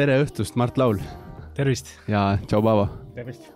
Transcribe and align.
tere 0.00 0.14
õhtust, 0.22 0.54
Mart 0.56 0.78
Laul 0.80 0.96
tervist! 1.52 1.90
ja 2.08 2.38
tšau, 2.48 2.62
Paavo! 2.64 2.86
tervist! 3.12 3.50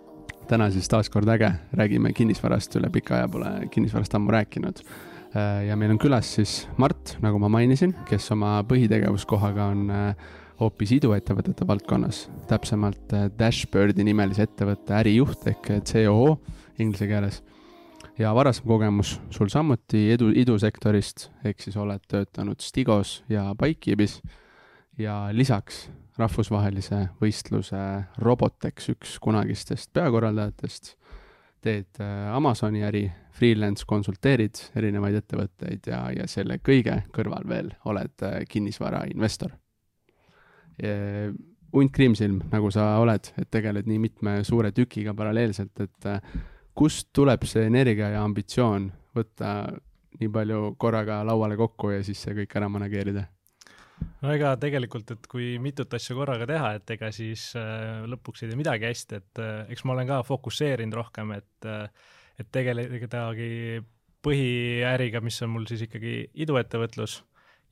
täna 0.51 0.67
siis 0.75 0.91
taas 0.93 1.09
kord 1.09 1.31
äge, 1.33 1.49
räägime 1.73 2.11
kinnisvarast, 2.13 2.75
üle 2.77 2.91
pika 2.93 3.15
aja 3.17 3.31
pole 3.33 3.53
kinnisvarast 3.73 4.17
ammu 4.19 4.35
rääkinud. 4.35 4.83
Äh, 5.33 5.63
ja 5.71 5.79
meil 5.81 5.95
on 5.95 6.01
külas 6.03 6.35
siis 6.37 6.67
Mart, 6.77 7.15
nagu 7.25 7.41
ma 7.41 7.49
mainisin, 7.49 7.95
kes 8.11 8.29
oma 8.37 8.59
põhitegevuskohaga 8.69 9.71
on 9.73 9.89
äh, 9.89 10.29
hoopis 10.61 10.93
iduettevõtete 10.99 11.65
valdkonnas, 11.71 12.27
täpsemalt 12.53 13.17
äh, 13.17 13.31
Dashbirdi 13.41 14.05
nimelise 14.05 14.45
ettevõtte 14.45 14.99
ärijuht 15.01 15.49
ehk 15.49 15.73
COO 15.81 16.37
inglise 16.77 17.09
keeles. 17.09 17.41
ja 18.21 18.37
varasem 18.37 18.69
kogemus 18.69 19.17
sul 19.33 19.49
samuti 19.49 20.11
edu, 20.13 20.29
idusektorist, 20.29 21.31
ehk 21.41 21.65
siis 21.65 21.81
oled 21.81 22.05
töötanud 22.05 22.61
Stigos 22.61 23.23
ja 23.33 23.49
Bikekeepis 23.57 24.21
ja 25.01 25.23
lisaks 25.33 25.87
rahvusvahelise 26.21 27.01
võistluse 27.21 27.81
Robotex 28.23 28.91
üks 28.93 29.17
kunagistest 29.23 29.91
peakorraldajatest, 29.97 30.95
teed 31.65 32.01
äh, 32.03 32.29
Amazoni 32.35 32.85
äri, 32.87 33.05
freelance 33.35 33.87
konsulteerid 33.89 34.61
erinevaid 34.79 35.19
ettevõtteid 35.19 35.89
ja, 35.91 36.05
ja 36.15 36.29
selle 36.31 36.61
kõige 36.63 37.01
kõrval 37.15 37.49
veel 37.51 37.73
oled 37.91 38.27
äh, 38.27 38.43
kinnisvarainvestor. 38.49 39.57
hunt 41.75 41.93
kriimsilm, 41.95 42.41
nagu 42.51 42.71
sa 42.75 42.97
oled, 42.99 43.29
et 43.39 43.51
tegeled 43.51 43.87
nii 43.87 43.99
mitme 44.03 44.33
suure 44.47 44.73
tükiga 44.75 45.15
paralleelselt, 45.15 45.81
et 45.81 46.07
äh, 46.11 46.21
kust 46.75 47.13
tuleb 47.15 47.47
see 47.47 47.67
energia 47.67 48.11
ja 48.15 48.23
ambitsioon 48.27 48.91
võtta 49.15 49.55
nii 50.21 50.31
palju 50.35 50.75
korraga 50.79 51.23
lauale 51.27 51.57
kokku 51.59 51.91
ja 51.95 52.03
siis 52.07 52.23
see 52.23 52.35
kõik 52.43 52.59
ära 52.59 52.69
manageerida? 52.71 53.27
No 54.23 54.33
ega 54.35 54.55
tegelikult, 54.61 55.15
et 55.15 55.29
kui 55.31 55.55
mitut 55.63 55.95
asja 55.95 56.17
korraga 56.17 56.49
teha, 56.51 56.75
et 56.79 56.97
ega 56.97 57.13
siis 57.15 57.51
äh, 57.61 58.03
lõpuks 58.11 58.45
ei 58.45 58.51
tee 58.51 58.59
midagi 58.59 58.89
hästi, 58.91 59.23
et 59.23 59.43
äh, 59.43 59.57
eks 59.75 59.85
ma 59.85 59.97
olen 59.97 60.11
ka 60.11 60.23
fokusseerinud 60.27 61.01
rohkem, 61.01 61.37
et 61.39 61.71
äh, 61.71 61.89
et 62.35 62.49
tegeledagi 62.51 63.81
põhiäriga, 64.25 65.21
mis 65.23 65.41
on 65.45 65.53
mul 65.55 65.67
siis 65.71 65.85
ikkagi 65.87 66.17
iduettevõtlus 66.45 67.21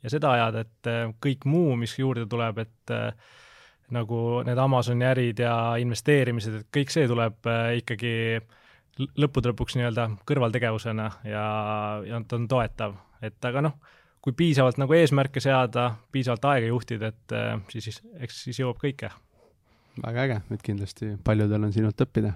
ja 0.03 0.13
seda 0.13 0.35
ajada, 0.37 0.67
et 0.67 0.91
äh, 0.91 1.07
kõik 1.23 1.47
muu, 1.49 1.77
mis 1.79 1.95
juurde 1.99 2.27
tuleb, 2.31 2.63
et 2.65 2.95
äh, 2.95 3.39
nagu 3.93 4.43
need 4.47 4.59
Amazoni 4.59 5.07
ärid 5.07 5.43
ja 5.43 5.55
investeerimised, 5.83 6.61
et 6.61 6.69
kõik 6.75 6.93
see 6.95 7.09
tuleb 7.11 7.49
äh, 7.51 7.79
ikkagi 7.83 8.15
lõppude 9.21 9.53
lõpuks 9.53 9.79
nii-öelda 9.79 10.09
kõrvaltegevusena 10.29 11.09
ja, 11.25 11.45
ja 12.07 12.21
ta 12.29 12.39
on 12.39 12.49
toetav, 12.51 12.97
et 13.25 13.49
aga 13.49 13.65
noh, 13.65 13.79
kui 14.23 14.35
piisavalt 14.39 14.79
nagu 14.79 14.95
eesmärke 14.95 15.43
seada, 15.43 15.89
piisavalt 16.15 16.45
aega 16.53 16.71
juhtida, 16.71 17.11
et 17.11 17.35
äh, 17.37 17.57
siis, 17.73 17.89
siis 17.89 18.01
eks 18.23 18.43
siis 18.47 18.61
jõuab 18.63 18.79
kõike. 18.83 19.11
väga 20.03 20.27
äge, 20.27 20.41
et 20.55 20.63
kindlasti 20.63 21.17
paljudel 21.25 21.67
on 21.67 21.73
sinult 21.75 22.01
õppida. 22.07 22.33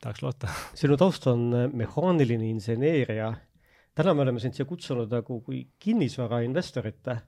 tahaks 0.00 0.22
loota. 0.22 0.52
sinu 0.74 0.96
taust 0.96 1.26
on 1.32 1.48
äh, 1.54 1.66
mehaaniline 1.72 2.50
inseneer 2.52 3.12
ja 3.12 3.32
täna 3.96 4.14
me 4.14 4.22
oleme 4.26 4.42
sind 4.42 4.54
siia 4.54 4.68
kutsunud 4.68 5.10
nagu 5.10 5.40
kui 5.42 5.64
kinnisvarainvestorit. 5.82 7.02
ja 7.06 7.18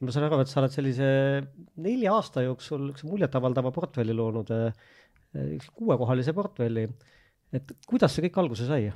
ma 0.00 0.14
saan 0.14 0.26
aru, 0.26 0.40
et 0.42 0.50
sa 0.50 0.60
oled 0.62 0.74
sellise 0.74 1.08
nelja 1.86 2.16
aasta 2.18 2.42
jooksul 2.42 2.90
üks 2.90 3.06
muljetavaldava 3.06 3.70
portfelli 3.74 4.16
loonud, 4.16 4.50
äh, 4.50 5.68
kuuekohalise 5.74 6.34
portfelli. 6.34 6.88
et 7.54 7.76
kuidas 7.86 8.16
see 8.16 8.26
kõik 8.26 8.42
alguse 8.42 8.66
sai? 8.66 8.90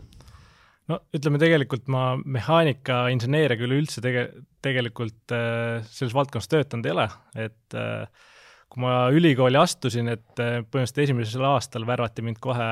No 0.88 1.00
ütleme 1.14 1.40
tegelikult 1.40 1.88
ma 1.92 2.10
mehaanika 2.16 3.06
inseneeriaga 3.14 3.66
üleüldse 3.68 4.02
tege-, 4.04 4.28
tegelikult 4.64 5.34
äh, 5.36 5.84
selles 5.90 6.16
valdkonnas 6.16 6.50
töötanud 6.50 6.88
ei 6.88 6.94
ole, 6.96 7.08
et 7.46 7.78
äh, 7.78 8.28
kui 8.68 8.84
ma 8.84 9.08
ülikooli 9.14 9.58
astusin, 9.60 10.10
et 10.14 10.42
äh, 10.42 10.60
põhimõtteliselt 10.62 11.04
esimesel 11.06 11.48
aastal 11.48 11.86
värvati 11.88 12.24
mind 12.24 12.40
kohe 12.42 12.68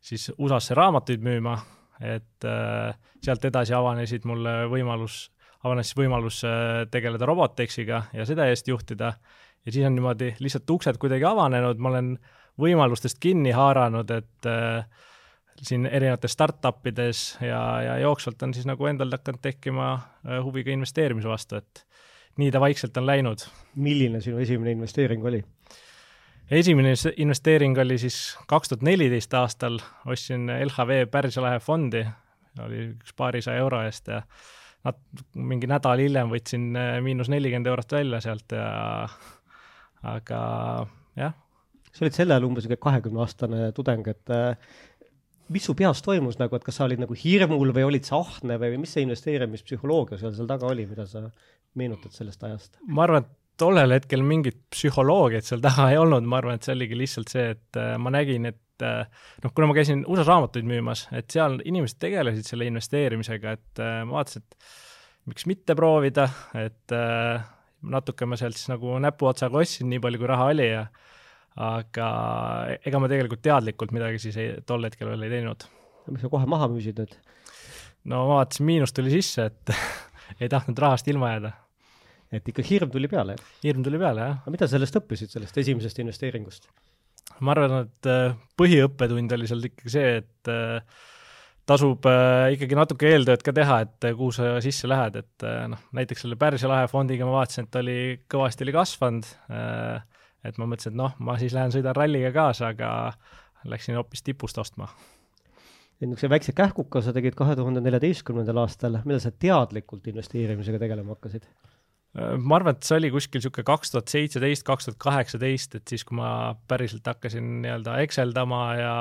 siis 0.00 0.30
USA-sse 0.38 0.76
raamatuid 0.78 1.22
müüma, 1.24 1.58
et 2.00 2.48
äh, 2.48 2.96
sealt 3.22 3.44
edasi 3.44 3.76
avanesid 3.76 4.24
mulle 4.28 4.64
võimalus, 4.72 5.26
avanes 5.66 5.92
võimalus 5.96 6.40
äh, 6.48 6.86
tegeleda 6.92 7.28
Robotexiga 7.28 8.04
ja 8.16 8.26
seda 8.28 8.48
eest 8.48 8.68
juhtida. 8.70 9.14
Ja 9.66 9.72
siis 9.74 9.84
on 9.84 9.92
niimoodi 9.92 10.32
lihtsalt 10.40 10.70
uksed 10.72 10.96
kuidagi 11.00 11.26
avanenud, 11.28 11.80
ma 11.82 11.90
olen 11.92 12.14
võimalustest 12.60 13.20
kinni 13.20 13.52
haaranud, 13.52 14.08
et 14.14 14.48
äh, 14.48 15.04
siin 15.60 15.86
erinevates 15.86 16.32
startup 16.32 16.86
ides 16.86 17.38
ja, 17.44 17.60
ja 17.84 17.98
jooksvalt 18.04 18.42
on 18.42 18.54
siis 18.54 18.66
nagu 18.68 18.86
endal 18.86 19.12
hakanud 19.12 19.42
tekkima 19.44 19.92
äh, 19.94 20.38
huvi 20.44 20.64
ka 20.64 20.72
investeerimise 20.74 21.28
vastu, 21.28 21.60
et 21.60 21.84
nii 22.40 22.50
ta 22.54 22.60
vaikselt 22.62 22.96
on 22.96 23.06
läinud. 23.06 23.44
milline 23.74 24.20
sinu 24.20 24.38
esimene 24.38 24.76
investeering 24.76 25.24
oli? 25.24 25.42
esimene 26.50 26.94
investeering 27.16 27.78
oli 27.78 27.98
siis 27.98 28.38
kaks 28.48 28.68
tuhat 28.72 28.82
neliteist 28.82 29.34
aastal, 29.34 29.78
ostsin 30.06 30.50
LHV 30.50 31.04
Pärsia 31.10 31.42
lahe 31.44 31.60
fondi, 31.62 32.04
oli 32.64 32.86
üks 32.94 33.14
paarisaja 33.16 33.62
euro 33.62 33.82
eest 33.86 34.08
ja 34.10 34.22
nat-, 34.86 35.24
mingi 35.36 35.68
nädal 35.70 36.02
hiljem 36.02 36.32
võtsin 36.32 36.72
äh, 36.78 36.96
miinus 37.04 37.30
nelikümmend 37.32 37.70
eurot 37.70 37.98
välja 37.98 38.22
sealt 38.24 38.56
ja 38.56 38.70
aga 40.02 40.40
jah. 41.20 41.34
sa 41.92 42.04
olid 42.04 42.16
sel 42.16 42.32
ajal 42.32 42.46
umbes 42.48 42.64
niisugune 42.64 42.82
kahekümne 42.86 43.22
aastane 43.24 43.72
tudeng, 43.76 44.08
et 44.08 44.34
äh, 44.34 44.72
mis 45.50 45.66
su 45.66 45.74
peas 45.78 46.02
toimus 46.06 46.38
nagu, 46.40 46.56
et 46.56 46.64
kas 46.66 46.78
sa 46.78 46.86
olid 46.86 47.02
nagu 47.02 47.16
hirmul 47.18 47.74
või 47.76 47.86
olid 47.88 48.06
sa 48.06 48.20
ahne 48.22 48.58
või 48.60 48.78
mis 48.82 48.94
see 48.94 49.04
investeerimispsühholoogia 49.06 50.20
seal 50.20 50.34
seal 50.36 50.50
taga 50.50 50.70
oli, 50.70 50.86
mida 50.90 51.06
sa 51.10 51.26
meenutad 51.78 52.14
sellest 52.14 52.44
ajast? 52.46 52.80
ma 52.86 53.06
arvan, 53.06 53.26
et 53.26 53.36
tollel 53.60 53.94
hetkel 53.94 54.24
mingit 54.26 54.58
psühholoogiat 54.72 55.46
seal 55.46 55.62
taga 55.64 55.90
ei 55.92 55.98
olnud, 56.00 56.26
ma 56.28 56.40
arvan, 56.40 56.58
et 56.58 56.66
see 56.66 56.76
oligi 56.76 56.98
lihtsalt 56.98 57.32
see, 57.32 57.50
et 57.56 57.80
äh, 57.80 57.94
ma 58.00 58.12
nägin, 58.14 58.48
et 58.50 58.86
äh, 58.86 59.04
noh, 59.44 59.54
kuna 59.54 59.70
ma 59.70 59.76
käisin 59.76 60.04
USA-s 60.06 60.30
raamatuid 60.30 60.68
müümas, 60.68 61.06
et 61.16 61.28
seal 61.34 61.58
inimesed 61.68 62.00
tegelesid 62.02 62.48
selle 62.48 62.68
investeerimisega, 62.70 63.56
et 63.58 63.82
äh, 63.84 64.00
ma 64.08 64.20
vaatasin, 64.20 64.46
et 64.46 65.30
miks 65.30 65.46
mitte 65.46 65.76
proovida, 65.76 66.24
et 66.56 66.92
natuke 67.92 68.26
ma 68.26 68.38
sealt 68.40 68.56
siis 68.56 68.70
nagu 68.72 68.96
näpuotsaga 69.04 69.60
ostsin, 69.60 69.90
nii 69.92 70.00
palju 70.02 70.18
kui 70.18 70.30
raha 70.30 70.48
oli 70.54 70.70
ja 70.70 70.86
aga 71.60 72.08
ega 72.86 73.00
ma 73.00 73.08
tegelikult 73.10 73.42
teadlikult 73.44 73.92
midagi 73.94 74.20
siis 74.22 74.38
ei, 74.40 74.52
tol 74.66 74.86
hetkel 74.86 75.10
veel 75.12 75.26
ei 75.26 75.34
teinud. 75.34 75.66
miks 76.10 76.24
sa 76.24 76.30
kohe 76.32 76.48
maha 76.48 76.70
müüsid 76.72 77.00
nüüd? 77.02 77.16
no 78.08 78.24
ma 78.24 78.40
vaatasin, 78.40 78.66
miinus 78.68 78.94
tuli 78.96 79.12
sisse, 79.12 79.50
et 79.50 79.74
ei 80.40 80.48
tahtnud 80.52 80.78
rahast 80.80 81.08
ilma 81.12 81.34
jääda. 81.34 81.52
et 82.32 82.48
ikka 82.52 82.64
hirm 82.64 82.92
tuli 82.92 83.10
peale? 83.12 83.36
hirm 83.64 83.84
tuli 83.86 84.00
peale, 84.00 84.28
jah. 84.28 84.40
aga 84.40 84.54
mida 84.56 84.68
sa 84.68 84.78
sellest 84.78 85.00
õppisid, 85.02 85.32
sellest 85.34 85.60
esimesest 85.64 86.00
investeeringust? 86.04 86.70
ma 87.44 87.54
arvan, 87.54 87.88
et 87.88 88.10
äh, 88.10 88.36
põhiõppetund 88.60 89.36
oli 89.36 89.48
seal 89.48 89.64
ikkagi 89.70 89.92
see, 89.92 90.14
et 90.22 90.52
äh, 90.52 91.02
tasub 91.68 92.08
äh, 92.08 92.50
ikkagi 92.56 92.78
natuke 92.78 93.10
eeltööd 93.10 93.44
ka 93.44 93.54
teha, 93.56 93.82
et 93.84 94.08
kuhu 94.16 94.32
sa 94.34 94.54
sisse 94.64 94.88
lähed, 94.90 95.20
et 95.20 95.46
noh, 95.70 95.84
näiteks 95.96 96.24
selle 96.24 96.40
Pärsia 96.40 96.70
lahe 96.72 96.88
fondiga 96.90 97.28
ma 97.28 97.38
vaatasin, 97.38 97.68
et 97.68 97.80
oli 97.82 97.98
kõvasti 98.32 98.66
oli 98.66 98.76
kasvanud 98.76 99.28
äh,, 99.52 100.00
et 100.44 100.58
ma 100.58 100.68
mõtlesin, 100.68 100.94
et 100.94 101.00
noh, 101.00 101.16
ma 101.18 101.36
siis 101.40 101.54
lähen 101.56 101.72
sõidan 101.74 101.96
ralliga 101.96 102.32
kaasa, 102.34 102.72
aga 102.74 102.90
läksin 103.68 103.98
hoopis 103.98 104.22
tipust 104.26 104.58
ostma. 104.58 104.88
niisuguse 106.00 106.30
väikse 106.32 106.52
kähkuka 106.56 107.02
sa 107.04 107.12
tegid 107.12 107.34
kahe 107.36 107.56
tuhande 107.56 107.82
neljateistkümnendal 107.84 108.62
aastal, 108.62 109.02
millal 109.04 109.20
sa 109.20 109.30
teadlikult 109.30 110.06
investeerimisega 110.06 110.80
tegelema 110.80 111.16
hakkasid? 111.16 111.48
ma 112.42 112.56
arvan, 112.56 112.74
et 112.74 112.86
see 112.86 112.96
oli 112.98 113.10
kuskil 113.14 113.38
niisugune 113.38 113.66
kaks 113.68 113.92
tuhat 113.92 114.10
seitseteist, 114.10 114.64
kaks 114.66 114.88
tuhat 114.88 114.98
kaheksateist, 115.04 115.76
et 115.78 115.92
siis, 115.92 116.02
kui 116.06 116.16
ma 116.18 116.56
päriselt 116.68 117.06
hakkasin 117.06 117.60
nii-öelda 117.62 118.00
Exceldama 118.02 118.62
ja 118.80 118.94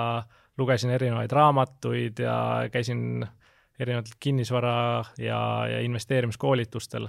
lugesin 0.59 0.94
erinevaid 0.94 1.31
raamatuid 1.33 2.21
ja 2.21 2.36
käisin 2.71 3.25
erinevatel 3.80 4.19
kinnisvara 4.19 4.75
ja, 5.18 5.39
ja 5.71 5.80
investeerimiskoolitustel. 5.81 7.07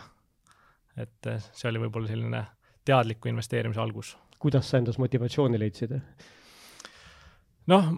et 0.96 1.28
see 1.52 1.68
oli 1.70 1.82
võib-olla 1.84 2.08
selline 2.10 2.40
teadliku 2.90 3.30
investeerimise 3.30 3.80
algus. 3.80 4.16
kuidas 4.40 4.70
sa 4.70 4.78
endas 4.80 4.98
motivatsiooni 4.98 5.58
leidsid? 5.60 5.96
noh, 7.70 7.90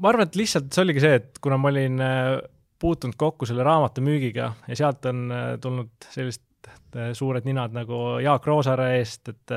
ma 0.00 0.12
arvan, 0.12 0.28
et 0.28 0.38
lihtsalt 0.38 0.72
see 0.72 0.84
oligi 0.84 1.02
see, 1.04 1.20
et 1.20 1.40
kuna 1.42 1.58
ma 1.60 1.70
olin 1.72 2.02
äh, 2.04 2.32
puutunud 2.80 3.16
kokku 3.18 3.48
selle 3.48 3.64
raamatu 3.66 4.04
müügiga 4.04 4.50
ja 4.68 4.78
sealt 4.78 5.06
on 5.10 5.26
äh, 5.32 5.46
tulnud 5.62 6.08
sellised 6.12 6.70
äh, 6.70 7.12
suured 7.16 7.46
ninad 7.48 7.76
nagu 7.76 8.18
Jaak 8.24 8.46
Roosaare 8.46 8.96
eest, 8.98 9.32
et 9.34 9.56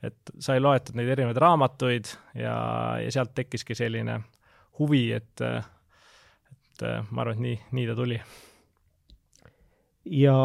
et 0.00 0.30
sai 0.40 0.62
loetud 0.64 0.96
neid 0.96 1.10
erinevaid 1.12 1.36
raamatuid 1.36 2.08
ja, 2.40 2.54
ja 3.04 3.10
sealt 3.12 3.34
tekkiski 3.36 3.74
selline 3.76 4.14
huvi, 4.78 5.10
et 5.12 5.42
et 5.44 6.84
ma 7.10 7.20
arvan, 7.20 7.36
et 7.36 7.42
nii, 7.44 7.58
nii 7.76 7.84
ta 7.90 7.96
tuli. 7.98 8.16
ja 10.22 10.38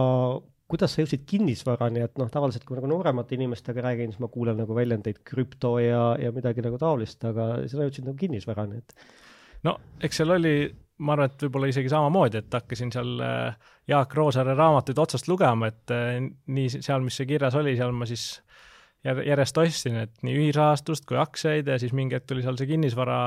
kuidas 0.72 0.96
sa 0.96 1.04
jõudsid 1.04 1.26
kinnisvarani, 1.30 2.02
et 2.06 2.16
noh, 2.18 2.30
tavaliselt 2.32 2.66
kui 2.66 2.78
nagu 2.78 2.90
nooremate 2.90 3.38
inimestega 3.38 3.84
räägin, 3.86 4.14
siis 4.14 4.22
ma 4.24 4.32
kuulen 4.34 4.58
nagu 4.58 4.78
väljendeid 4.78 5.22
krüpto 5.28 5.76
ja, 5.82 6.16
ja 6.22 6.32
midagi 6.36 6.64
nagu 6.66 6.80
taolist, 6.82 7.22
aga 7.28 7.52
sina 7.70 7.86
jõudsid 7.86 8.08
nagu 8.08 8.18
kinnisvarani, 8.20 8.82
et. 8.82 8.96
no 9.68 9.78
eks 10.04 10.22
seal 10.22 10.34
oli, 10.36 10.56
ma 11.06 11.14
arvan, 11.14 11.30
et 11.30 11.46
võib-olla 11.46 11.70
isegi 11.70 11.92
samamoodi, 11.94 12.42
et 12.42 12.58
hakkasin 12.58 12.94
seal 12.96 13.22
äh, 13.22 13.70
Jaak 13.92 14.16
Roosaare 14.18 14.56
raamatuid 14.58 15.02
otsast 15.06 15.30
lugema, 15.30 15.70
et 15.70 15.94
äh, 15.94 16.18
nii 16.26 16.72
seal, 16.80 17.06
mis 17.06 17.20
see 17.22 17.30
kirjas 17.30 17.58
oli, 17.60 17.76
seal 17.78 17.94
ma 17.94 18.10
siis 18.10 18.32
järjest 19.06 19.60
ostsin, 19.62 20.00
et 20.02 20.24
nii 20.26 20.40
ühisrahastust 20.40 21.06
kui 21.06 21.20
aktsiaid 21.22 21.68
ja 21.70 21.78
siis 21.82 21.94
mingi 21.94 22.18
hetk 22.18 22.26
tuli 22.32 22.42
seal 22.42 22.58
see 22.58 22.72
kinnisvara 22.72 23.20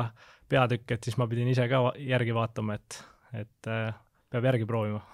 peatükk, 0.50 0.96
et 0.96 1.06
siis 1.06 1.18
ma 1.20 1.28
pidin 1.30 1.52
ise 1.52 1.68
ka 1.70 1.92
järgi 2.02 2.34
vaatama, 2.34 2.78
et, 2.80 2.98
et 3.44 3.70
äh, 3.70 3.94
peab 4.32 4.50
järgi 4.50 4.66
proovima. 4.66 5.04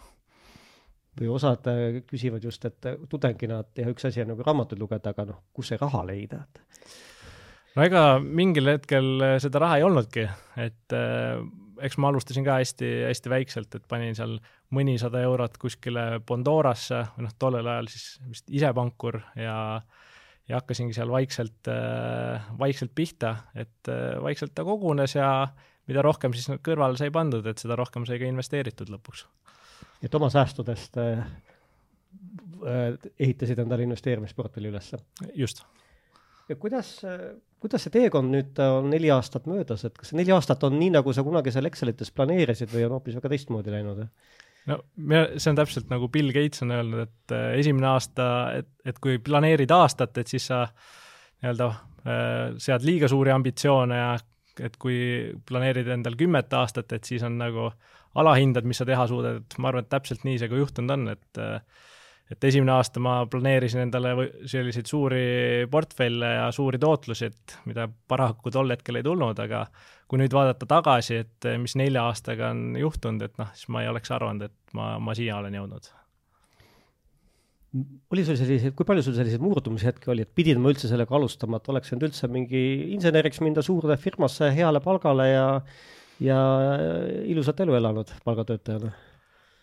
Või 1.19 1.31
osad 1.35 1.67
äh, 1.71 2.01
küsivad 2.09 2.45
just, 2.45 2.65
et 2.69 2.93
tudengina, 3.11 3.63
et 3.65 3.83
jah, 3.83 3.91
üks 3.95 4.09
asi 4.09 4.23
on 4.25 4.33
nagu 4.35 4.47
raamatuid 4.47 4.81
lugeda, 4.81 5.15
aga 5.15 5.29
noh, 5.33 5.43
kus 5.55 5.73
see 5.73 5.81
raha 5.81 6.05
leida, 6.09 6.45
et 6.45 6.63
no 7.77 7.87
ega 7.87 8.07
mingil 8.23 8.75
hetkel 8.75 9.29
seda 9.43 9.63
raha 9.65 9.81
ei 9.81 9.87
olnudki, 9.87 10.27
et 10.65 10.97
äh, 10.97 11.45
eks 11.85 11.99
ma 11.99 12.11
alustasin 12.11 12.47
ka 12.47 12.59
hästi-hästi 12.61 13.33
väikselt, 13.33 13.75
et 13.75 13.87
panin 13.91 14.17
seal 14.17 14.39
mõnisada 14.75 15.23
eurot 15.27 15.59
kuskile 15.61 16.21
Bondorasse 16.27 17.03
noh, 17.23 17.37
tollel 17.39 17.69
ajal 17.71 17.91
siis 17.93 18.09
vist 18.31 18.51
ise 18.51 18.73
pankur 18.77 19.21
ja 19.39 19.57
ja 20.49 20.59
hakkasingi 20.59 20.93
seal 20.93 21.09
vaikselt 21.09 21.71
äh,, 21.73 22.43
vaikselt 22.61 22.93
pihta, 22.95 23.37
et 23.57 23.89
äh, 23.89 24.19
vaikselt 24.23 24.53
ta 24.55 24.65
kogunes 24.67 25.17
ja 25.17 25.49
mida 25.89 26.05
rohkem 26.05 26.35
siis 26.37 26.61
kõrvale 26.65 27.01
sai 27.01 27.13
pandud, 27.13 27.47
et 27.49 27.61
seda 27.61 27.79
rohkem 27.81 28.05
sai 28.09 28.19
ka 28.21 28.29
investeeritud 28.29 28.93
lõpuks. 28.93 29.25
Et 30.05 30.15
oma 30.15 30.31
säästudest 30.33 30.99
äh, 31.01 31.25
äh 32.65 33.11
ehitasid 33.19 33.59
endale 33.65 33.87
investeerimisportfelli 33.87 34.71
ülesse? 34.73 35.01
just. 35.35 35.65
ja 36.49 36.56
kuidas 36.56 36.97
äh, 37.05 37.33
kuidas 37.65 37.87
see 37.87 37.95
teekond 37.95 38.33
nüüd 38.35 38.59
on 38.61 38.91
neli 38.93 39.09
aastat 39.12 39.47
möödas, 39.49 39.87
et 39.89 39.95
kas 39.97 40.12
see 40.12 40.21
neli 40.21 40.35
aastat 40.35 40.65
on 40.69 40.77
nii, 40.79 40.91
nagu 40.99 41.12
sa 41.17 41.25
kunagi 41.25 41.53
seal 41.55 41.69
Excelites 41.71 42.12
planeerisid 42.12 42.73
või 42.73 42.85
on 42.89 42.99
hoopis 42.99 43.17
väga 43.21 43.33
teistmoodi 43.33 43.73
läinud? 43.73 44.05
no 44.69 44.79
me, 44.97 45.25
see 45.39 45.53
on 45.53 45.61
täpselt 45.61 45.89
nagu 45.93 46.11
Bill 46.12 46.33
Gates 46.37 46.65
on 46.65 46.75
öelnud, 46.77 47.09
et 47.09 47.35
esimene 47.61 47.89
aasta, 47.95 48.29
et, 48.61 48.71
et 48.85 49.01
kui 49.01 49.19
planeerid 49.25 49.73
aastat, 49.73 50.21
et 50.21 50.31
siis 50.31 50.51
sa 50.53 50.67
nii-öelda 51.41 51.73
sead 52.61 52.85
liiga 52.85 53.09
suuri 53.09 53.33
ambitsioone 53.33 53.97
ja 53.97 54.12
et 54.61 54.77
kui 54.81 54.97
planeerid 55.49 55.89
endal 55.97 56.17
kümmet 56.21 56.53
aastat, 56.53 56.93
et 56.93 57.09
siis 57.09 57.25
on 57.27 57.39
nagu 57.41 57.71
alahindad, 58.21 58.67
mis 58.69 58.79
sa 58.81 58.87
teha 58.89 59.09
suudad, 59.11 59.43
et 59.43 59.59
ma 59.59 59.71
arvan, 59.71 59.87
et 59.87 59.93
täpselt 59.93 60.25
nii 60.27 60.39
see 60.41 60.51
ka 60.51 60.61
juhtunud 60.61 60.95
on, 60.95 61.09
et 61.17 61.43
äh, 61.43 61.59
et 62.33 62.47
esimene 62.49 62.73
aasta 62.73 63.03
ma 63.05 63.19
planeerisin 63.31 63.83
endale 63.85 64.15
selliseid 64.49 64.89
suuri 64.89 65.25
portfelle 65.71 66.31
ja 66.39 66.47
suuri 66.55 66.81
tootlusi, 66.81 67.29
et 67.29 67.57
mida 67.69 67.87
paraku 68.09 68.53
tol 68.55 68.73
hetkel 68.73 69.01
ei 69.01 69.05
tulnud, 69.05 69.43
aga 69.45 69.65
kui 70.09 70.21
nüüd 70.21 70.33
vaadata 70.37 70.69
tagasi, 70.69 71.21
et 71.25 71.49
mis 71.61 71.77
nelja 71.81 72.07
aastaga 72.09 72.51
on 72.55 72.79
juhtunud, 72.81 73.27
et 73.27 73.37
noh, 73.41 73.51
siis 73.57 73.69
ma 73.73 73.85
ei 73.85 73.91
oleks 73.93 74.13
arvanud, 74.15 74.49
et 74.49 74.79
ma, 74.79 74.95
ma 75.03 75.17
siia 75.17 75.37
olen 75.41 75.59
jõudnud. 75.61 75.91
oli 78.15 78.25
sul 78.25 78.39
selliseid, 78.39 78.75
kui 78.79 78.87
palju 78.87 79.03
sul 79.03 79.17
selliseid 79.17 79.43
murdumishetki 79.43 80.13
oli, 80.13 80.25
et 80.25 80.35
pidid 80.35 80.61
ma 80.63 80.71
üldse 80.73 80.89
sellega 80.89 81.17
alustama, 81.19 81.59
et 81.59 81.69
oleks 81.73 81.93
võinud 81.93 82.09
üldse 82.09 82.31
mingi 82.31 82.65
inseneriks 82.95 83.43
minna 83.45 83.65
suurde 83.67 83.99
firmasse 84.01 84.49
heale 84.55 84.81
palgale 84.81 85.29
ja 85.29 85.47
ja 86.23 86.39
ilusat 87.25 87.61
elu 87.65 87.75
elanud 87.81 88.13
palgatöötajana? 88.25 88.93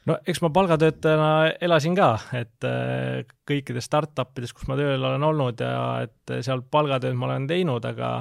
no 0.10 0.18
eks 0.28 0.42
ma 0.42 0.50
palgatöötajana 0.50 1.32
elasin 1.62 1.96
ka, 1.96 2.12
et 2.38 2.68
äh, 2.68 3.24
kõikides 3.48 3.88
startup 3.88 4.38
ides, 4.40 4.54
kus 4.54 4.68
ma 4.70 4.78
tööl 4.80 5.00
olen 5.00 5.24
olnud 5.32 5.62
ja 5.62 5.82
et 6.08 6.38
seal 6.44 6.64
palgatööd 6.64 7.18
ma 7.18 7.30
olen 7.30 7.48
teinud, 7.50 7.86
aga 7.86 8.12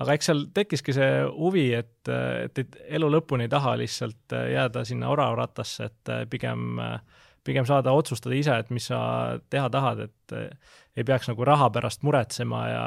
aga 0.00 0.16
eks 0.16 0.30
seal 0.30 0.46
tekkiski 0.56 0.94
see 0.96 1.10
huvi, 1.36 1.66
et, 1.76 2.08
et, 2.08 2.62
et 2.64 2.78
elu 2.98 3.10
lõpuni 3.12 3.46
ei 3.46 3.52
taha 3.52 3.74
lihtsalt 3.80 4.32
jääda 4.32 4.86
sinna 4.88 5.10
oravrattasse, 5.12 5.90
et 5.90 6.12
pigem, 6.32 6.80
pigem 7.44 7.68
saada 7.68 7.92
otsustada 7.92 8.36
ise, 8.38 8.56
et 8.56 8.70
mis 8.72 8.88
sa 8.88 9.02
teha 9.52 9.68
tahad, 9.72 10.06
et 10.08 10.36
ei 10.96 11.04
peaks 11.04 11.28
nagu 11.28 11.44
raha 11.44 11.68
pärast 11.74 12.06
muretsema 12.06 12.62
ja 12.70 12.84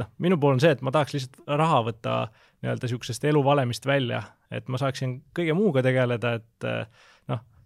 noh, 0.00 0.08
minu 0.22 0.38
pool 0.40 0.56
on 0.56 0.62
see, 0.64 0.72
et 0.72 0.84
ma 0.84 0.92
tahaks 0.94 1.16
lihtsalt 1.16 1.42
raha 1.60 1.82
võtta 1.90 2.14
nii-öelda 2.60 2.86
niisugusest 2.86 3.24
eluvalemist 3.24 3.86
välja, 3.86 4.22
et 4.52 4.68
ma 4.68 4.78
saaksin 4.80 5.20
kõige 5.36 5.54
muuga 5.56 5.82
tegeleda, 5.86 6.34
et 6.40 6.68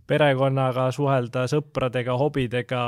perekonnaga 0.07 0.89
suhelda, 0.93 1.47
sõpradega, 1.51 2.17
hobidega, 2.21 2.85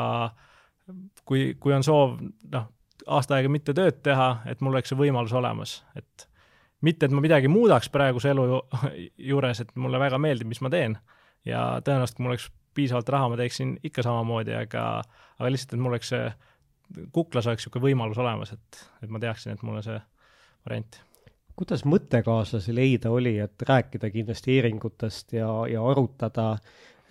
kui, 1.29 1.55
kui 1.61 1.75
on 1.77 1.85
soov, 1.87 2.19
noh, 2.53 2.69
aasta 3.07 3.39
aega 3.39 3.51
mitte 3.53 3.75
tööd 3.77 4.03
teha, 4.05 4.31
et 4.51 4.63
mul 4.65 4.77
oleks 4.77 4.93
see 4.93 5.01
võimalus 5.01 5.35
olemas, 5.37 5.79
et 5.99 6.27
mitte, 6.85 7.09
et 7.09 7.15
ma 7.15 7.23
midagi 7.25 7.51
muudaks 7.51 7.89
praeguse 7.93 8.33
elu 8.35 8.47
juures, 9.31 9.63
et 9.63 9.73
mulle 9.81 10.01
väga 10.03 10.21
meeldib, 10.23 10.51
mis 10.51 10.63
ma 10.65 10.71
teen. 10.73 10.99
Ja 11.47 11.79
tõenäoliselt, 11.87 12.19
kui 12.19 12.27
mul 12.27 12.35
oleks 12.35 12.51
piisavalt 12.77 13.09
raha, 13.15 13.31
ma 13.33 13.39
teeksin 13.41 13.77
ikka 13.87 14.05
samamoodi, 14.05 14.53
aga, 14.59 14.85
aga 15.39 15.53
lihtsalt, 15.53 15.77
et 15.77 15.83
mul 15.83 15.95
oleks 15.95 16.13
see, 16.13 16.25
kuklas 17.15 17.49
oleks 17.49 17.65
niisugune 17.65 17.87
võimalus 17.87 18.21
olemas, 18.21 18.53
et, 18.53 18.83
et 19.03 19.13
ma 19.13 19.23
teaksin, 19.23 19.55
et 19.55 19.63
mul 19.65 19.79
on 19.79 19.87
see 19.87 20.01
variant 20.67 20.99
kuidas 21.57 21.87
mõttekaaslasi 21.89 22.75
leida 22.77 23.11
oli, 23.15 23.39
et 23.43 23.65
rääkidagi 23.69 24.23
investeeringutest 24.25 25.37
ja, 25.39 25.49
ja 25.71 25.85
arutada 25.85 26.55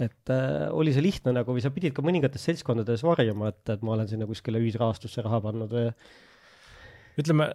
et 0.01 0.31
äh, 0.31 0.67
oli 0.75 0.93
see 0.93 1.03
lihtne 1.05 1.33
nagu 1.37 1.55
või 1.55 1.63
sa 1.63 1.71
pidid 1.73 1.95
ka 1.95 2.03
mõningates 2.03 2.43
seltskondades 2.49 3.03
varjama, 3.05 3.51
et, 3.53 3.61
et 3.71 3.83
ma 3.85 3.95
olen 3.95 4.09
sinna 4.11 4.27
kuskile 4.27 4.59
ühisrahastusse 4.63 5.23
raha 5.23 5.39
pannud 5.45 5.71
või? 5.71 5.91
ütleme, 7.15 7.47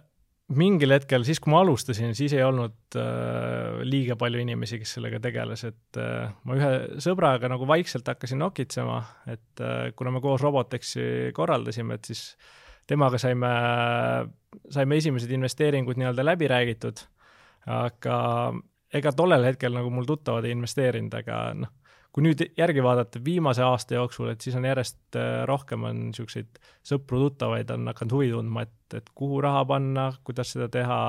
mingil 0.57 0.93
hetkel, 0.95 1.23
siis 1.27 1.39
kui 1.41 1.53
ma 1.53 1.61
alustasin, 1.63 2.15
siis 2.17 2.33
ei 2.35 2.43
olnud 2.43 2.97
äh, 2.99 3.81
liiga 3.87 4.17
palju 4.19 4.41
inimesi, 4.41 4.79
kes 4.81 4.95
sellega 4.97 5.21
tegeles, 5.23 5.63
et 5.69 5.99
äh, 6.01 6.31
ma 6.47 6.57
ühe 6.57 6.71
sõbraga 7.03 7.51
nagu 7.51 7.67
vaikselt 7.69 8.09
hakkasin 8.09 8.41
nokitsema, 8.41 8.97
et 9.31 9.63
äh, 9.63 9.91
kuna 9.97 10.15
me 10.15 10.23
koos 10.23 10.43
Robotexi 10.43 11.31
korraldasime, 11.37 11.99
et 11.99 12.11
siis 12.11 12.25
temaga 12.91 13.19
saime, 13.21 13.51
saime 14.71 14.99
esimesed 14.99 15.31
investeeringud 15.31 15.99
nii-öelda 15.99 16.25
läbi 16.25 16.49
räägitud, 16.51 16.99
aga 17.71 18.17
ega 18.93 19.13
tollel 19.15 19.47
hetkel 19.47 19.75
nagu 19.75 19.91
mul 19.93 20.07
tuttavad 20.09 20.47
ei 20.47 20.55
investeerinud, 20.55 21.13
aga 21.21 21.37
noh, 21.61 21.71
kui 22.11 22.25
nüüd 22.25 22.43
järgi 22.59 22.83
vaadata 22.83 23.21
viimase 23.23 23.63
aasta 23.63 23.95
jooksul, 23.95 24.33
et 24.33 24.43
siis 24.43 24.55
on 24.59 24.67
järjest 24.67 25.17
äh, 25.19 25.43
rohkem 25.47 25.85
on 25.87 26.01
niisuguseid 26.09 26.59
sõpru-tuttavaid 26.87 27.71
on 27.71 27.87
hakanud 27.93 28.15
huvi 28.17 28.31
tundma, 28.33 28.65
et, 28.67 28.97
et 28.99 29.07
kuhu 29.15 29.39
raha 29.43 29.63
panna, 29.69 30.09
kuidas 30.27 30.51
seda 30.55 30.67
teha 30.71 31.01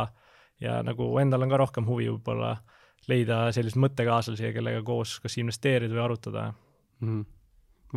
ja 0.63 0.79
nagu 0.87 1.09
endal 1.19 1.43
on 1.43 1.53
ka 1.53 1.61
rohkem 1.65 1.89
huvi 1.89 2.07
võib-olla 2.13 2.55
leida 3.11 3.45
selliseid 3.55 3.83
mõttekaaslasi, 3.83 4.53
kellega 4.55 4.83
koos 4.87 5.17
kas 5.23 5.39
investeerida 5.43 5.97
või 5.97 6.05
arutada 6.05 6.45
mm. 6.53 7.09
-hmm. 7.09 7.25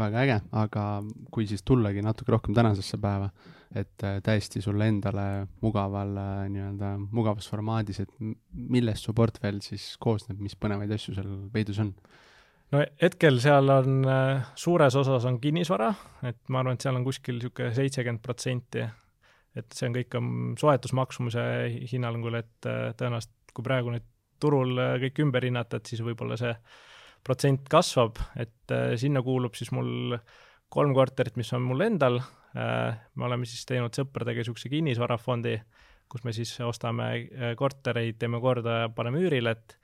väga 0.01 0.23
äge, 0.25 0.39
aga 0.63 0.85
kui 1.31 1.45
siis 1.47 1.61
tullagi 1.63 2.01
natuke 2.01 2.33
rohkem 2.33 2.57
tänasesse 2.57 2.97
päeva, 2.97 3.29
et 3.73 4.03
äh, 4.03 4.19
täiesti 4.23 4.61
sulle 4.61 4.87
endale 4.91 5.47
mugaval 5.63 6.13
äh, 6.19 6.43
nii-öelda 6.53 6.91
mugavas 7.15 7.47
formaadis, 7.49 8.01
et 8.03 8.13
millest 8.19 9.07
su 9.07 9.15
portfell 9.17 9.61
siis 9.65 9.93
koosneb, 10.01 10.39
mis 10.43 10.57
põnevaid 10.59 10.91
asju 10.95 11.15
seal 11.17 11.33
peidus 11.53 11.81
on? 11.83 11.93
no 12.73 12.81
hetkel 13.01 13.39
seal 13.43 13.71
on, 13.73 14.01
äh, 14.09 14.45
suures 14.59 14.97
osas 15.01 15.25
on 15.29 15.39
kinnisvara, 15.41 15.91
et 16.29 16.41
ma 16.49 16.61
arvan, 16.61 16.77
et 16.77 16.85
seal 16.85 16.97
on 16.99 17.07
kuskil 17.07 17.39
niisugune 17.39 17.73
seitsekümmend 17.77 18.23
protsenti, 18.25 18.85
et 19.55 19.77
see 19.77 19.89
on 19.89 19.95
kõik 19.97 20.19
on 20.19 20.33
soetusmaksumuse 20.59 21.45
hinnangul, 21.91 22.41
et 22.41 22.67
tõenäoliselt 22.67 23.55
kui 23.55 23.63
praegu 23.63 23.93
nüüd 23.93 24.07
turul 24.43 24.75
kõik 24.99 25.21
ümber 25.23 25.45
hinnata, 25.47 25.79
et 25.79 25.87
siis 25.87 26.01
võib-olla 26.03 26.35
see 26.37 26.51
protsent 27.25 27.69
kasvab, 27.71 28.19
et 28.35 28.73
sinna 28.99 29.23
kuulub 29.25 29.55
siis 29.57 29.71
mul 29.73 30.17
kolm 30.69 30.91
korterit, 30.97 31.37
mis 31.39 31.53
on 31.55 31.63
mul 31.63 31.85
endal, 31.85 32.19
me 32.55 33.25
oleme 33.27 33.43
siis 33.45 33.65
teinud 33.67 33.91
sõpradega 33.91 34.39
niisuguse 34.39 34.69
kinnisvarafondi, 34.71 35.57
kus 36.07 36.23
me 36.23 36.31
siis 36.31 36.53
ostame 36.63 37.09
kortereid, 37.59 38.15
teeme 38.21 38.39
korda 38.39 38.77
ja 38.85 38.91
paneme 38.95 39.19
üürile, 39.19 39.51
et 39.51 39.75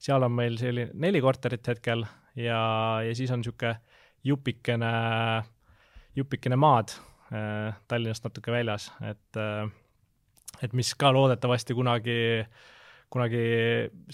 seal 0.00 0.24
on 0.24 0.32
meil 0.32 0.56
selline 0.60 0.94
neli 0.94 1.20
korterit 1.20 1.68
hetkel 1.68 2.06
ja, 2.36 2.60
ja 3.04 3.14
siis 3.16 3.32
on 3.34 3.42
niisugune 3.42 3.74
jupikene, 4.24 4.92
jupikene 6.16 6.56
maad 6.56 6.94
äh, 7.32 7.74
Tallinnast 7.88 8.24
natuke 8.24 8.52
väljas, 8.52 8.90
et 9.04 9.40
äh, 9.40 9.68
et 10.62 10.72
mis 10.72 10.92
ka 10.94 11.10
loodetavasti 11.12 11.74
kunagi, 11.74 12.16
kunagi 13.12 13.44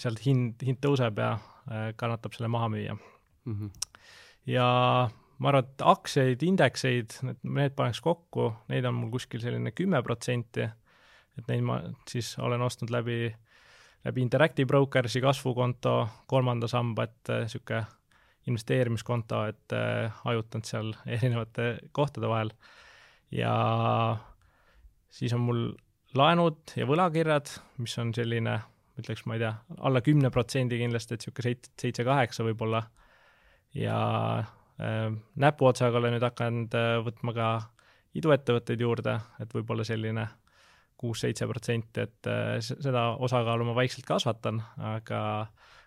sealt 0.01 0.21
hind, 0.25 0.61
hind 0.65 0.79
tõuseb 0.83 1.19
ja 1.21 1.35
äh, 1.35 1.91
kannatab 1.95 2.35
selle 2.35 2.49
maha 2.51 2.69
müüa 2.73 2.95
mm. 2.97 3.53
-hmm. 3.53 3.71
ja 4.45 4.67
ma 5.41 5.49
arvan, 5.49 5.65
et 5.65 5.83
aktsiaid, 5.85 6.43
indekseid, 6.45 7.15
need, 7.25 7.73
paneks 7.77 8.01
kokku, 8.05 8.51
neid 8.69 8.85
on 8.85 8.97
mul 8.99 9.13
kuskil 9.15 9.41
selline 9.41 9.73
kümme 9.73 10.01
protsenti, 10.05 10.67
et 11.39 11.47
neid 11.49 11.65
ma 11.65 11.79
siis 12.09 12.35
olen 12.41 12.61
ostnud 12.61 12.93
läbi, 12.93 13.31
läbi 14.05 14.21
Interactive 14.21 14.69
Brokersi 14.69 15.21
kasvukonto, 15.23 15.95
kolmanda 16.29 16.69
samba, 16.69 17.07
et 17.09 17.33
niisugune 17.45 17.85
investeerimiskonto, 18.49 19.43
et 19.51 19.75
äh, 19.77 20.13
hajutanud 20.25 20.65
seal 20.65 20.93
erinevate 21.17 21.75
kohtade 21.93 22.29
vahel. 22.29 22.53
ja 23.31 23.53
siis 25.09 25.33
on 25.33 25.45
mul 25.45 25.67
laenud 26.17 26.73
ja 26.75 26.87
võlakirjad, 26.89 27.53
mis 27.81 27.93
on 28.01 28.13
selline, 28.13 28.57
ütleks, 28.99 29.25
ma 29.29 29.37
ei 29.37 29.45
tea, 29.45 29.53
alla 29.79 30.01
kümne 30.05 30.29
protsendi 30.33 30.81
kindlasti, 30.81 31.15
et 31.15 31.21
niisugune 31.21 31.49
seit-, 31.49 31.69
seitse-kaheksa 31.81 32.45
võib-olla. 32.49 32.83
ja 33.77 33.99
äh, 34.41 34.57
näpuotsaga 35.41 35.99
olen 35.99 36.15
nüüd 36.15 36.25
hakanud 36.25 36.75
äh, 36.77 36.93
võtma 37.05 37.33
ka 37.35 37.49
iduettevõtteid 38.17 38.81
juurde, 38.81 39.17
et 39.39 39.53
võib-olla 39.55 39.85
selline 39.87 40.27
kuus-seitse 41.01 41.47
protsenti, 41.49 42.05
et 42.05 42.29
äh, 42.29 42.55
seda 42.61 43.11
osakaalu 43.21 43.67
ma 43.69 43.75
vaikselt 43.77 44.07
kasvatan, 44.07 44.61
aga 44.93 45.21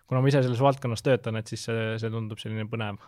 kuna 0.07 0.21
ma 0.21 0.31
ise 0.31 0.43
selles 0.45 0.63
valdkonnas 0.63 1.03
töötan, 1.05 1.39
et 1.39 1.51
siis 1.51 1.67
see, 1.67 1.91
see 2.01 2.13
tundub 2.13 2.41
selline 2.41 2.67
põnev. 2.71 3.01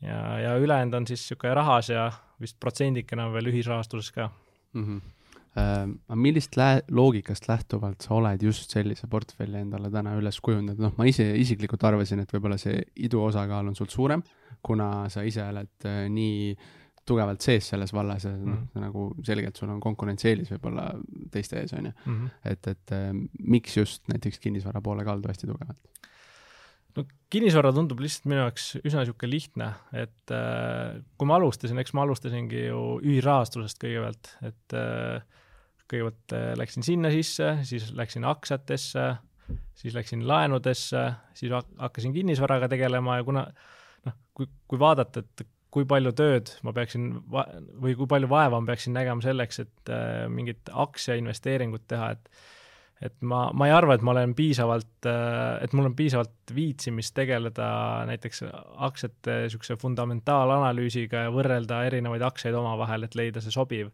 ja, 0.00 0.18
ja 0.40 0.56
ülejäänud 0.58 0.94
on 0.96 1.06
siis 1.06 1.22
niisugune 1.22 1.54
rahas 1.54 1.90
ja 1.92 2.10
vist 2.40 2.56
protsendikene 2.60 3.24
on 3.24 3.34
veel 3.34 3.50
ühisrahastuses 3.52 4.12
ka 4.14 4.30
mm. 4.72 4.84
-hmm. 4.84 5.16
Aga 5.50 6.16
millist 6.16 6.56
lä-, 6.56 6.82
loogikast 6.90 7.48
lähtuvalt 7.48 8.00
sa 8.00 8.14
oled 8.14 8.42
just 8.42 8.70
sellise 8.70 9.06
portfelli 9.10 9.58
endale 9.58 9.90
täna 9.90 10.14
üles 10.14 10.38
kujundanud, 10.40 10.78
noh, 10.78 10.92
ma 10.96 11.04
ise 11.04 11.26
isiklikult 11.36 11.84
arvasin, 11.84 12.20
et 12.20 12.32
võib-olla 12.32 12.58
see 12.58 12.84
idu 12.96 13.22
osakaal 13.24 13.66
on 13.66 13.74
sul 13.74 13.90
suurem, 13.90 14.22
kuna 14.62 15.08
sa 15.12 15.22
ise 15.26 15.44
oled 15.44 15.88
äh, 15.88 16.04
nii 16.12 16.52
äh, 16.52 16.68
tugevalt 17.10 17.44
sees 17.44 17.70
selles 17.72 17.92
vallas 17.96 18.26
ja 18.26 18.32
mm 18.32 18.52
-hmm., 18.52 18.82
nagu 18.84 19.06
selgelt 19.26 19.56
sul 19.56 19.70
on 19.72 19.80
konkurentsieelis 19.82 20.50
võib-olla 20.54 20.90
teiste 21.32 21.60
ees, 21.60 21.72
on 21.76 21.90
ju. 21.90 21.92
Mhm. 22.04 22.26
et, 22.44 22.66
et 22.74 22.92
äh, 22.96 23.08
miks 23.56 23.76
just 23.76 24.08
näiteks 24.12 24.38
kinnisvara 24.38 24.82
poole 24.84 25.04
kaldu 25.04 25.28
hästi 25.28 25.50
tugevalt? 25.50 25.80
no 26.96 27.04
kinnisvara 27.30 27.72
tundub 27.72 28.00
lihtsalt 28.02 28.28
minu 28.30 28.42
jaoks 28.42 28.70
üsna 28.82 29.04
niisugune 29.04 29.30
lihtne, 29.30 29.72
et 29.92 30.34
äh, 30.34 31.00
kui 31.16 31.30
ma 31.30 31.38
alustasin, 31.38 31.78
eks 31.82 31.94
ma 31.94 32.06
alustasingi 32.06 32.66
ju 32.66 32.84
ühisrahastusest 33.00 33.82
kõigepealt, 33.84 34.32
et 34.50 34.78
äh, 34.78 35.22
kõigepealt 35.90 36.36
äh, 36.36 36.52
läksin 36.58 36.86
sinna 36.86 37.12
sisse, 37.14 37.52
siis 37.66 37.90
läksin 37.96 38.26
aktsiatesse, 38.26 39.06
siis 39.74 39.94
läksin 39.94 40.26
laenudesse, 40.26 41.04
siis 41.34 41.54
hakkasin 41.54 42.12
kinnisvaraga 42.14 42.68
tegelema 42.70 43.20
ja 43.20 43.26
kuna 43.26 43.46
noh, 43.46 43.68
kui, 44.40 44.48
kui 44.70 44.80
vaadata, 44.80 45.22
et 45.22 45.48
kui 45.74 45.86
palju 45.88 46.12
tööd 46.18 46.50
ma 46.66 46.72
peaksin 46.74 47.12
või 47.30 47.94
kui 47.98 48.08
palju 48.10 48.30
vaeva 48.30 48.58
ma 48.58 48.72
peaksin 48.72 48.94
nägema 48.96 49.22
selleks, 49.24 49.62
et 49.62 49.92
äh, 49.92 50.24
mingit 50.32 50.70
aktsiainvesteeringut 50.86 51.86
teha, 51.90 52.14
et 52.16 52.32
et 53.00 53.14
ma, 53.24 53.46
ma 53.56 53.64
ei 53.64 53.72
arva, 53.72 53.94
et 53.96 54.02
ma 54.04 54.12
olen 54.12 54.34
piisavalt 54.36 55.06
äh,, 55.08 55.62
et 55.64 55.72
mul 55.72 55.88
on 55.88 55.94
piisavalt 55.96 56.52
viitsimist 56.52 57.14
tegeleda 57.16 57.68
näiteks 58.10 58.42
aktsiate 58.88 59.38
niisuguse 59.46 59.78
fundamentaalanalüüsiga 59.80 61.22
ja 61.24 61.30
võrrelda 61.32 61.78
erinevaid 61.88 62.26
aktsiaid 62.26 62.58
omavahel, 62.60 63.06
et 63.06 63.16
leida 63.16 63.40
see 63.40 63.54
sobiv 63.54 63.88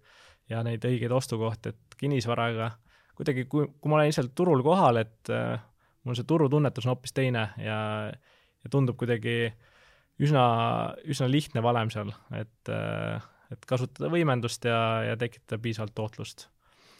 ja 0.50 0.64
neid 0.66 0.82
õigeid 0.88 1.14
ostukohti, 1.14 1.70
et 1.70 2.00
kinnisvaraga 2.00 2.72
kuidagi, 3.16 3.46
kui, 3.46 3.68
kui 3.78 3.92
ma 3.92 4.00
olen 4.00 4.10
ise 4.10 4.26
turul 4.34 4.64
kohal, 4.66 4.98
et 5.04 5.30
äh, 5.30 5.54
mul 6.02 6.18
see 6.18 6.26
turutunnetus 6.26 6.88
on 6.88 6.96
hoopis 6.96 7.14
teine 7.14 7.46
ja, 7.62 7.78
ja 8.10 8.74
tundub 8.74 8.98
kuidagi 8.98 9.38
äh, 9.52 9.65
üsna, 10.22 10.44
üsna 11.08 11.28
lihtne 11.30 11.62
valem 11.64 11.90
seal, 11.92 12.12
et, 12.36 12.70
äh, 12.72 13.24
et 13.52 13.64
kasutada 13.68 14.10
võimendust 14.12 14.66
ja, 14.68 14.80
ja 15.10 15.16
tekitada 15.20 15.60
piisavalt 15.62 15.94
tootlust 15.96 16.46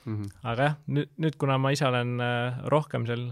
mm. 0.05 0.17
-hmm. 0.17 0.33
aga 0.53 0.71
jah, 0.71 0.79
nüüd, 0.87 1.13
nüüd 1.23 1.39
kuna 1.41 1.59
ma 1.59 1.73
ise 1.75 1.87
olen 1.89 2.21
äh, 2.21 2.59
rohkem 2.73 3.07
seal 3.09 3.31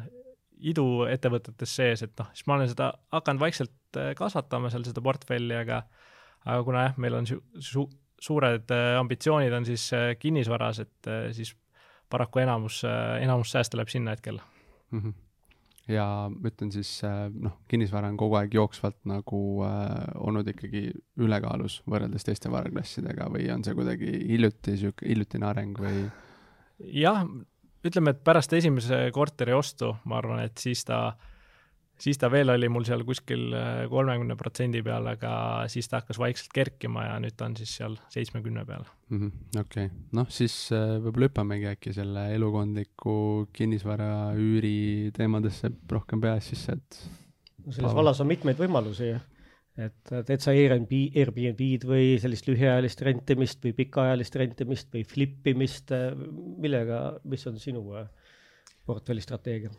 iduettevõtetes 0.64 1.74
sees, 1.76 2.04
et 2.06 2.14
noh, 2.18 2.30
siis 2.32 2.46
ma 2.48 2.56
olen 2.56 2.70
seda 2.70 2.92
hakanud 3.12 3.42
vaikselt 3.42 4.00
äh, 4.00 4.14
kasvatama 4.16 4.70
seal 4.72 4.86
seda 4.86 5.04
portfelli, 5.04 5.56
aga 5.56 5.84
aga 6.44 6.62
kuna 6.64 6.88
jah, 6.88 6.96
meil 7.00 7.20
on 7.20 7.28
su-, 7.28 7.42
su-, 7.58 7.90
suured 8.20 8.70
ambitsioonid 8.98 9.52
on 9.52 9.64
siis 9.64 9.90
kinnisvaras, 10.20 10.78
et 10.80 11.08
siis 11.36 11.54
paraku 12.08 12.40
enamus, 12.40 12.82
enamus 13.20 13.52
sääste 13.52 13.76
läheb 13.76 13.88
sinna 13.92 14.12
hetkel 14.16 14.38
mm. 14.90 15.00
-hmm 15.00 15.23
ja 15.90 16.04
ma 16.32 16.50
ütlen 16.50 16.72
siis 16.72 16.90
äh, 17.04 17.26
noh, 17.28 17.58
kinnisvara 17.68 18.08
on 18.12 18.18
kogu 18.20 18.38
aeg 18.40 18.54
jooksvalt 18.56 19.00
nagu 19.08 19.40
äh, 19.66 20.14
olnud 20.24 20.48
ikkagi 20.54 20.86
ülekaalus 21.20 21.80
võrreldes 21.90 22.24
teiste 22.26 22.52
varaklassidega 22.52 23.28
või 23.32 23.50
on 23.52 23.64
see 23.66 23.76
kuidagi 23.76 24.14
hiljuti 24.30 24.78
sihuke 24.80 25.08
hiljutine 25.08 25.50
areng 25.50 25.80
või? 25.80 26.06
jah, 26.94 27.22
ütleme, 27.84 28.14
et 28.14 28.24
pärast 28.24 28.52
esimese 28.56 29.04
korteri 29.14 29.54
ostu, 29.56 29.92
ma 30.08 30.18
arvan, 30.22 30.44
et 30.46 30.58
siis 30.60 30.86
ta 30.88 31.06
äh, 31.12 31.30
siis 32.00 32.18
ta 32.18 32.30
veel 32.32 32.50
oli 32.52 32.68
mul 32.72 32.86
seal 32.86 33.04
kuskil 33.06 33.52
äh, 33.54 33.84
kolmekümne 33.90 34.36
protsendi 34.38 34.82
peal, 34.84 35.06
aga 35.14 35.34
siis 35.70 35.88
ta 35.90 36.00
hakkas 36.02 36.18
vaikselt 36.20 36.54
kerkima 36.54 37.06
ja 37.06 37.18
nüüd 37.22 37.36
ta 37.38 37.48
on 37.48 37.56
siis 37.58 37.74
seal 37.78 37.96
seitsmekümne 38.12 38.64
peal 38.68 38.86
-hmm,. 38.86 39.60
okei 39.60 39.90
noh 40.16 40.30
siis 40.32 40.56
äh, 40.74 40.96
võib-olla 41.04 41.30
hüppamegi 41.30 41.68
äkki 41.70 41.94
selle 41.96 42.26
elukondliku 42.34 43.18
kinnisvara 43.52 44.32
üüri 44.38 45.12
teemadesse 45.16 45.70
rohkem 45.90 46.24
peas 46.24 46.50
sisse, 46.50 46.78
et 46.78 46.98
no 47.64 47.70
selles 47.70 47.90
Paava. 47.90 48.00
vallas 48.02 48.24
on 48.24 48.30
mitmeid 48.30 48.58
võimalusi, 48.58 49.12
et 49.78 50.14
teed 50.26 50.42
sa 50.42 50.54
Airbnb, 50.54 50.90
Airbnb-d 51.14 51.86
või 51.88 52.18
sellist 52.22 52.50
lühiajalist 52.50 53.00
rentimist 53.06 53.62
või 53.64 53.74
pikaajalist 53.78 54.36
rentimist 54.42 54.90
või 54.94 55.06
flip 55.06 55.46
imist, 55.50 55.90
millega, 56.62 57.18
mis 57.24 57.46
on 57.50 57.58
sinu 57.58 57.86
portfelli 58.86 59.22
strateegia? 59.24 59.72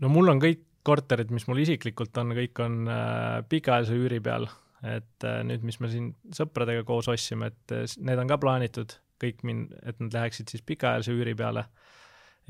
no 0.00 0.08
mul 0.10 0.32
on 0.32 0.40
kõik 0.42 0.64
korterid, 0.86 1.32
mis 1.34 1.48
mul 1.50 1.62
isiklikult 1.64 2.16
on, 2.22 2.34
kõik 2.36 2.62
on 2.64 2.84
äh, 2.90 3.40
pikaajalise 3.50 3.96
üüri 3.98 4.20
peal, 4.24 4.46
et 4.86 5.26
äh, 5.26 5.40
nüüd, 5.46 5.64
mis 5.66 5.80
me 5.82 5.90
siin 5.92 6.12
sõpradega 6.36 6.86
koos 6.88 7.10
ostsime, 7.12 7.50
et 7.52 7.74
äh, 7.74 7.98
need 8.06 8.22
on 8.22 8.30
ka 8.30 8.38
plaanitud 8.42 8.96
kõik 9.22 9.42
min-, 9.48 9.66
et 9.82 9.98
nad 10.02 10.14
läheksid 10.14 10.52
siis 10.52 10.64
pikaajalise 10.66 11.14
üüri 11.16 11.34
peale. 11.38 11.66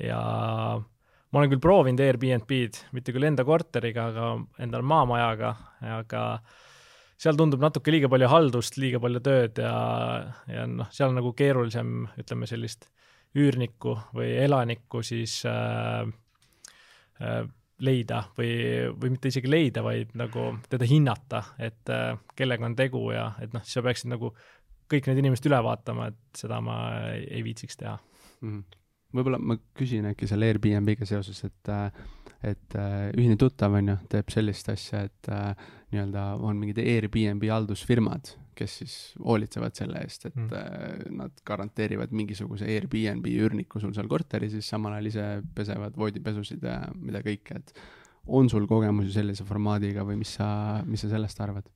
Ja 0.02 0.21
ma 0.76 1.40
olen 1.40 1.52
küll 1.52 1.62
proovinud 1.62 2.02
Airbnb-d, 2.02 2.88
mitte 2.97 3.14
küll 3.14 3.26
enda 3.28 3.47
korteriga, 3.47 4.11
aga 4.12 4.31
endal 4.62 4.85
maamajaga, 4.87 5.52
aga 5.97 6.23
seal 7.16 7.38
tundub 7.38 7.62
natuke 7.64 7.95
liiga 7.95 8.11
palju 8.12 8.28
haldust, 8.28 8.76
liiga 8.81 9.00
palju 9.02 9.23
tööd 9.25 9.62
ja, 9.62 9.76
ja 10.50 10.66
noh, 10.69 10.90
seal 10.93 11.12
on 11.12 11.21
nagu 11.21 11.33
keerulisem, 11.37 12.02
ütleme 12.21 12.49
sellist 12.50 12.90
üürnikku 13.37 13.97
või 14.16 14.35
elanikku 14.40 15.02
siis 15.05 15.38
äh, 15.49 16.09
äh, 17.21 17.43
leida 17.85 18.23
või, 18.38 18.50
või 18.97 19.12
mitte 19.14 19.28
isegi 19.33 19.50
leida, 19.50 19.83
vaid 19.85 20.14
nagu 20.16 20.49
teda 20.71 20.88
hinnata, 20.88 21.42
et 21.61 21.92
äh, 21.92 22.14
kellega 22.38 22.64
on 22.68 22.76
tegu 22.78 23.02
ja 23.12 23.30
et 23.42 23.52
noh, 23.52 23.64
sa 23.66 23.85
peaksid 23.85 24.11
nagu 24.12 24.33
kõik 24.90 25.11
need 25.11 25.21
inimesed 25.21 25.49
üle 25.50 25.61
vaatama, 25.66 26.11
et 26.12 26.40
seda 26.40 26.61
ma 26.64 26.78
ei, 27.12 27.26
ei 27.38 27.45
viitsiks 27.45 27.76
teha 27.80 27.97
mm. 27.97 28.49
-hmm. 28.49 28.78
võib-olla 29.18 29.40
ma 29.42 29.59
küsin 29.76 30.09
äkki 30.12 30.28
selle 30.30 30.49
Airbnb-ga 30.52 31.09
seoses, 31.09 31.42
et 31.45 31.73
äh, 31.73 31.90
et 32.45 32.76
äh, 32.76 33.11
ühine 33.16 33.37
tuttav, 33.40 33.76
on 33.78 33.93
ju, 33.93 33.99
teeb 34.12 34.33
sellist 34.33 34.69
asja, 34.73 35.05
et 35.09 35.31
äh, 35.33 35.69
nii-öelda 35.95 36.26
on 36.45 36.59
mingid 36.61 36.81
Airbnb 36.83 37.47
haldusfirmad, 37.50 38.33
kes 38.57 38.78
siis 38.81 38.97
hoolitsevad 39.21 39.76
selle 39.76 40.00
eest, 40.05 40.28
et 40.31 40.37
mm. 40.37 40.50
äh, 40.57 41.07
nad 41.16 41.45
garanteerivad 41.49 42.14
mingisuguse 42.16 42.69
Airbnb 42.73 43.28
üürniku 43.31 43.83
sul 43.83 43.95
seal 43.97 44.11
korteris, 44.11 44.55
siis 44.57 44.69
samal 44.73 44.97
ajal 44.97 45.12
ise 45.12 45.28
pesevad 45.57 45.97
voodipesusid 45.99 46.64
ja 46.66 46.81
mida 46.97 47.25
kõike, 47.25 47.61
et 47.62 47.75
on 48.26 48.50
sul 48.50 48.66
kogemusi 48.69 49.14
sellise 49.14 49.47
formaadiga 49.47 50.05
või 50.07 50.21
mis 50.21 50.37
sa, 50.38 50.83
mis 50.87 51.05
sa 51.05 51.12
sellest 51.12 51.43
arvad? 51.45 51.69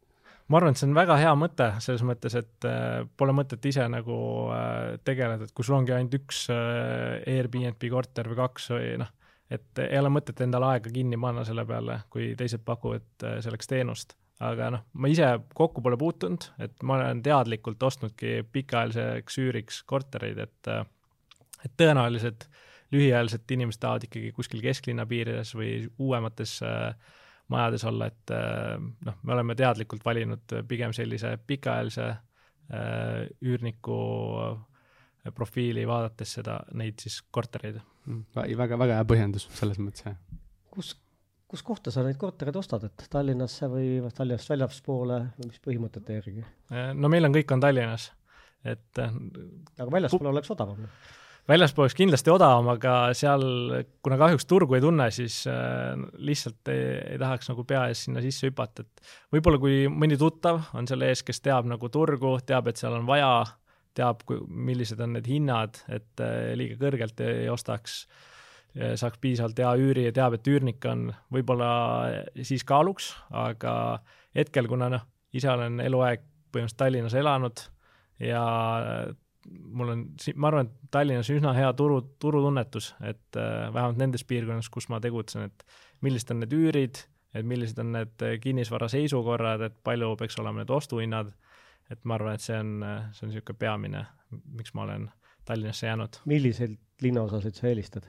ma 0.51 0.59
arvan, 0.59 0.75
et 0.75 0.81
see 0.81 0.89
on 0.89 0.97
väga 0.99 1.15
hea 1.21 1.31
mõte 1.39 1.69
selles 1.85 2.03
mõttes, 2.07 2.35
et 2.35 2.67
äh, 2.67 3.05
pole 3.19 3.35
mõtet 3.37 3.67
ise 3.71 3.85
nagu 3.87 4.17
äh, 4.51 4.97
tegeleda, 5.07 5.47
et 5.47 5.55
kui 5.55 5.67
sul 5.67 5.77
ongi 5.79 5.95
ainult 5.95 6.17
üks 6.19 6.49
äh, 6.51 7.21
Airbnb 7.37 7.87
korter 7.93 8.31
või 8.33 8.41
kaks 8.41 8.71
või 8.75 8.89
noh, 9.05 9.13
et 9.51 9.83
ei 9.83 9.99
ole 9.99 10.13
mõtet 10.15 10.41
endale 10.45 10.69
aega 10.75 10.93
kinni 10.95 11.19
panna 11.21 11.45
selle 11.45 11.65
peale, 11.67 12.03
kui 12.11 12.33
teised 12.39 12.65
pakuvad 12.65 13.27
äh, 13.27 13.39
selleks 13.45 13.71
teenust 13.71 14.17
aga 14.41 14.71
noh, 14.73 14.87
ma 14.97 15.11
ise 15.13 15.27
kokku 15.55 15.83
pole 15.85 15.99
puutunud, 16.01 16.47
et 16.65 16.83
ma 16.87 16.97
olen 16.97 17.21
teadlikult 17.25 17.83
ostnudki 17.85 18.41
pikaajaliseks 18.53 19.39
üüriks 19.43 19.83
kortereid, 19.89 20.41
et 20.47 20.73
et 21.61 21.73
tõenäoliselt 21.77 22.47
lühiajaliselt 22.95 23.53
inimesed 23.53 23.83
tahavad 23.83 24.07
ikkagi 24.07 24.33
kuskil 24.33 24.63
kesklinna 24.65 25.05
piirides 25.07 25.53
või 25.55 25.75
uuemates 26.01 26.57
äh, 26.65 26.95
majades 27.51 27.85
olla, 27.85 28.09
et 28.11 28.33
äh, 28.35 28.81
noh, 29.07 29.21
me 29.23 29.37
oleme 29.37 29.57
teadlikult 29.59 30.05
valinud 30.05 30.57
pigem 30.69 30.95
sellise 30.97 31.35
pikaajalise 31.47 32.07
äh, 32.09 33.29
üürniku 33.45 34.01
äh, 34.47 35.33
profiili, 35.35 35.87
vaadates 35.89 36.39
seda, 36.39 36.61
neid 36.81 37.03
siis 37.03 37.21
kortereid. 37.31 37.81
Väga, 38.35 38.79
väga 38.81 38.99
hea 38.99 39.07
põhjendus 39.09 39.49
selles 39.55 39.81
mõttes, 39.83 40.07
jah. 40.07 40.19
kus 40.71 40.95
kus 41.51 41.65
kohta 41.67 41.91
sa 41.91 42.05
neid 42.07 42.19
kortereid 42.21 42.57
ostad, 42.61 42.85
et 42.87 43.07
Tallinnasse 43.11 43.67
või 43.71 43.99
Tallinnast 44.15 44.53
väljaspoole 44.53 45.17
või 45.39 45.49
mis 45.49 45.63
põhimõtete 45.65 46.19
järgi? 46.21 46.45
no 46.95 47.11
meil 47.11 47.27
on, 47.27 47.35
kõik 47.35 47.55
on 47.55 47.63
Tallinnas, 47.65 48.11
et 48.63 49.01
äh, 49.03 49.17
aga 49.81 49.89
väljaspool 49.97 50.31
oleks 50.31 50.53
odavam? 50.55 50.87
väljaspool 51.51 51.89
oleks 51.89 51.97
kindlasti 51.99 52.31
odavam, 52.31 52.69
aga 52.71 52.95
seal, 53.19 53.43
kuna 54.05 54.19
kahjuks 54.21 54.47
turgu 54.47 54.77
ei 54.79 54.85
tunne, 54.85 55.09
siis 55.15 55.41
äh, 55.51 55.97
lihtsalt 56.23 56.71
ei, 56.71 56.85
ei 57.17 57.19
tahaks 57.23 57.51
nagu 57.51 57.65
pea 57.67 57.89
ees 57.91 58.05
sinna 58.07 58.23
sisse 58.23 58.51
hüpata, 58.51 58.87
et 58.87 59.15
võib-olla 59.35 59.59
kui 59.63 59.81
mõni 59.91 60.19
tuttav 60.21 60.63
on 60.79 60.87
selle 60.91 61.11
ees, 61.11 61.25
kes 61.27 61.43
teab 61.43 61.67
nagu 61.71 61.91
turgu, 61.91 62.37
teab, 62.47 62.71
et 62.71 62.79
seal 62.79 62.95
on 63.01 63.09
vaja, 63.11 63.33
teab, 63.97 64.25
millised 64.49 65.01
on 65.03 65.15
need 65.17 65.29
hinnad, 65.31 65.81
et 65.93 66.23
äh, 66.25 66.53
liiga 66.59 66.79
kõrgelt 66.81 67.23
ei, 67.25 67.49
ostaks 67.53 68.03
äh, 68.05 68.95
saaks 69.01 69.21
piisavalt 69.23 69.59
hea 69.63 69.73
üüri 69.81 70.07
ja 70.09 70.15
teab, 70.17 70.37
et 70.39 70.51
üürnik 70.51 70.85
on 70.91 71.09
võib-olla 71.33 71.71
siis 72.47 72.65
kaaluks, 72.69 73.13
aga 73.31 73.73
hetkel, 74.37 74.71
kuna 74.71 74.91
noh, 74.93 75.09
ise 75.35 75.51
olen 75.53 75.81
eluaeg 75.83 76.23
põhimõtteliselt 76.51 76.79
Tallinnas 76.83 77.15
elanud 77.19 77.65
ja 78.23 78.45
mul 79.51 79.95
on, 79.95 80.03
ma 80.35 80.51
arvan, 80.51 80.69
et 80.69 80.91
Tallinnas 80.93 81.31
üsna 81.33 81.53
hea 81.57 81.71
turu, 81.79 82.01
turutunnetus, 82.23 82.93
et 83.01 83.39
äh, 83.39 83.69
vähemalt 83.73 84.01
nendes 84.01 84.25
piirkondades, 84.29 84.71
kus 84.73 84.91
ma 84.93 85.01
tegutsen, 85.03 85.49
et 85.49 85.65
millised 86.05 86.33
on 86.35 86.43
need 86.45 86.55
üürid, 86.57 87.05
et 87.35 87.47
millised 87.47 87.79
on 87.83 87.95
need 87.95 88.27
kinnisvara 88.43 88.89
seisukorrad, 88.91 89.63
et 89.69 89.77
palju 89.87 90.15
peaks 90.19 90.39
olema 90.43 90.63
need 90.63 90.73
ostuhinnad, 90.75 91.31
et 91.91 92.05
ma 92.05 92.17
arvan, 92.17 92.39
et 92.39 92.45
see 92.45 92.59
on, 92.59 92.77
see 93.13 93.27
on 93.27 93.33
niisugune 93.33 93.59
peamine, 93.59 94.05
miks 94.57 94.75
ma 94.75 94.87
olen 94.87 95.11
Tallinnasse 95.45 95.87
jäänud. 95.87 96.21
milliseid 96.31 96.79
linnaosasid 97.03 97.57
sa 97.59 97.71
eelistad? 97.71 98.07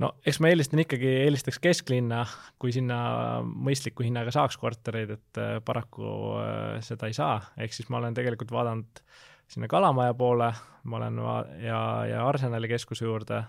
no 0.00 0.14
eks 0.26 0.40
ma 0.40 0.50
eelistan 0.50 0.82
ikkagi, 0.84 1.08
eelistaks 1.26 1.60
kesklinna, 1.62 2.24
kui 2.60 2.72
sinna 2.74 2.98
mõistliku 3.44 4.06
hinnaga 4.06 4.32
saaks 4.34 4.58
kortereid, 4.60 5.14
et 5.16 5.40
äh, 5.40 5.56
paraku 5.64 6.10
äh, 6.40 6.78
seda 6.84 7.10
ei 7.10 7.16
saa, 7.16 7.38
ehk 7.60 7.76
siis 7.76 7.90
ma 7.92 8.00
olen 8.00 8.16
tegelikult 8.16 8.52
vaadanud 8.54 9.02
sinna 9.50 9.68
Kalamaja 9.70 10.14
poole, 10.14 10.52
ma 10.84 11.00
olen 11.00 11.24
va- 11.24 11.46
ja, 11.58 11.80
ja 12.08 12.22
Arsenali 12.28 12.70
keskuse 12.70 13.04
juurde, 13.04 13.42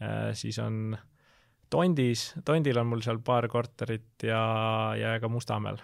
äh, 0.00 0.30
siis 0.34 0.58
on 0.62 0.96
Tondis, 1.70 2.30
Tondil 2.46 2.78
on 2.78 2.86
mul 2.90 3.02
seal 3.02 3.18
paar 3.26 3.48
korterit 3.50 4.22
ja, 4.22 4.40
ja 4.98 5.16
ka 5.20 5.28
Mustamäel. 5.28 5.80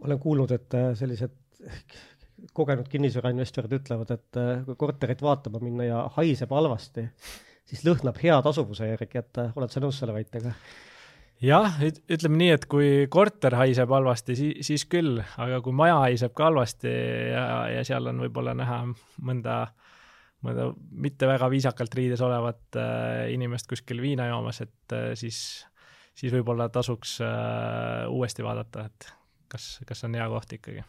Ma 0.00 0.08
olen 0.08 0.22
kuulnud, 0.22 0.56
et 0.56 0.78
sellised 0.98 1.36
kogenud 2.56 2.88
kinnisvarainvestorid 2.88 3.72
ütlevad, 3.80 4.12
et 4.14 4.40
äh, 4.40 4.60
kui 4.66 4.78
korterit 4.80 5.22
vaatama 5.22 5.60
minna 5.62 5.86
ja 5.86 6.04
haiseb 6.16 6.52
halvasti, 6.54 7.06
siis 7.68 7.84
lõhnab 7.86 8.20
hea 8.22 8.38
tasuvuse 8.44 8.88
järgi, 8.88 9.20
et 9.20 9.42
äh, 9.42 9.52
oled 9.58 9.72
sa 9.72 9.82
nõus 9.82 10.00
selle 10.00 10.16
väitega? 10.16 10.54
jah, 11.40 11.78
ütleme 12.12 12.36
nii, 12.36 12.50
et 12.52 12.66
kui 12.70 12.88
korter 13.12 13.56
haiseb 13.56 13.92
halvasti, 13.94 14.36
siis, 14.36 14.66
siis 14.66 14.84
küll, 14.90 15.22
aga 15.40 15.60
kui 15.64 15.76
maja 15.76 16.00
haiseb 16.02 16.34
ka 16.36 16.50
halvasti 16.50 16.90
ja, 16.90 17.44
ja 17.76 17.84
seal 17.88 18.10
on 18.12 18.20
võib-olla 18.26 18.52
näha 18.58 18.82
mõnda, 19.24 19.62
mõnda 20.44 20.70
mitte 20.90 21.28
väga 21.30 21.48
viisakalt 21.52 21.96
riides 21.96 22.20
olevat 22.24 22.80
äh, 22.80 23.30
inimest 23.32 23.70
kuskil 23.72 24.02
viina 24.04 24.28
joomas, 24.28 24.60
et 24.66 24.96
äh, 24.96 25.12
siis, 25.16 25.40
siis 26.12 26.34
võib-olla 26.36 26.68
tasuks 26.72 27.16
äh, 27.24 28.04
uuesti 28.12 28.44
vaadata, 28.44 28.90
et 28.90 29.14
kas, 29.50 29.68
kas 29.86 30.04
on 30.08 30.16
hea 30.18 30.26
koht 30.32 30.56
ikkagi? 30.58 30.84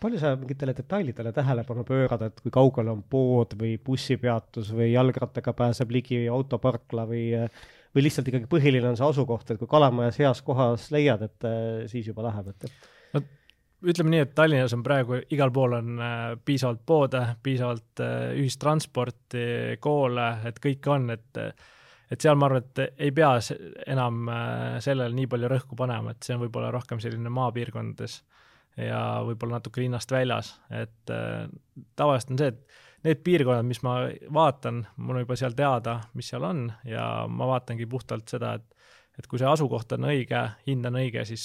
Palju 0.00 0.20
sa 0.20 0.32
mingitele 0.32 0.72
detailidele 0.72 1.32
tähelepanu 1.36 1.82
pöörad, 1.84 2.22
et 2.24 2.38
kui 2.40 2.52
kaugel 2.54 2.88
on 2.88 3.02
pood 3.04 3.52
või 3.60 3.74
bussipeatus 3.84 4.70
või 4.72 4.94
jalgrattaga 4.94 5.52
pääseb 5.56 5.92
ligi 5.92 6.22
autoparkla 6.32 7.04
või 7.10 7.26
või 7.90 8.06
lihtsalt 8.06 8.28
ikkagi 8.30 8.46
põhiline 8.46 8.86
on 8.86 8.96
see 8.96 9.04
asukoht, 9.06 9.50
et 9.50 9.58
kui 9.58 9.68
Kalamajas 9.68 10.20
heas 10.22 10.40
kohas 10.46 10.86
leiad, 10.94 11.24
et 11.26 11.46
siis 11.90 12.06
juba 12.06 12.22
läheb, 12.28 12.52
et 12.52 12.68
no 13.16 13.22
ütleme 13.90 14.14
nii, 14.14 14.22
et 14.26 14.32
Tallinnas 14.36 14.74
on 14.76 14.84
praegu 14.84 15.20
igal 15.32 15.52
pool 15.54 15.76
on 15.78 16.00
äh, 16.04 16.22
piisavalt 16.44 16.82
poode, 16.86 17.22
piisavalt 17.42 18.02
äh, 18.04 18.32
ühistransporti, 18.40 19.44
koole, 19.82 20.30
et 20.48 20.60
kõike 20.62 20.92
on, 20.92 21.10
et 21.14 21.40
et 22.10 22.20
seal 22.20 22.38
ma 22.38 22.48
arvan, 22.48 22.66
et 22.66 23.00
ei 23.06 23.12
pea 23.14 23.32
enam 23.92 24.28
äh, 24.28 24.76
sellele 24.82 25.14
nii 25.16 25.30
palju 25.30 25.50
rõhku 25.52 25.78
panema, 25.78 26.14
et 26.14 26.26
see 26.26 26.36
on 26.36 26.44
võib-olla 26.44 26.72
rohkem 26.74 27.02
selline 27.02 27.32
maapiirkondades 27.32 28.20
ja 28.80 29.00
võib-olla 29.26 29.58
natuke 29.58 29.82
linnast 29.82 30.12
väljas, 30.14 30.54
et 30.74 31.14
äh, 31.14 31.46
tavaliselt 31.98 32.34
on 32.34 32.42
see, 32.42 32.54
et 32.54 33.06
need 33.06 33.22
piirkonnad, 33.24 33.66
mis 33.66 33.80
ma 33.86 34.02
vaatan, 34.34 34.82
mul 35.00 35.20
on 35.20 35.24
juba 35.24 35.38
seal 35.38 35.56
teada, 35.56 36.00
mis 36.18 36.28
seal 36.32 36.44
on 36.46 36.66
ja 36.88 37.06
ma 37.30 37.48
vaatangi 37.54 37.88
puhtalt 37.90 38.36
seda, 38.36 38.58
et 38.60 38.76
et 39.20 39.26
kui 39.28 39.36
see 39.36 39.44
asukoht 39.44 39.90
on 39.98 40.06
õige, 40.08 40.38
hind 40.64 40.86
on 40.88 40.94
õige, 40.96 41.26
siis 41.28 41.42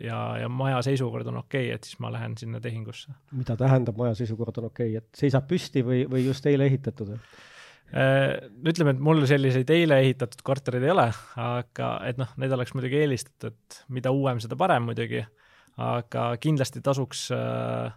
ja, 0.00 0.38
ja 0.40 0.46
maja 0.48 0.78
seisukord 0.86 1.28
on 1.28 1.42
okei 1.42 1.66
okay,, 1.66 1.74
et 1.76 1.84
siis 1.84 1.98
ma 2.00 2.08
lähen 2.14 2.36
sinna 2.40 2.62
tehingusse. 2.64 3.12
mida 3.36 3.58
tähendab 3.60 3.98
maja 4.00 4.14
seisukord 4.16 4.56
on 4.62 4.70
okei 4.70 4.94
okay., 4.94 5.02
et 5.02 5.20
seisab 5.20 5.44
püsti 5.50 5.82
või, 5.84 6.06
või 6.08 6.24
just 6.24 6.46
eile 6.48 6.70
ehitatud? 6.70 7.12
No 7.12 7.20
ütleme, 7.90 8.92
et 8.94 9.00
mul 9.02 9.24
selliseid 9.26 9.70
eile 9.74 9.96
ehitatud 10.04 10.44
korterid 10.46 10.84
ei 10.86 10.92
ole, 10.92 11.08
aga 11.42 11.88
et 12.06 12.20
noh, 12.20 12.30
need 12.38 12.52
oleks 12.54 12.70
muidugi 12.76 13.00
eelistatud, 13.00 13.80
mida 13.90 14.12
uuem, 14.14 14.38
seda 14.42 14.54
parem 14.60 14.86
muidugi 14.86 15.24
aga 15.80 16.24
kindlasti 16.40 16.82
tasuks 16.84 17.28
äh, 17.34 17.90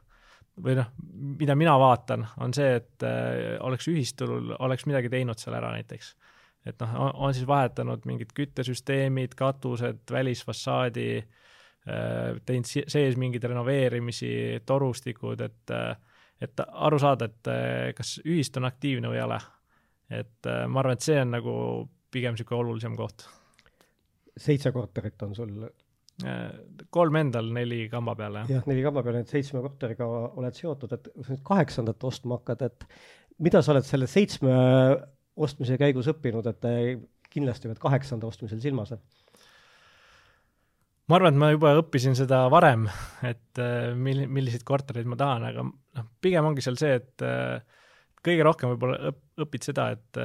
või 0.63 0.77
noh, 0.77 0.91
mida 1.39 1.55
mina 1.57 1.75
vaatan, 1.79 2.25
on 2.43 2.53
see, 2.55 2.77
et 2.79 3.05
äh, 3.07 3.55
oleks 3.63 3.89
ühisturul, 3.91 4.53
oleks 4.59 4.87
midagi 4.89 5.11
teinud 5.13 5.41
seal 5.41 5.57
ära 5.57 5.73
näiteks. 5.75 6.13
et 6.65 6.79
noh, 6.79 6.93
on 7.13 7.33
siis 7.33 7.47
vahetanud 7.47 8.05
mingid 8.07 8.31
küttesüsteemid, 8.35 9.35
katused, 9.35 10.05
välisfassaadi, 10.11 11.09
äh, 11.19 12.39
teinud 12.45 12.69
sees 12.69 13.17
mingeid 13.19 13.43
renoveerimisi, 13.51 14.63
torustikud, 14.65 15.41
et 15.41 15.77
et 16.43 16.59
aru 16.59 16.97
saada, 16.99 17.29
et 17.29 17.95
kas 17.95 18.17
ühistu 18.25 18.59
on 18.59 18.65
aktiivne 18.67 19.07
või 19.07 19.15
ei 19.15 19.21
ole. 19.23 19.37
Et 20.19 20.51
ma 20.69 20.83
arvan, 20.83 20.97
et 20.97 21.05
see 21.05 21.17
on 21.21 21.33
nagu 21.33 21.55
pigem 22.13 22.35
niisugune 22.35 22.61
olulisem 22.61 22.97
koht. 22.99 23.25
seitse 24.37 24.71
korterit 24.73 25.21
on 25.25 25.35
sul 25.37 25.55
kolm 26.93 27.15
endal, 27.17 27.47
neli 27.55 27.87
kamba 27.89 28.13
peal, 28.17 28.37
jah? 28.45 28.67
neli 28.69 28.83
kamba 28.85 29.01
peal, 29.05 29.17
et 29.23 29.31
seitsme 29.31 29.63
korteriga 29.63 30.05
oled 30.05 30.57
seotud, 30.57 30.93
et 30.93 31.09
kui 31.09 31.25
sa 31.25 31.33
nüüd 31.33 31.43
kaheksandat 31.47 32.05
ostma 32.05 32.37
hakkad, 32.37 32.61
et 32.67 32.85
mida 33.41 33.63
sa 33.65 33.73
oled 33.73 33.87
selle 33.87 34.07
seitsme 34.09 34.53
ostmise 35.41 35.77
käigus 35.81 36.11
õppinud, 36.13 36.45
et 36.51 36.67
kindlasti 37.33 37.69
pead 37.69 37.81
kaheksanda 37.81 38.29
ostmisel 38.29 38.61
silmas? 38.61 38.93
ma 41.09 41.17
arvan, 41.17 41.33
et 41.33 41.41
ma 41.41 41.49
juba 41.51 41.73
õppisin 41.81 42.15
seda 42.15 42.45
varem, 42.53 42.85
et 43.25 43.63
mil-, 43.97 44.27
milliseid 44.29 44.63
kortereid 44.67 45.09
ma 45.09 45.17
tahan, 45.19 45.49
aga 45.49 45.65
noh, 45.65 46.11
pigem 46.23 46.45
ongi 46.47 46.63
seal 46.63 46.77
see, 46.79 46.93
et 47.01 47.25
kõige 48.23 48.45
rohkem 48.45 48.73
võib-olla 48.73 49.11
õp-, 49.11 49.25
õpid 49.45 49.71
seda, 49.71 49.89
et 49.97 50.21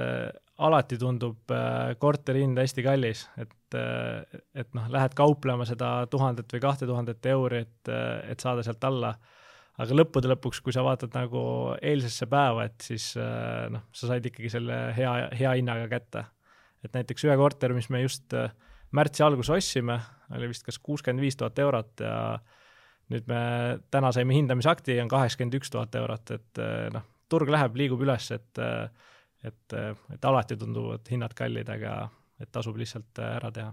alati 0.59 0.99
tundub 0.99 1.53
äh, 1.55 1.95
korteri 2.03 2.43
hind 2.43 2.59
hästi 2.59 2.83
kallis, 2.87 3.25
et, 3.39 3.75
äh, 3.79 4.39
et 4.59 4.71
noh, 4.77 4.89
lähed 4.91 5.15
kauplema 5.19 5.67
seda 5.69 5.93
tuhandet 6.11 6.51
või 6.55 6.63
kahte 6.65 6.89
tuhandet 6.89 7.29
euri, 7.31 7.63
et, 7.67 7.91
äh, 7.93 8.33
et 8.33 8.43
saada 8.43 8.65
sealt 8.67 8.85
alla. 8.89 9.17
aga 9.79 9.95
lõppude 9.95 10.27
lõpuks, 10.27 10.59
kui 10.59 10.75
sa 10.75 10.83
vaatad 10.83 11.13
nagu 11.15 11.41
eilsesse 11.79 12.27
päeva, 12.27 12.65
et 12.67 12.83
siis 12.83 13.13
noh, 13.71 13.85
sa 13.95 14.09
said 14.09 14.25
ikkagi 14.27 14.51
selle 14.51 14.75
hea, 14.97 15.13
hea 15.39 15.53
hinnaga 15.55 15.85
kätte. 15.93 16.25
et 16.83 16.91
näiteks 16.95 17.25
ühe 17.25 17.37
korteri, 17.39 17.75
mis 17.75 17.87
me 17.91 18.01
just 18.03 18.35
märtsi 18.91 19.23
alguses 19.23 19.53
ostsime, 19.55 20.01
oli 20.35 20.49
vist 20.51 20.67
kas 20.67 20.81
kuuskümmend 20.83 21.23
viis 21.23 21.39
tuhat 21.39 21.59
eurot 21.59 22.03
ja 22.03 22.41
nüüd 23.11 23.31
me 23.31 23.79
täna 23.91 24.11
saime 24.11 24.35
hindamisakti, 24.35 24.99
on 25.01 25.09
kaheksakümmend 25.09 25.55
üks 25.61 25.71
tuhat 25.71 25.95
eurot, 25.95 26.35
et 26.35 26.63
noh, 26.93 27.07
turg 27.29 27.51
läheb, 27.53 27.77
liigub 27.77 28.03
üles, 28.05 28.31
et 28.35 28.63
äh, 28.63 28.89
et, 29.47 29.75
et 30.15 30.25
alati 30.27 30.57
tunduvad 30.59 31.07
hinnad 31.13 31.35
kallid, 31.39 31.69
aga 31.71 32.09
et 32.43 32.51
tasub 32.55 32.79
lihtsalt 32.79 33.21
äh, 33.23 33.37
ära 33.37 33.53
teha. 33.55 33.71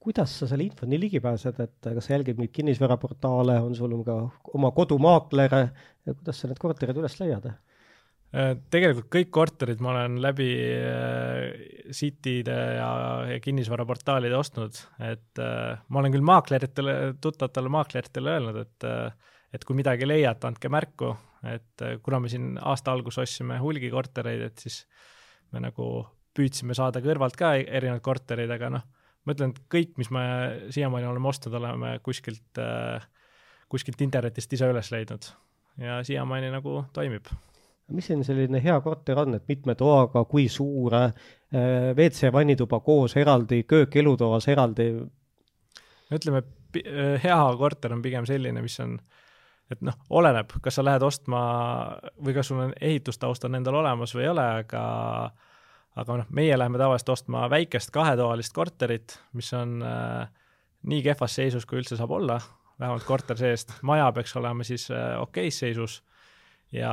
kuidas 0.00 0.32
sa 0.40 0.46
selle 0.48 0.64
infoni 0.64 0.96
ligi 0.96 1.20
pääsed, 1.20 1.58
et 1.60 1.88
kas 1.96 2.06
sa 2.06 2.14
jälgid 2.14 2.38
mingeid 2.38 2.54
kinnisvaraportaale, 2.56 3.58
on 3.60 3.74
sul 3.76 3.98
ka 4.04 4.16
oma 4.56 4.70
kodumaakler, 4.76 5.56
kuidas 6.06 6.40
sa 6.40 6.48
need 6.48 6.60
korterid 6.60 6.96
üles 6.96 7.18
leiad? 7.20 7.50
Äh, 8.30 8.54
tegelikult 8.72 9.10
kõik 9.12 9.32
korterid 9.34 9.82
ma 9.84 9.92
olen 9.92 10.20
läbi 10.24 10.48
äh, 10.56 11.92
Cityde 11.92 12.56
ja, 12.78 12.90
ja 13.32 13.40
kinnisvaraportaalide 13.44 14.38
ostnud, 14.38 14.78
et 15.04 15.42
äh, 15.42 15.82
ma 15.88 16.00
olen 16.00 16.16
küll 16.16 16.24
maakleritele, 16.32 16.96
tuttavatele 17.20 17.72
maakleritele 17.76 18.36
öelnud, 18.38 18.60
et 18.64 18.88
äh, 18.88 19.36
et 19.54 19.66
kui 19.66 19.78
midagi 19.78 20.06
leiate, 20.06 20.48
andke 20.48 20.70
märku, 20.72 21.10
et 21.50 21.84
äh, 21.84 21.98
kuna 22.04 22.20
me 22.22 22.30
siin 22.30 22.54
aasta 22.60 22.94
alguses 22.94 23.24
ostsime 23.24 23.58
hulgikortereid, 23.62 24.46
et 24.50 24.64
siis 24.64 24.84
me 25.54 25.62
nagu 25.64 25.90
püüdsime 26.36 26.76
saada 26.78 27.02
kõrvalt 27.02 27.36
ka 27.38 27.56
erinevaid 27.58 28.04
kortereid, 28.06 28.50
aga 28.54 28.70
noh, 28.76 28.86
ma 29.26 29.34
ütlen, 29.34 29.54
et 29.54 29.62
kõik, 29.72 29.96
mis 30.00 30.10
me 30.14 30.24
siiamaani 30.72 31.10
oleme 31.10 31.30
ostnud, 31.32 31.56
oleme 31.58 31.96
kuskilt, 32.06 32.62
äh, 32.62 33.06
kuskilt 33.70 34.02
internetist 34.06 34.52
ise 34.54 34.70
üles 34.70 34.90
leidnud 34.94 35.30
ja 35.80 36.00
siiamaani 36.06 36.50
nagu 36.52 36.82
toimib 36.94 37.30
mis 37.90 38.06
siin 38.06 38.20
selline 38.22 38.60
hea 38.62 38.76
korter 38.84 39.18
on, 39.18 39.34
et 39.34 39.48
mitme 39.50 39.74
toaga, 39.74 40.22
kui 40.30 40.44
suur, 40.46 40.94
äh, 40.94 41.10
WC 41.96 42.30
vannituba 42.30 42.78
koos 42.86 43.16
eraldi, 43.18 43.64
köök 43.66 43.96
elutoas 43.98 44.46
eraldi? 44.52 44.92
ütleme, 46.14 46.44
hea 47.24 47.40
korter 47.58 47.96
on 47.96 48.02
pigem 48.02 48.26
selline, 48.30 48.62
mis 48.62 48.78
on 48.82 48.94
äh, 48.94 49.19
et 49.70 49.82
noh, 49.86 49.96
oleneb, 50.10 50.52
kas 50.62 50.78
sa 50.78 50.84
lähed 50.84 51.02
ostma 51.06 51.40
või 52.18 52.34
kas 52.34 52.50
sul 52.50 52.64
on 52.66 52.74
ehitustaust 52.80 53.44
on 53.46 53.58
endal 53.58 53.78
olemas 53.82 54.14
või 54.16 54.26
ei 54.26 54.32
ole, 54.32 54.46
aga 54.64 54.82
aga 56.00 56.20
noh, 56.20 56.28
meie 56.36 56.56
läheme 56.58 56.78
tavaliselt 56.78 57.14
ostma 57.16 57.44
väikest 57.50 57.90
kahetoalist 57.94 58.54
korterit, 58.54 59.16
mis 59.36 59.50
on 59.58 59.80
äh, 59.82 60.28
nii 60.90 61.02
kehvas 61.04 61.34
seisus, 61.40 61.66
kui 61.68 61.80
üldse 61.80 61.98
saab 61.98 62.14
olla, 62.16 62.38
vähemalt 62.80 63.06
korter 63.06 63.38
seest, 63.38 63.74
maja 63.86 64.10
peaks 64.16 64.36
olema 64.40 64.66
siis 64.66 64.86
äh, 64.94 65.16
okeis 65.20 65.58
seisus 65.64 66.00
ja, 66.72 66.92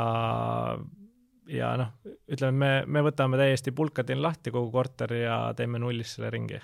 ja 1.52 1.74
noh, 1.80 1.94
ütleme, 2.34 2.58
me, 2.58 2.72
me 2.98 3.06
võtame 3.08 3.40
täiesti 3.40 3.74
pulkadeni 3.76 4.24
lahti 4.24 4.54
kogu 4.54 4.72
korteri 4.74 5.24
ja 5.24 5.40
teeme 5.58 5.80
nullist 5.80 6.18
selle 6.18 6.34
ringi. 6.34 6.60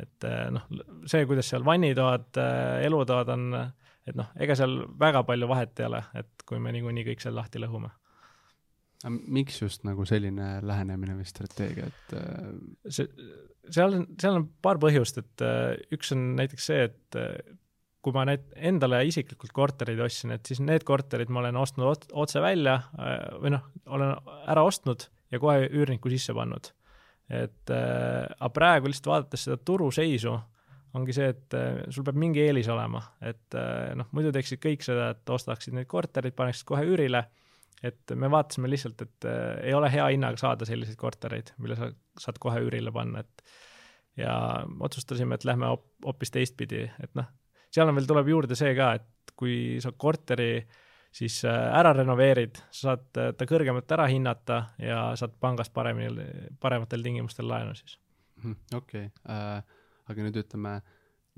et 0.00 0.24
äh, 0.26 0.48
noh, 0.54 0.66
see, 1.06 1.26
kuidas 1.28 1.52
seal 1.52 1.64
vannitoad 1.64 2.40
äh,, 2.40 2.86
elutoad 2.88 3.36
on 3.36 3.46
äh, 3.60 3.68
et 4.08 4.18
noh, 4.18 4.28
ega 4.40 4.56
seal 4.58 4.80
väga 5.00 5.24
palju 5.28 5.48
vahet 5.50 5.80
ei 5.80 5.88
ole, 5.88 6.02
et 6.18 6.46
kui 6.48 6.60
me 6.62 6.72
niikuinii 6.74 7.06
kõik 7.10 7.24
seal 7.24 7.36
lahti 7.38 7.62
lõhume. 7.62 7.90
miks 9.08 9.60
just 9.62 9.84
nagu 9.86 10.04
selline 10.08 10.58
lähenemine 10.62 11.14
või 11.18 11.28
strateegia, 11.28 11.86
et 11.86 12.16
äh, 12.18 12.48
see, 12.90 13.06
seal 13.70 13.94
on, 14.00 14.08
seal 14.20 14.40
on 14.40 14.48
paar 14.62 14.80
põhjust, 14.82 15.20
et 15.22 15.44
äh, 15.46 15.76
üks 15.94 16.12
on 16.16 16.32
näiteks 16.40 16.70
see, 16.72 16.88
et 16.88 17.18
äh, 17.20 17.36
kui 18.02 18.14
ma 18.14 18.24
need 18.26 18.46
endale 18.54 19.02
isiklikult 19.06 19.52
korterid 19.52 20.00
ostsin, 20.00 20.32
et 20.34 20.46
siis 20.46 20.60
need 20.64 20.86
korterid 20.86 21.30
ma 21.30 21.42
olen 21.42 21.58
ostnud 21.58 22.06
otse 22.14 22.40
välja 22.40 22.78
või 23.42 23.50
noh, 23.52 23.64
olen 23.90 24.14
ära 24.48 24.62
ostnud 24.64 25.08
ja 25.32 25.40
kohe 25.42 25.66
üürniku 25.68 26.10
sisse 26.12 26.34
pannud. 26.36 26.72
et 27.28 27.70
äh, 27.74 28.24
aga 28.24 28.48
praegu 28.56 28.88
lihtsalt 28.88 29.10
vaadates 29.10 29.42
seda 29.44 29.58
turuseisu, 29.60 30.38
ongi 30.96 31.14
see, 31.16 31.28
et 31.34 31.56
äh, 31.56 31.82
sul 31.92 32.06
peab 32.06 32.18
mingi 32.20 32.42
eelis 32.46 32.68
olema, 32.72 33.02
et 33.24 33.56
äh, 33.58 33.92
noh, 33.98 34.08
muidu 34.16 34.32
teeksid 34.34 34.62
kõik 34.62 34.86
seda, 34.86 35.10
et 35.14 35.34
ostaksid 35.34 35.76
neid 35.76 35.88
korterid, 35.90 36.36
paneksid 36.38 36.68
kohe 36.68 36.84
üürile, 36.88 37.24
et 37.84 38.14
me 38.18 38.30
vaatasime 38.32 38.70
lihtsalt, 38.70 39.04
et 39.04 39.28
äh, 39.28 39.68
ei 39.68 39.76
ole 39.76 39.90
hea 39.92 40.08
hinnaga 40.14 40.40
saada 40.40 40.68
selliseid 40.68 40.98
kortereid, 41.00 41.52
mille 41.62 41.78
sa 41.78 41.90
saad 42.18 42.40
kohe 42.42 42.62
üürile 42.64 42.92
panna, 42.94 43.24
et 43.24 43.44
ja 44.18 44.34
otsustasime, 44.82 45.38
et 45.38 45.46
lähme 45.46 45.70
hoopis 46.04 46.34
teistpidi, 46.34 46.82
et 47.02 47.14
noh, 47.18 47.28
seal 47.74 47.90
on 47.90 47.98
veel, 47.98 48.08
tuleb 48.08 48.32
juurde 48.32 48.58
see 48.58 48.72
ka, 48.78 48.92
et 48.98 49.36
kui 49.38 49.78
sa 49.84 49.92
korteri 49.94 50.52
siis 51.14 51.40
ära 51.46 51.92
renoveerid, 51.96 52.60
saad 52.74 53.20
äh, 53.20 53.32
ta 53.36 53.48
kõrgemalt 53.48 53.96
ära 53.96 54.08
hinnata 54.10 54.62
ja 54.82 55.10
saad 55.18 55.36
pangast 55.40 55.72
paremini, 55.74 56.24
parematel 56.60 57.04
tingimustel 57.04 57.48
laenu 57.48 57.74
siis. 57.78 57.98
Mhm, 58.42 58.56
okei 58.76 59.06
okay. 59.08 59.34
äh,, 59.34 59.77
aga 60.08 60.24
nüüd 60.24 60.40
ütleme, 60.42 60.78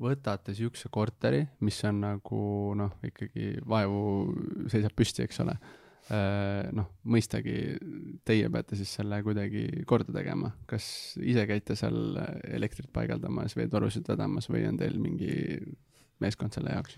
võtate 0.00 0.54
niisuguse 0.54 0.88
korteri, 0.92 1.42
mis 1.66 1.78
on 1.88 2.00
nagu 2.04 2.40
noh, 2.78 2.96
ikkagi 3.04 3.58
vaevu 3.68 4.00
seisab 4.72 4.96
püsti, 4.96 5.26
eks 5.26 5.42
ole 5.44 5.56
äh,. 5.56 6.70
noh, 6.76 6.88
mõistagi 7.04 7.56
teie 8.26 8.48
peate 8.52 8.78
siis 8.80 8.94
selle 8.98 9.20
kuidagi 9.26 9.84
korda 9.88 10.14
tegema, 10.16 10.52
kas 10.70 11.16
ise 11.20 11.44
käite 11.50 11.76
seal 11.78 12.18
elektrit 12.48 12.90
paigaldamas, 12.94 13.56
veetorusid 13.58 14.08
vedamas 14.08 14.48
või 14.50 14.64
on 14.70 14.80
teil 14.80 14.98
mingi 15.02 15.32
meeskond 16.20 16.56
selle 16.56 16.74
jaoks? 16.76 16.96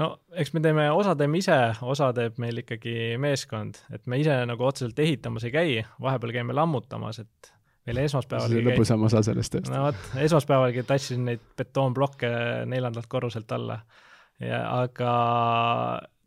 no 0.00 0.10
eks 0.36 0.52
me 0.54 0.62
teeme, 0.64 0.86
osa 0.92 1.14
teeme 1.18 1.40
ise, 1.40 1.58
osa 1.86 2.10
teeb 2.16 2.38
meil 2.42 2.60
ikkagi 2.64 3.14
meeskond, 3.22 3.80
et 3.94 4.06
me 4.10 4.20
ise 4.20 4.36
nagu 4.50 4.68
otseselt 4.68 4.98
ehitamas 5.00 5.46
ei 5.48 5.54
käi, 5.54 5.76
vahepeal 6.02 6.34
käime 6.34 6.56
lammutamas, 6.56 7.22
et 7.24 7.53
meil 7.88 8.00
esmaspäeval 8.04 8.54
lõbusam 8.68 9.04
osa 9.06 9.22
sellest 9.26 9.54
tööst. 9.54 9.72
no 9.72 9.86
vot, 9.88 10.00
esmaspäevalgi 10.24 10.86
tassisin 10.88 11.26
neid 11.28 11.44
betoonplokke 11.58 12.30
neljandalt 12.70 13.08
korruselt 13.12 13.52
alla. 13.56 13.80
ja 14.42 14.62
aga 14.80 15.12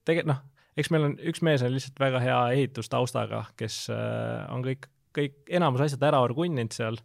tegelikult 0.08 0.32
noh, 0.34 0.44
eks 0.78 0.94
meil 0.94 1.10
on, 1.10 1.18
üks 1.32 1.44
mees 1.46 1.66
on 1.66 1.74
lihtsalt 1.74 2.00
väga 2.02 2.22
hea 2.24 2.40
ehitustaustaga, 2.60 3.44
kes 3.60 3.86
äh, 3.94 4.46
on 4.54 4.66
kõik, 4.66 4.90
kõik, 5.18 5.40
enamus 5.50 5.88
asjad 5.88 6.08
ära 6.10 6.22
orgunninud 6.26 6.76
seal 6.76 7.02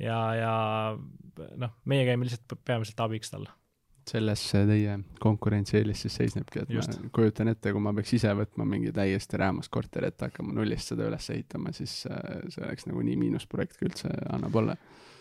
ja, 0.00 0.20
ja 0.38 0.54
noh, 1.60 1.76
meie 1.84 2.08
käime 2.08 2.26
lihtsalt 2.26 2.60
peamiselt 2.64 3.04
abiks 3.04 3.32
talle 3.32 3.52
selles 4.10 4.42
see 4.52 4.66
teie 4.68 4.98
konkurentsieelis 5.22 6.04
siis 6.04 6.16
seisnebki, 6.20 6.64
et 6.64 6.72
Just. 6.74 6.96
ma 6.98 7.12
kujutan 7.16 7.52
ette, 7.52 7.72
kui 7.74 7.82
ma 7.82 7.94
peaks 7.96 8.14
ise 8.18 8.32
võtma 8.36 8.66
mingi 8.68 8.94
täiesti 8.96 9.40
räämas 9.40 9.70
korterit, 9.72 10.20
hakkama 10.20 10.54
nullist 10.56 10.92
seda 10.92 11.08
üles 11.08 11.28
ehitama, 11.32 11.74
siis 11.76 12.02
äh, 12.10 12.40
see 12.52 12.64
oleks 12.66 12.88
nagu 12.90 13.04
nii 13.06 13.20
miinusprojekt, 13.20 13.78
kui 13.78 13.90
üldse 13.90 14.10
annab 14.32 14.56
olla. 14.60 14.76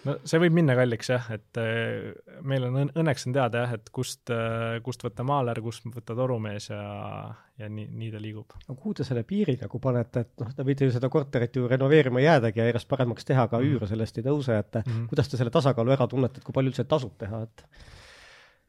no 0.07 0.15
see 0.23 0.39
võib 0.41 0.55
minna 0.55 0.75
kalliks 0.79 1.11
jah, 1.11 1.27
et 1.35 1.59
äh, 1.61 2.09
meil 2.47 2.65
on 2.69 2.79
õn-, 2.83 2.93
õnneks 3.03 3.27
on 3.29 3.35
teada 3.35 3.65
jah, 3.65 3.75
et 3.77 3.91
kust, 3.95 4.31
äh, 4.33 4.79
kust 4.85 5.05
võtta 5.05 5.25
maaler, 5.27 5.61
kust 5.65 5.85
võtta 5.85 6.17
torumees 6.17 6.71
ja, 6.71 6.81
ja 7.59 7.69
nii, 7.69 7.89
nii 8.01 8.09
ta 8.15 8.23
liigub. 8.23 8.57
no 8.65 8.79
kuhu 8.79 8.97
te 8.99 9.07
selle 9.07 9.25
piiri 9.27 9.59
nagu 9.61 9.83
panete, 9.83 10.25
et 10.25 10.45
noh, 10.45 10.55
te 10.55 10.65
võite 10.65 10.89
ju 10.89 10.95
seda 10.95 11.11
korterit 11.13 11.61
ju 11.61 11.69
renoveerima 11.69 12.25
jäädagi 12.25 12.63
ja 12.63 12.71
järjest 12.71 12.89
paremaks 12.89 13.27
teha, 13.27 13.45
aga 13.45 13.59
mm 13.59 13.69
-hmm. 13.69 13.77
üür 13.77 13.93
sellest 13.93 14.17
ei 14.17 14.27
tõuse, 14.31 14.59
et 14.59 14.81
mm 14.81 14.91
-hmm. 14.91 15.07
kuidas 15.13 15.29
te 15.29 15.37
selle 15.37 15.53
tasakaalu 15.53 15.97
ära 15.97 16.07
tunnete, 16.07 16.39
et 16.39 16.47
kui 16.47 16.57
palju 16.57 16.73
üldse 16.73 16.89
tasub 16.89 17.17
teha, 17.19 17.43
et 17.43 17.65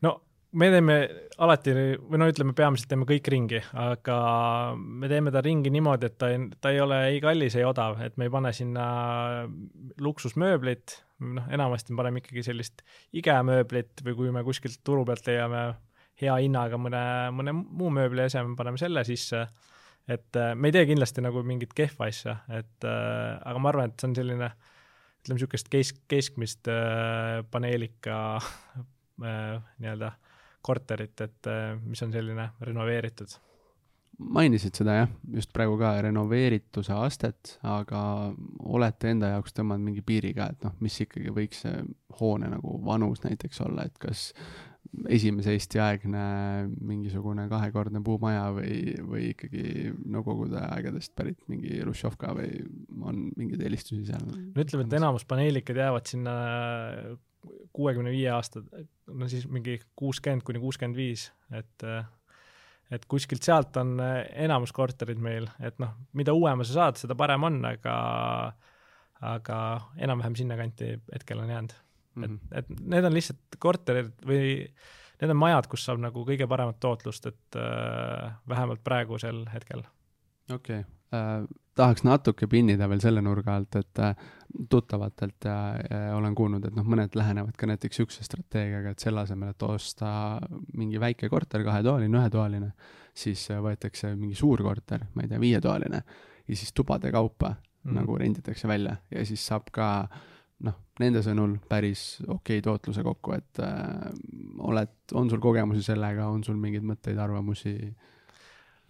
no 0.06 0.14
me 0.52 0.68
teeme 0.72 0.96
alati 1.40 1.74
või 1.74 2.18
no 2.20 2.26
ütleme, 2.30 2.54
peamiselt 2.56 2.90
teeme 2.90 3.06
kõik 3.08 3.28
ringi, 3.32 3.60
aga 3.78 4.16
me 4.76 5.10
teeme 5.10 5.32
ta 5.34 5.42
ringi 5.44 5.70
niimoodi, 5.72 6.10
et 6.10 6.16
ta 6.20 6.30
ei, 6.32 6.40
ta 6.60 6.72
ei 6.74 6.80
ole 6.82 6.98
ei 7.12 7.20
kallis, 7.22 7.56
ei 7.58 7.66
odav, 7.66 8.00
et 8.04 8.16
me 8.18 8.26
ei 8.26 8.32
pane 8.32 8.52
sinna 8.56 8.86
luksusmööblit, 10.02 10.96
noh, 11.36 11.46
enamasti 11.54 11.94
me 11.94 12.02
paneme 12.02 12.22
ikkagi 12.22 12.44
sellist 12.50 12.84
igemööblit 13.16 14.02
või 14.06 14.18
kui 14.18 14.34
me 14.34 14.44
kuskilt 14.46 14.82
turu 14.86 15.04
pealt 15.08 15.28
leiame 15.30 15.64
hea 16.20 16.36
hinnaga 16.42 16.80
mõne, 16.80 17.04
mõne 17.32 17.54
muu 17.56 17.92
mööbli 17.94 18.26
eseme, 18.26 18.56
paneme 18.58 18.80
selle 18.80 19.04
sisse. 19.08 19.46
et 20.10 20.36
äh, 20.36 20.54
me 20.56 20.68
ei 20.68 20.74
tee 20.74 20.86
kindlasti 20.88 21.22
nagu 21.22 21.44
mingit 21.46 21.74
kehva 21.76 22.08
asja, 22.10 22.40
et 22.50 22.84
äh, 22.84 23.38
aga 23.38 23.58
ma 23.62 23.70
arvan, 23.70 23.90
et 23.90 24.00
see 24.00 24.10
on 24.10 24.16
selline 24.18 24.50
ütleme, 25.20 25.36
niisugust 25.36 25.68
kesk, 25.70 26.00
keskmist 26.10 26.68
äh, 26.72 27.44
paneelika 27.52 28.40
nii-öelda 29.20 30.12
korterit, 30.62 31.20
et 31.24 31.48
äh, 31.48 31.76
mis 31.84 32.02
on 32.04 32.12
selline 32.12 32.50
renoveeritud. 32.60 33.38
mainisid 34.20 34.76
seda 34.76 34.98
jah, 34.98 35.12
just 35.32 35.52
praegu 35.56 35.78
ka 35.80 35.94
renoveerituse 36.04 36.92
astet, 36.92 37.54
aga 37.64 38.00
olete 38.68 39.14
enda 39.14 39.30
jaoks 39.34 39.56
tõmmanud 39.56 39.86
mingi 39.86 40.04
piiri 40.04 40.34
ka, 40.36 40.50
et 40.52 40.66
noh, 40.66 40.74
mis 40.84 40.98
ikkagi 41.06 41.32
võiks 41.32 41.62
see 41.64 41.78
hoone 42.20 42.50
nagu 42.52 42.76
vanus 42.84 43.24
näiteks 43.24 43.62
olla, 43.64 43.86
et 43.88 43.96
kas 44.02 44.26
esimese 45.08 45.54
Eesti 45.54 45.80
aegne 45.80 46.20
mingisugune 46.84 47.46
kahekordne 47.48 48.02
puumaja 48.04 48.48
või, 48.56 48.76
või 49.06 49.30
ikkagi 49.30 49.92
Nõukogude 50.10 50.60
aegadest 50.66 51.14
pärit 51.16 51.40
mingi 51.48 51.78
Hruštšovka 51.78 52.34
või 52.36 52.64
on 53.00 53.28
mingeid 53.38 53.62
eelistusi 53.64 54.04
seal? 54.08 54.24
no 54.26 54.64
ütleme, 54.64 54.84
et 54.84 54.98
enamus 55.00 55.24
paneelikad 55.30 55.80
jäävad 55.80 56.10
sinna 56.10 56.36
kuuekümne 57.72 58.12
viie 58.12 58.30
aasta, 58.34 58.62
no 59.06 59.28
siis 59.28 59.46
mingi 59.48 59.78
kuuskümmend 59.96 60.44
kuni 60.46 60.60
kuuskümmend 60.62 60.98
viis, 60.98 61.30
et 61.56 61.86
et 62.90 63.04
kuskilt 63.06 63.46
sealt 63.46 63.76
on 63.78 64.00
enamus 64.02 64.72
korterid 64.74 65.20
meil, 65.22 65.46
et 65.62 65.76
noh, 65.78 65.92
mida 66.18 66.34
uuema 66.34 66.66
sa 66.66 66.74
saad, 66.74 66.98
seda 66.98 67.14
parem 67.14 67.46
on, 67.46 67.60
aga 67.68 67.94
aga 69.20 69.58
enam-vähem 70.00 70.36
sinnakanti 70.36 70.94
hetkel 71.12 71.42
on 71.42 71.50
jäänud 71.52 71.72
mm. 72.14 72.24
-hmm. 72.24 72.38
et, 72.50 72.64
et 72.70 72.80
need 72.80 73.04
on 73.04 73.14
lihtsalt 73.14 73.58
korterid 73.58 74.12
või 74.26 74.44
need 75.20 75.30
on 75.30 75.36
majad, 75.36 75.68
kus 75.68 75.84
saab 75.84 76.00
nagu 76.00 76.24
kõige 76.24 76.48
paremat 76.48 76.80
tootlust, 76.80 77.26
et 77.26 77.56
äh, 77.56 78.32
vähemalt 78.48 78.84
praegusel 78.84 79.44
hetkel. 79.52 79.84
okei 80.52 80.80
okay. 80.80 80.84
äh,, 81.14 81.44
tahaks 81.78 82.04
natuke 82.06 82.48
pinnida 82.50 82.88
veel 82.90 83.02
selle 83.02 83.22
nurga 83.24 83.54
alt, 83.58 83.76
et 83.80 84.00
äh, 84.02 84.24
tuttavatelt 84.70 85.46
ja, 85.46 85.56
ja 85.78 86.16
olen 86.16 86.34
kuulnud, 86.38 86.64
et 86.66 86.76
noh, 86.76 86.86
mõned 86.86 87.14
lähenevad 87.16 87.54
ka 87.58 87.68
näiteks 87.70 88.00
niisuguse 88.00 88.26
strateegiaga, 88.26 88.94
et 88.94 89.04
selle 89.04 89.22
asemel, 89.22 89.54
et 89.54 89.66
osta 89.66 90.10
mingi 90.78 91.00
väike 91.02 91.30
korter, 91.30 91.64
kahetoaline, 91.66 92.18
ühetoaline, 92.18 92.72
siis 93.14 93.46
äh, 93.54 93.62
võetakse 93.62 94.14
mingi 94.18 94.38
suur 94.38 94.62
korter, 94.66 95.06
ma 95.14 95.24
ei 95.24 95.30
tea, 95.30 95.40
viietoaline, 95.42 96.02
ja 96.46 96.58
siis 96.58 96.74
tubade 96.76 97.12
kaupa 97.14 97.54
mm. 97.54 97.94
nagu 98.00 98.18
renditakse 98.18 98.68
välja 98.68 98.98
ja 99.12 99.24
siis 99.26 99.46
saab 99.46 99.70
ka 99.74 99.88
noh, 100.66 100.76
nende 101.00 101.22
sõnul 101.24 101.56
päris 101.70 102.20
okei 102.26 102.58
okay 102.58 102.66
tootluse 102.66 103.06
kokku, 103.06 103.38
et 103.38 103.62
äh, 103.64 104.10
oled, 104.66 104.96
on 105.14 105.30
sul 105.30 105.42
kogemusi 105.42 105.86
sellega, 105.86 106.28
on 106.28 106.42
sul 106.44 106.58
mingeid 106.60 106.86
mõtteid, 106.86 107.20
arvamusi 107.22 107.76
äh, 107.78 108.09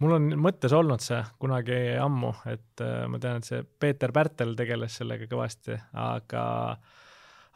mul 0.01 0.15
on 0.17 0.31
mõttes 0.41 0.73
olnud 0.75 1.03
see 1.03 1.19
kunagi 1.41 1.77
ammu, 2.01 2.33
et 2.51 2.83
äh, 2.83 3.05
ma 3.11 3.19
tean, 3.21 3.41
et 3.41 3.47
see 3.47 3.61
Peeter 3.63 4.13
Pärtel 4.15 4.55
tegeles 4.57 4.97
sellega 5.01 5.27
kõvasti, 5.29 5.77
aga 6.01 6.43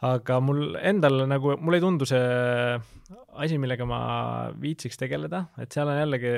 aga 0.06 0.38
mul 0.44 0.76
endal 0.76 1.24
nagu, 1.30 1.54
mulle 1.56 1.80
ei 1.80 1.84
tundu 1.84 2.06
see 2.08 2.24
asi, 3.40 3.56
millega 3.60 3.86
ma 3.88 4.00
viitsiks 4.60 5.00
tegeleda, 5.00 5.46
et 5.62 5.72
seal 5.72 5.88
on 5.88 5.96
jällegi, 6.02 6.34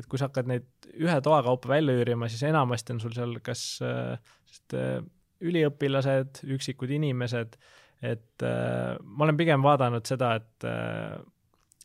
et 0.00 0.08
kui 0.08 0.18
sa 0.20 0.30
hakkad 0.30 0.48
neid 0.50 0.88
ühe 0.94 1.18
toa 1.24 1.42
kaupa 1.44 1.74
välja 1.74 1.94
üürima, 2.00 2.30
siis 2.32 2.46
enamasti 2.48 2.96
on 2.96 3.02
sul 3.02 3.12
seal 3.16 3.36
kas 3.44 3.66
äh, 3.84 4.16
sest, 4.48 4.76
äh, 4.78 5.02
üliõpilased, 5.44 6.40
üksikud 6.54 6.94
inimesed, 6.96 7.58
et 8.04 8.44
ma 8.44 9.24
olen 9.26 9.36
pigem 9.36 9.64
vaadanud 9.64 10.06
seda, 10.08 10.30
et 10.38 10.64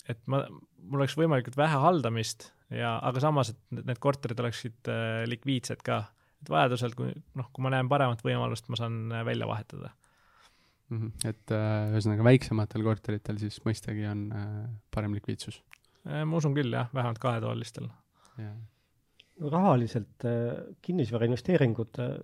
et 0.09 0.19
ma, 0.31 0.41
mul 0.85 1.01
oleks 1.01 1.17
võimalikult 1.19 1.57
vähe 1.59 1.81
haldamist 1.81 2.47
ja, 2.75 2.97
aga 3.05 3.23
samas, 3.23 3.53
et 3.53 3.81
need 3.83 4.01
korterid 4.01 4.39
oleksid 4.43 4.91
äh, 4.91 5.23
likviidsed 5.29 5.83
ka, 5.85 6.03
et 6.43 6.51
vajadusel, 6.51 6.95
kui 6.97 7.13
noh, 7.39 7.49
kui 7.53 7.65
ma 7.65 7.73
näen 7.73 7.89
paremat 7.91 8.23
võimalust, 8.25 8.69
ma 8.71 8.79
saan 8.79 9.01
äh, 9.11 9.25
välja 9.27 9.47
vahetada 9.49 9.91
mm. 10.89 10.97
-hmm. 10.97 11.29
et 11.29 11.55
äh, 11.55 11.93
ühesõnaga 11.93 12.27
väiksematel 12.29 12.85
korteritel 12.85 13.39
siis 13.41 13.61
mõistagi 13.65 14.05
on 14.11 14.27
äh, 14.31 14.65
parem 14.91 15.17
likviidsus 15.17 15.61
ma 16.09 16.37
usun 16.37 16.55
küll 16.55 16.73
jah, 16.73 16.87
vähemalt 16.93 17.19
kahetoalistel 17.19 17.89
yeah.. 18.39 18.55
rahaliselt 19.51 20.25
äh, 20.25 20.75
kinnisvara 20.81 21.27
investeeringud 21.27 21.99
äh, 21.99 22.17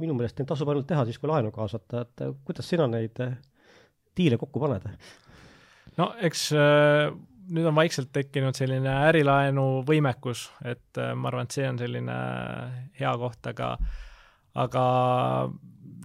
minu 0.00 0.16
meelest 0.16 0.40
neid 0.40 0.48
tasub 0.50 0.70
ainult 0.72 0.88
teha 0.90 1.04
siis, 1.08 1.18
kui 1.20 1.30
laenu 1.30 1.52
kaasata, 1.54 2.04
et 2.06 2.24
kuidas 2.46 2.68
sina 2.68 2.86
neid 2.90 3.20
äh, 3.22 3.36
diile 4.16 4.38
kokku 4.40 4.62
paned? 4.62 4.86
no 5.98 6.10
eks 6.28 6.50
äh, 6.56 7.10
nüüd 7.54 7.66
on 7.70 7.76
vaikselt 7.76 8.12
tekkinud 8.14 8.56
selline 8.58 8.92
ärilaenu 9.08 9.82
võimekus, 9.88 10.48
et 10.66 11.00
äh, 11.00 11.12
ma 11.16 11.30
arvan, 11.30 11.48
et 11.48 11.56
see 11.56 11.66
on 11.68 11.80
selline 11.80 12.18
hea 13.00 13.14
koht, 13.22 13.42
aga 13.50 13.74
aga 14.60 14.84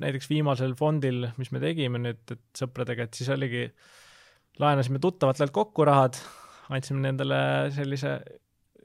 näiteks 0.02 0.30
viimasel 0.30 0.76
fondil, 0.78 1.30
mis 1.40 1.52
me 1.56 1.62
tegime 1.64 2.02
nüüd, 2.02 2.22
et 2.36 2.60
sõpradega, 2.60 3.08
et 3.08 3.18
siis 3.18 3.30
oligi, 3.34 3.66
laenasime 4.62 5.02
tuttavatelt 5.02 5.54
kokku 5.56 5.86
rahad, 5.88 6.20
andsime 6.74 7.02
nendele 7.08 7.40
sellise 7.76 8.20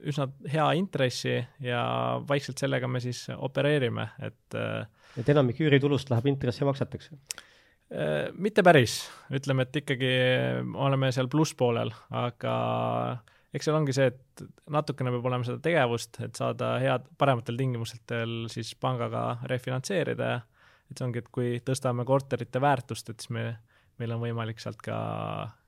üsna 0.01 0.25
hea 0.49 0.65
intressi 0.79 1.35
ja 1.61 1.83
vaikselt 2.27 2.61
sellega 2.61 2.89
me 2.89 3.01
siis 3.03 3.27
opereerime, 3.35 4.09
et 4.25 4.57
äh, 4.57 4.81
et 5.19 5.29
enamik 5.29 5.59
üüritulust 5.61 6.09
läheb 6.09 6.29
intressimakseteks? 6.31 7.11
Äh, 7.11 7.50
mitte 8.39 8.63
päris, 8.63 9.01
ütleme, 9.35 9.65
et 9.67 9.81
ikkagi 9.81 10.11
oleme 10.79 11.09
seal 11.11 11.27
plusspoolel, 11.31 11.91
aga 12.15 12.53
eks 13.51 13.67
seal 13.67 13.75
ongi 13.75 13.95
see, 13.95 14.07
et 14.13 14.43
natukene 14.71 15.11
peab 15.11 15.27
olema 15.27 15.47
seda 15.47 15.59
tegevust, 15.63 16.21
et 16.23 16.39
saada 16.39 16.77
head, 16.79 17.09
parematel 17.19 17.59
tingimustel 17.59 18.45
siis 18.53 18.71
pangaga 18.79 19.25
refinantseerida 19.51 20.29
ja 20.31 20.39
et 20.91 20.99
see 20.99 21.07
ongi, 21.07 21.23
et 21.23 21.29
kui 21.33 21.51
tõstame 21.65 22.05
korterite 22.07 22.61
väärtust, 22.63 23.11
et 23.11 23.23
siis 23.23 23.31
me, 23.35 23.45
meil 24.01 24.15
on 24.15 24.23
võimalik 24.23 24.59
sealt 24.63 24.81
ka 24.83 24.97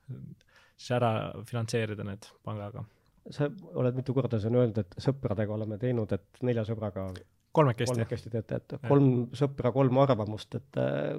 siis 0.07 0.91
ära 0.97 1.13
finantseerida 1.47 2.05
need 2.07 2.27
pangaga. 2.43 2.83
sa 3.31 3.47
oled 3.79 3.95
mitu 3.95 4.13
korda 4.15 4.39
siin 4.39 4.55
öelnud, 4.59 4.81
et 4.83 4.97
sõpradega 4.99 5.55
oleme 5.55 5.77
teinud, 5.79 6.11
et 6.11 6.43
nelja 6.43 6.65
sõbraga 6.67 7.07
kolmekesti. 7.55 7.93
kolmekesti 7.93 8.33
teete, 8.33 8.59
et 8.59 8.75
kolm 8.87 9.29
sõpra, 9.35 9.71
kolm 9.71 10.01
arvamust, 10.03 10.55
et 10.59 10.81
äh, 10.81 11.15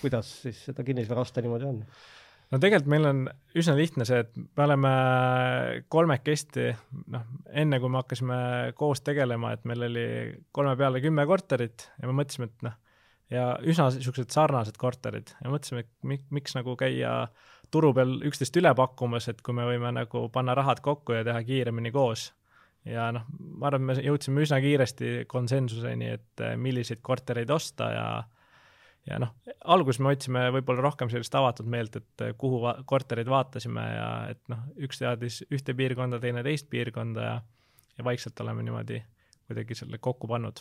kuidas 0.00 0.32
siis 0.44 0.64
seda 0.68 0.84
kinnisvara 0.86 1.24
osta 1.24 1.42
niimoodi 1.44 1.68
on? 1.68 1.84
no 2.50 2.58
tegelikult 2.58 2.90
meil 2.90 3.08
on 3.10 3.22
üsna 3.58 3.76
lihtne 3.78 4.06
see, 4.08 4.22
et 4.24 4.30
me 4.36 4.66
oleme 4.66 4.92
kolmekesti, 5.92 6.68
noh, 7.14 7.26
enne 7.62 7.80
kui 7.82 7.92
me 7.92 8.00
hakkasime 8.02 8.38
koos 8.78 9.04
tegelema, 9.06 9.54
et 9.54 9.66
meil 9.70 9.86
oli 9.86 10.06
kolme 10.54 10.74
peale 10.80 11.02
kümme 11.04 11.26
korterit 11.30 11.88
ja 12.00 12.10
me 12.10 12.16
mõtlesime, 12.22 12.50
et 12.50 12.66
noh, 12.66 12.76
ja 13.30 13.46
üsna 13.62 13.90
niisugused 13.94 14.34
sarnased 14.34 14.80
korterid 14.80 15.30
ja 15.38 15.52
mõtlesime, 15.52 15.86
et 15.86 16.10
mik-, 16.14 16.26
miks 16.34 16.58
nagu 16.58 16.74
käia 16.78 17.14
turu 17.70 17.92
peal 17.94 18.18
üksteist 18.26 18.56
üle 18.58 18.72
pakkumas, 18.74 19.30
et 19.30 19.42
kui 19.46 19.54
me 19.54 19.66
võime 19.68 19.94
nagu 19.94 20.26
panna 20.34 20.56
rahad 20.58 20.82
kokku 20.82 21.14
ja 21.14 21.26
teha 21.26 21.42
kiiremini 21.46 21.94
koos 21.94 22.32
ja 22.88 23.10
noh, 23.14 23.26
ma 23.38 23.68
arvan, 23.70 23.86
me 23.90 23.96
jõudsime 24.00 24.42
üsna 24.44 24.58
kiiresti 24.62 25.24
konsensuseni, 25.30 26.14
et 26.16 26.44
milliseid 26.58 27.02
kortereid 27.04 27.50
osta 27.52 27.90
ja 27.94 28.06
ja 29.08 29.20
noh, 29.22 29.32
alguses 29.64 30.00
me 30.02 30.12
otsime 30.12 30.42
võib-olla 30.56 30.84
rohkem 30.84 31.08
sellist 31.12 31.34
avatud 31.34 31.68
meelt, 31.70 31.96
et 31.96 32.26
eh, 32.26 32.34
kuhu 32.38 32.60
va 32.64 32.74
korterid 32.86 33.30
vaatasime 33.30 33.86
ja 33.94 34.10
et 34.34 34.42
noh, 34.52 34.66
üks 34.76 35.00
teadis 35.00 35.40
ühte 35.48 35.74
piirkonda, 35.76 36.20
teine 36.20 36.44
teist 36.46 36.68
piirkonda 36.72 37.24
ja 37.24 37.38
ja 38.00 38.04
vaikselt 38.04 38.40
oleme 38.40 38.62
niimoodi 38.62 39.02
kuidagi 39.46 39.74
selle 39.74 39.98
kokku 39.98 40.28
pannud. 40.28 40.60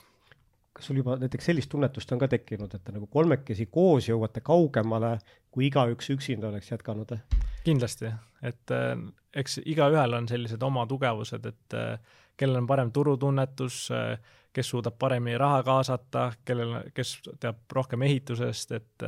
kas 0.73 0.87
sul 0.87 0.99
juba 0.99 1.15
näiteks 1.19 1.45
sellist 1.49 1.69
tunnetust 1.71 2.11
on 2.11 2.19
ka 2.19 2.27
tekkinud, 2.27 2.73
et 2.75 2.83
te 2.83 2.93
nagu 2.95 3.07
kolmekesi 3.07 3.65
koos 3.71 4.09
jõuate 4.09 4.41
kaugemale, 4.45 5.17
kui 5.51 5.67
igaüks 5.67 6.11
üksinda 6.15 6.49
oleks 6.49 6.71
jätkanud? 6.71 7.15
kindlasti, 7.63 8.11
et 8.43 8.73
äh, 8.75 8.95
eks 9.35 9.59
igaühel 9.65 10.13
on 10.19 10.27
sellised 10.27 10.63
oma 10.63 10.85
tugevused, 10.87 11.45
et 11.45 11.77
äh, 11.77 12.19
kellel 12.37 12.61
on 12.61 12.67
parem 12.67 12.91
turutunnetus 12.95 13.87
äh,, 13.95 14.19
kes 14.53 14.69
suudab 14.73 14.97
paremini 14.99 15.37
raha 15.37 15.61
kaasata, 15.63 16.31
kellel, 16.45 16.75
kes 16.95 17.19
teab 17.39 17.61
rohkem 17.75 18.03
ehitusest, 18.07 18.71
et 18.77 19.07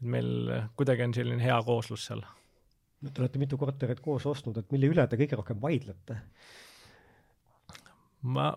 et 0.00 0.08
meil 0.08 0.48
kuidagi 0.78 1.04
on 1.04 1.12
selline 1.12 1.42
hea 1.44 1.56
kooslus 1.66 2.06
seal. 2.08 2.22
Te 3.00 3.22
olete 3.22 3.40
mitu 3.40 3.56
korterit 3.60 4.00
koos 4.04 4.26
ostnud, 4.28 4.56
et 4.60 4.72
mille 4.72 4.88
üle 4.92 5.04
te 5.08 5.18
kõige 5.20 5.38
rohkem 5.40 5.60
vaidlete? 5.60 6.16
ma, 8.20 8.50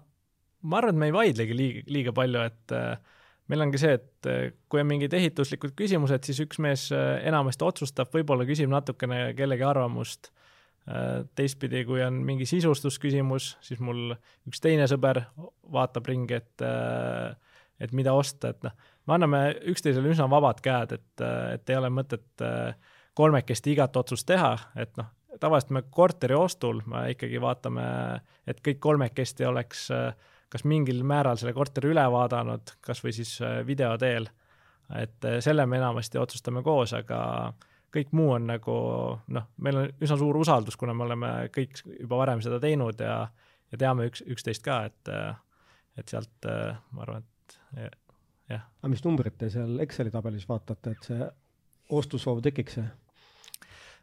ma 0.62 0.78
arvan, 0.80 0.96
et 0.96 1.00
me 1.00 1.08
ei 1.08 1.16
vaidlegi 1.16 1.56
liiga, 1.56 1.84
liiga 1.96 2.14
palju, 2.16 2.42
et 2.44 2.74
äh, 2.76 3.14
meil 3.52 3.64
ongi 3.64 3.80
see, 3.80 3.94
et 3.96 4.30
kui 4.72 4.82
on 4.84 4.90
mingid 4.90 5.16
ehituslikud 5.16 5.76
küsimused, 5.80 6.28
siis 6.28 6.42
üks 6.44 6.60
mees 6.64 6.90
enamasti 6.96 7.68
otsustab, 7.68 8.12
võib-olla 8.12 8.48
küsib 8.48 8.72
natukene 8.72 9.30
kellegi 9.38 9.68
arvamust. 9.68 10.32
Eh, 10.84 11.24
teistpidi, 11.36 11.86
kui 11.88 12.02
on 12.04 12.18
mingi 12.28 12.48
sisustusküsimus, 12.50 13.54
siis 13.64 13.80
mul 13.80 14.12
üks 14.50 14.60
teine 14.64 14.88
sõber 14.92 15.22
vaatab 15.72 16.10
ringi, 16.12 16.42
et, 16.42 16.66
et 17.80 17.94
mida 17.96 18.12
osta, 18.18 18.52
et 18.52 18.66
noh, 18.68 18.76
me 19.08 19.16
anname 19.16 19.44
üksteisele 19.72 20.12
üsna 20.12 20.28
vabad 20.32 20.60
käed, 20.64 20.98
et, 20.98 21.24
et 21.56 21.72
ei 21.72 21.80
ole 21.80 21.88
mõtet 21.94 22.44
kolmekesti 23.16 23.78
igat 23.78 23.96
otsust 23.96 24.28
teha, 24.28 24.58
et 24.76 24.92
noh, 25.00 25.08
tavaliselt 25.40 25.74
me 25.74 25.84
korteri 25.90 26.36
ostul 26.38 26.82
me 26.90 27.08
ikkagi 27.14 27.42
vaatame, 27.42 27.86
et 28.48 28.62
kõik 28.66 28.80
kolmekesti 28.84 29.48
oleks 29.48 29.88
äh, 29.94 30.14
kas 30.54 30.66
mingil 30.70 31.02
määral 31.08 31.40
selle 31.40 31.56
korteri 31.56 31.92
üle 31.94 32.04
vaadanud, 32.14 32.76
kas 32.86 33.02
või 33.04 33.16
siis 33.16 33.36
äh, 33.42 33.62
video 33.68 33.96
teel. 33.98 34.30
et 35.00 35.26
äh, 35.26 35.40
selle 35.42 35.66
me 35.66 35.80
enamasti 35.80 36.22
otsustame 36.22 36.64
koos, 36.64 36.94
aga 36.94 37.54
kõik 37.94 38.14
muu 38.18 38.32
on 38.36 38.48
nagu 38.50 38.76
noh, 39.36 39.50
meil 39.64 39.80
on 39.80 39.92
üsna 40.04 40.18
suur 40.20 40.40
usaldus, 40.40 40.78
kuna 40.80 40.96
me 40.98 41.06
oleme 41.08 41.32
kõik 41.54 41.84
juba 41.86 42.20
varem 42.24 42.42
seda 42.46 42.60
teinud 42.64 43.02
ja, 43.04 43.18
ja 43.72 43.80
teame 43.80 44.08
üks, 44.10 44.24
üksteist 44.36 44.66
ka, 44.66 44.80
et, 44.90 45.14
et 46.00 46.10
sealt 46.10 46.48
ma 46.48 47.06
arvan, 47.06 47.24
et 47.24 47.58
jah. 48.50 48.66
aga 48.82 48.92
mis 48.92 49.04
numbrit 49.06 49.38
te 49.38 49.52
seal 49.54 49.80
Exceli 49.86 50.14
tabelis 50.14 50.48
vaatate, 50.50 50.96
et 50.96 51.10
see 51.10 51.30
ostusoov 51.94 52.42
tekiks? 52.46 52.80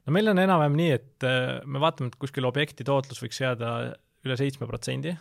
no 0.06 0.14
meil 0.14 0.32
on 0.32 0.42
enam-vähem 0.42 0.78
nii, 0.78 0.92
et 0.98 1.28
me 1.66 1.82
vaatame, 1.82 2.12
et 2.12 2.20
kuskil 2.22 2.48
objekti 2.48 2.86
tootlus 2.86 3.22
võiks 3.22 3.42
jääda 3.42 3.74
üle 4.24 4.36
seitsme 4.36 4.68
protsendi 4.70 5.16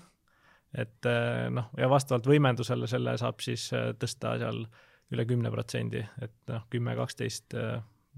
et 0.78 1.10
eh, 1.10 1.48
noh, 1.54 1.72
ja 1.78 1.90
vastavalt 1.90 2.28
võimendusele 2.30 2.90
selle 2.90 3.16
saab 3.22 3.42
siis 3.44 3.70
eh, 3.74 3.92
tõsta 4.00 4.36
seal 4.42 4.64
üle 5.10 5.26
kümne 5.26 5.50
protsendi, 5.54 6.04
et 6.22 6.52
noh, 6.52 6.68
kümme, 6.70 6.94
kaksteist. 7.00 7.56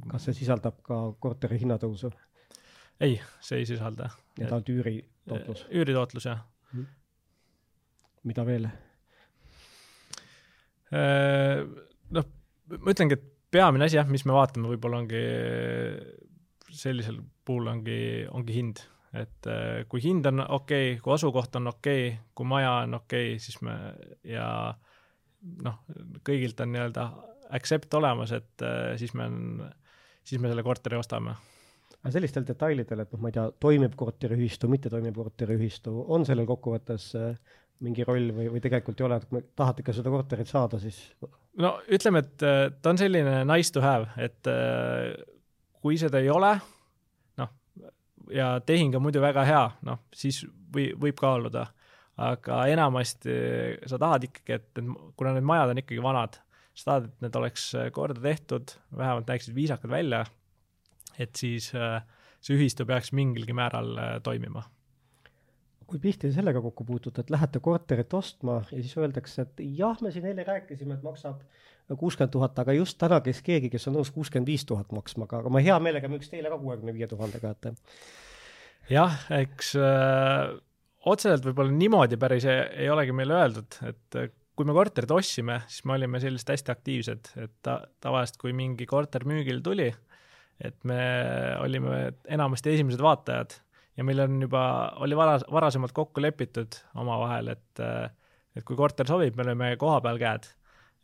Kas 0.10 0.28
see 0.28 0.38
sisaldab 0.42 0.80
ka 0.86 1.02
korteri 1.20 1.60
hinnatõusu? 1.62 2.12
ei, 3.02 3.18
see 3.42 3.62
ei 3.62 3.68
sisalda. 3.70 4.10
ja 4.40 4.48
ta 4.50 4.60
on 4.60 4.66
üüritootlus? 4.70 5.66
üüritootlus, 5.70 6.26
jah 6.30 6.42
mm.. 6.74 6.88
mida 8.30 8.46
veel? 8.46 8.70
Noh, 12.12 12.32
ma 12.78 12.94
ütlengi, 12.94 13.16
et 13.16 13.28
peamine 13.52 13.88
asi 13.88 13.98
jah, 13.98 14.10
mis 14.12 14.26
me 14.28 14.36
vaatame, 14.36 14.74
võib-olla 14.74 15.00
ongi 15.02 15.22
sellisel 16.72 17.22
puhul 17.46 17.70
ongi, 17.72 18.02
ongi 18.32 18.58
hind 18.58 18.84
et 19.12 19.48
äh, 19.50 19.84
kui 19.92 20.00
hind 20.04 20.28
on 20.30 20.40
okei 20.46 20.94
okay,, 20.94 21.02
kui 21.04 21.14
asukoht 21.14 21.56
on 21.60 21.68
okei 21.72 22.08
okay,, 22.08 22.20
kui 22.36 22.48
maja 22.48 22.78
on 22.86 22.96
okei 23.02 23.34
okay,, 23.34 23.42
siis 23.44 23.60
me 23.66 23.76
ja 24.28 24.46
noh, 25.66 25.82
kõigilt 26.28 26.62
on 26.64 26.72
nii-öelda 26.72 27.08
accept 27.58 27.94
olemas, 28.00 28.32
et 28.38 28.64
äh, 28.64 28.94
siis 29.02 29.14
me 29.18 29.28
on, 29.28 29.42
siis 30.24 30.42
me 30.42 30.52
selle 30.52 30.64
korteri 30.66 31.00
ostame. 31.00 31.36
aga 32.02 32.12
sellistel 32.16 32.46
detailidel, 32.48 33.04
et 33.04 33.14
noh, 33.14 33.22
ma 33.22 33.30
ei 33.30 33.38
tea, 33.38 33.48
toimib 33.62 33.96
korteriühistu, 33.98 34.70
mitte 34.72 34.90
toimib 34.90 35.16
korteriühistu, 35.16 35.94
on 36.14 36.26
sellel 36.26 36.48
kokkuvõttes 36.50 37.12
äh, 37.20 37.56
mingi 37.82 38.06
roll 38.08 38.32
või, 38.34 38.50
või 38.54 38.62
tegelikult 38.64 39.00
ei 39.02 39.08
ole, 39.08 39.22
et 39.22 39.30
kui 39.30 39.42
tahate 39.58 39.84
ikka 39.84 39.96
seda 39.98 40.14
korterit 40.14 40.50
saada, 40.50 40.80
siis 40.82 41.00
no 41.62 41.76
ütleme, 41.90 42.22
et 42.22 42.46
ta 42.82 42.94
on 42.94 43.00
selline 43.02 43.42
nice 43.50 43.74
to 43.74 43.82
have, 43.82 44.10
et 44.22 44.50
kui 45.82 45.98
seda 45.98 46.22
ei 46.22 46.30
ole, 46.30 46.56
ja 48.32 48.62
tehing 48.66 48.96
on 48.96 49.06
muidu 49.06 49.22
väga 49.22 49.44
hea, 49.48 49.64
noh, 49.88 50.02
siis 50.16 50.42
või, 50.74 50.92
võib 51.00 51.20
kaaluda. 51.20 51.68
aga 52.22 52.66
enamasti 52.70 53.34
sa 53.88 53.98
tahad 53.98 54.28
ikkagi, 54.28 54.54
et, 54.54 54.66
et 54.78 54.90
kuna 55.18 55.32
need 55.34 55.46
majad 55.48 55.72
on 55.72 55.80
ikkagi 55.82 56.02
vanad, 56.04 56.36
tahad, 56.88 57.10
et 57.10 57.26
need 57.26 57.36
oleks 57.40 57.72
korda 57.96 58.22
tehtud, 58.24 58.76
vähemalt 58.98 59.32
näeksid 59.32 59.56
viisakad 59.56 59.92
välja, 59.92 60.22
et 61.20 61.36
siis 61.36 61.72
see 61.72 62.56
ühistu 62.58 62.88
peaks 62.88 63.12
mingilgi 63.14 63.54
määral 63.54 63.92
toimima. 64.24 64.64
Kui 65.86 66.00
tihti 66.00 66.30
te 66.30 66.32
sellega 66.32 66.62
kokku 66.64 66.86
puutute, 66.88 67.22
et 67.22 67.34
lähete 67.34 67.60
korterit 67.60 68.14
ostma 68.16 68.62
ja 68.72 68.80
siis 68.80 68.96
öeldakse, 68.96 69.44
et 69.44 69.60
jah, 69.76 70.00
me 70.02 70.14
siin 70.16 70.30
eile 70.30 70.46
rääkisime, 70.48 70.96
et 70.96 71.04
maksab 71.04 71.44
kuuskümmend 72.00 72.32
tuhat, 72.32 72.60
aga 72.64 72.74
just 72.78 72.98
täna 73.02 73.20
käis 73.24 73.42
keegi, 73.44 73.70
kes 73.74 73.90
on 73.90 73.98
nõus 74.00 74.12
kuuskümmend 74.16 74.48
viis 74.48 74.64
tuhat 74.68 74.92
maksma, 74.96 75.28
aga, 75.28 75.42
aga 75.44 75.52
ma 75.52 75.62
hea 75.64 75.78
meelega 75.84 76.08
müüks 76.12 76.32
teile 76.32 76.52
ka 76.52 76.60
kuuekümne 76.62 76.96
viie 76.96 77.10
tuhandega, 77.12 77.52
et 77.52 77.72
jah, 78.92 79.18
eks 79.36 79.74
äh, 79.80 80.54
otseselt 81.12 81.46
võib-olla 81.48 81.76
niimoodi 81.76 82.20
päris 82.22 82.48
ei, 82.50 82.62
ei 82.86 82.92
olegi 82.94 83.16
meile 83.16 83.38
öeldud, 83.42 83.80
et 83.90 84.20
äh, 84.20 84.32
kui 84.56 84.68
me 84.68 84.76
korterit 84.76 85.12
ostsime, 85.16 85.62
siis 85.72 85.86
me 85.88 85.96
olime 85.96 86.20
sellised 86.22 86.52
hästi 86.54 86.74
aktiivsed, 86.74 87.34
et 87.42 87.54
ta, 87.66 87.80
tavaliselt 88.04 88.40
kui 88.42 88.54
mingi 88.56 88.88
korter 88.90 89.26
müügile 89.30 89.64
tuli, 89.66 89.90
et 90.62 90.78
me 90.88 91.02
olime 91.62 92.12
enamasti 92.30 92.76
esimesed 92.76 93.02
vaatajad 93.02 93.56
ja 93.98 94.06
meil 94.08 94.24
on 94.24 94.42
juba, 94.44 94.64
oli 95.04 95.18
varas, 95.18 95.46
varasemalt 95.52 95.96
kokku 95.96 96.24
lepitud 96.24 96.78
omavahel, 97.02 97.54
et 97.56 97.84
äh, 97.84 98.10
et 98.52 98.66
kui 98.68 98.76
korter 98.76 99.08
sobib, 99.08 99.38
me 99.38 99.46
oleme 99.46 99.76
koha 99.80 100.02
peal 100.04 100.20
käed. 100.20 100.50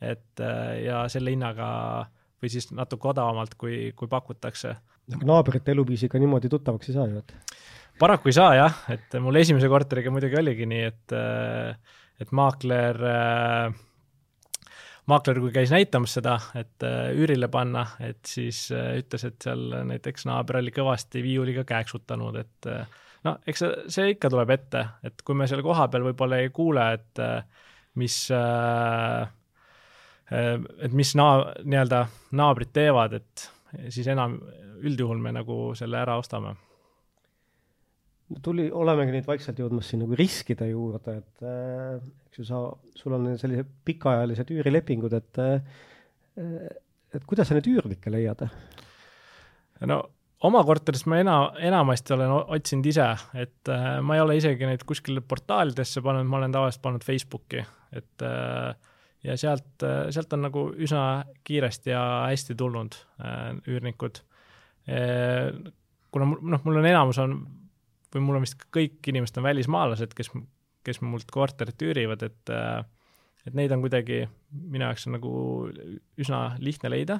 et 0.04 0.42
äh, 0.44 0.84
ja 0.84 1.08
selle 1.10 1.32
hinnaga 1.34 1.68
või 2.38 2.52
siis 2.54 2.68
natuke 2.76 3.08
odavamalt, 3.10 3.56
kui, 3.58 3.94
kui 3.98 4.10
pakutakse 4.12 4.76
aga 5.16 5.28
naabrite 5.28 5.74
eluviisiga 5.74 6.20
niimoodi 6.22 6.52
tuttavaks 6.52 6.92
ei 6.92 6.98
saa 6.98 7.08
ju, 7.10 7.24
et? 7.24 7.62
paraku 8.00 8.30
ei 8.30 8.36
saa 8.38 8.52
jah, 8.58 8.82
et 8.94 9.16
mul 9.24 9.40
esimese 9.42 9.70
korteriga 9.72 10.12
muidugi 10.14 10.38
oligi 10.38 10.68
nii, 10.70 10.84
et, 10.92 11.16
et 12.22 12.32
maakler 12.36 13.04
äh, 13.08 13.76
maakler, 15.08 15.40
kui 15.42 15.54
käis 15.56 15.72
näitamas 15.74 16.18
seda, 16.18 16.36
et 16.60 16.86
äh, 16.86 17.10
üürile 17.16 17.50
panna, 17.52 17.86
et 18.04 18.28
siis 18.28 18.68
äh, 18.76 18.98
ütles, 19.02 19.24
et 19.28 19.40
seal 19.44 19.70
näiteks 19.88 20.28
naaber 20.28 20.62
oli 20.62 20.74
kõvasti 20.76 21.24
viiuliga 21.24 21.64
kääksutanud, 21.68 22.40
et 22.42 22.70
äh, 22.72 23.00
no 23.28 23.38
eks 23.48 23.64
see, 23.64 23.88
see 23.96 24.12
ikka 24.16 24.32
tuleb 24.34 24.52
ette, 24.58 24.84
et 25.08 25.24
kui 25.26 25.38
me 25.38 25.48
seal 25.50 25.64
kohapeal 25.66 26.10
võib-olla 26.10 26.42
ei 26.44 26.52
kuule, 26.56 26.90
et 26.98 27.24
mis, 27.98 28.18
et 30.30 30.94
mis 30.94 31.16
naa-, 31.18 31.48
nii-öelda 31.64 32.04
naabrid 32.38 32.72
teevad, 32.76 33.18
et 33.18 33.48
siis 33.90 34.08
enam, 34.14 34.38
üldjuhul 34.86 35.18
me 35.24 35.34
nagu 35.34 35.72
selle 35.76 35.98
ära 36.04 36.20
ostame 36.20 36.54
tuli, 38.44 38.68
olemegi 38.74 39.14
nüüd 39.16 39.28
vaikselt 39.28 39.60
jõudmas 39.62 39.92
siin 39.92 40.04
nagu 40.04 40.18
riskide 40.18 40.68
juurde, 40.72 41.20
et 41.22 41.46
äh, 41.48 42.02
eks 42.28 42.42
ju 42.42 42.48
sa, 42.48 42.66
sul 42.98 43.16
on 43.18 43.30
sellised 43.40 43.70
pikaajalised 43.88 44.52
üürilepingud, 44.56 45.16
et 45.18 45.42
äh, 45.44 45.80
et 47.16 47.24
kuidas 47.26 47.50
sa 47.50 47.58
neid 47.58 47.68
üürnikke 47.70 48.12
leiad? 48.14 48.44
no 49.88 50.02
oma 50.48 50.62
korterist 50.66 51.08
ma 51.10 51.22
ena, 51.22 51.38
enamasti 51.70 52.14
olen 52.14 52.34
otsinud 52.58 52.90
ise, 52.92 53.08
et 53.38 53.72
äh, 53.74 53.88
ma 54.06 54.18
ei 54.18 54.26
ole 54.26 54.38
isegi 54.38 54.70
neid 54.70 54.84
kuskile 54.88 55.24
portaalidesse 55.26 56.04
pannud, 56.06 56.28
ma 56.30 56.42
olen 56.42 56.54
tavaliselt 56.54 56.84
pannud 56.84 57.08
Facebooki, 57.08 57.64
et 57.96 58.26
äh, 58.26 58.76
ja 59.26 59.38
sealt, 59.40 59.84
äh, 59.86 60.08
sealt 60.14 60.34
on 60.36 60.46
nagu 60.46 60.68
üsna 60.78 61.04
kiiresti 61.48 61.94
ja 61.94 62.04
hästi 62.28 62.58
tulnud 62.60 62.98
äh, 63.22 63.54
üürnikud 63.68 64.22
äh,. 64.90 65.50
kuna 66.12 66.30
noh, 66.42 66.62
mul 66.64 66.80
on 66.80 66.88
enamus 66.88 67.18
on 67.22 67.40
või 68.14 68.24
mul 68.26 68.40
on 68.40 68.46
vist 68.46 68.62
kõik 68.74 69.08
inimesed 69.12 69.40
on 69.40 69.48
välismaalased, 69.48 70.14
kes, 70.18 70.32
kes 70.86 71.02
mult 71.04 71.32
korterit 71.34 71.82
üürivad, 71.84 72.24
et 72.28 72.54
et 73.48 73.56
neid 73.56 73.72
on 73.72 73.80
kuidagi, 73.80 74.26
minu 74.52 74.84
jaoks 74.84 75.08
on 75.08 75.16
nagu 75.16 75.32
üsna 76.20 76.42
lihtne 76.60 76.92
leida, 76.92 77.20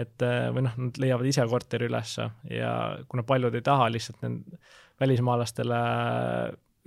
et 0.00 0.24
või 0.24 0.64
noh, 0.64 0.76
nad 0.80 1.00
leiavad 1.02 1.28
ise 1.28 1.44
korteri 1.48 1.90
ülesse 1.90 2.30
ja 2.48 2.72
kuna 3.08 3.24
paljud 3.28 3.58
ei 3.58 3.64
taha 3.64 3.90
lihtsalt 3.92 4.22
nend-, 4.24 4.56
välismaalastele 5.02 5.80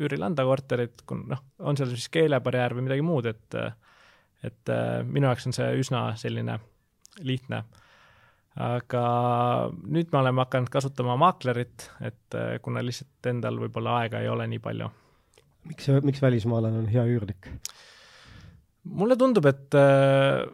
üürile 0.01 0.25
anda 0.27 0.43
korterit, 0.47 1.03
kun 1.07 1.27
noh, 1.29 1.43
on 1.59 1.77
seal 1.77 1.91
siis 1.93 2.09
keelebarjäär 2.13 2.73
või 2.75 2.87
midagi 2.89 3.05
muud, 3.05 3.29
et 3.29 3.59
et 4.45 4.69
minu 5.09 5.25
jaoks 5.29 5.47
on 5.49 5.55
see 5.57 5.67
üsna 5.81 6.01
selline 6.21 6.59
lihtne 7.25 7.63
aga 8.55 9.05
nüüd 9.83 10.11
me 10.13 10.21
oleme 10.21 10.43
hakanud 10.45 10.71
kasutama 10.71 11.17
maaklerit, 11.19 11.89
et 12.07 12.37
äh, 12.37 12.55
kuna 12.63 12.83
lihtsalt 12.85 13.31
endal 13.31 13.59
võib-olla 13.59 13.99
aega 14.03 14.21
ei 14.23 14.29
ole 14.31 14.47
nii 14.47 14.61
palju. 14.63 14.91
miks, 15.67 15.89
miks 16.07 16.21
välismaalane 16.23 16.83
on 16.83 16.91
hea 16.91 17.03
üürnik? 17.09 17.49
mulle 18.85 19.17
tundub, 19.19 19.47
et 19.49 19.75
äh, 19.75 20.45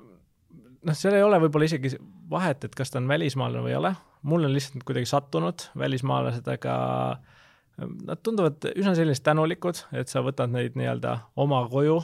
noh, 0.82 0.98
seal 0.98 1.18
ei 1.18 1.26
ole 1.26 1.38
võib-olla 1.46 1.68
isegi 1.70 1.94
vahet, 2.32 2.66
et 2.66 2.76
kas 2.76 2.90
ta 2.90 2.98
on 3.02 3.10
välismaalane 3.12 3.68
või 3.68 3.76
ei 3.76 3.78
ole, 3.78 3.94
mul 4.26 4.48
on 4.50 4.56
lihtsalt 4.56 4.88
kuidagi 4.88 5.10
sattunud 5.12 5.68
välismaalased, 5.78 6.50
aga 6.56 6.78
äh, 7.12 7.86
nad 8.08 8.24
tunduvad 8.26 8.66
üsna 8.74 8.96
sellised 8.98 9.28
tänulikud, 9.28 9.84
et 9.94 10.10
sa 10.10 10.26
võtad 10.26 10.50
neid 10.50 10.74
nii-öelda 10.80 11.20
oma 11.44 11.62
koju 11.70 12.00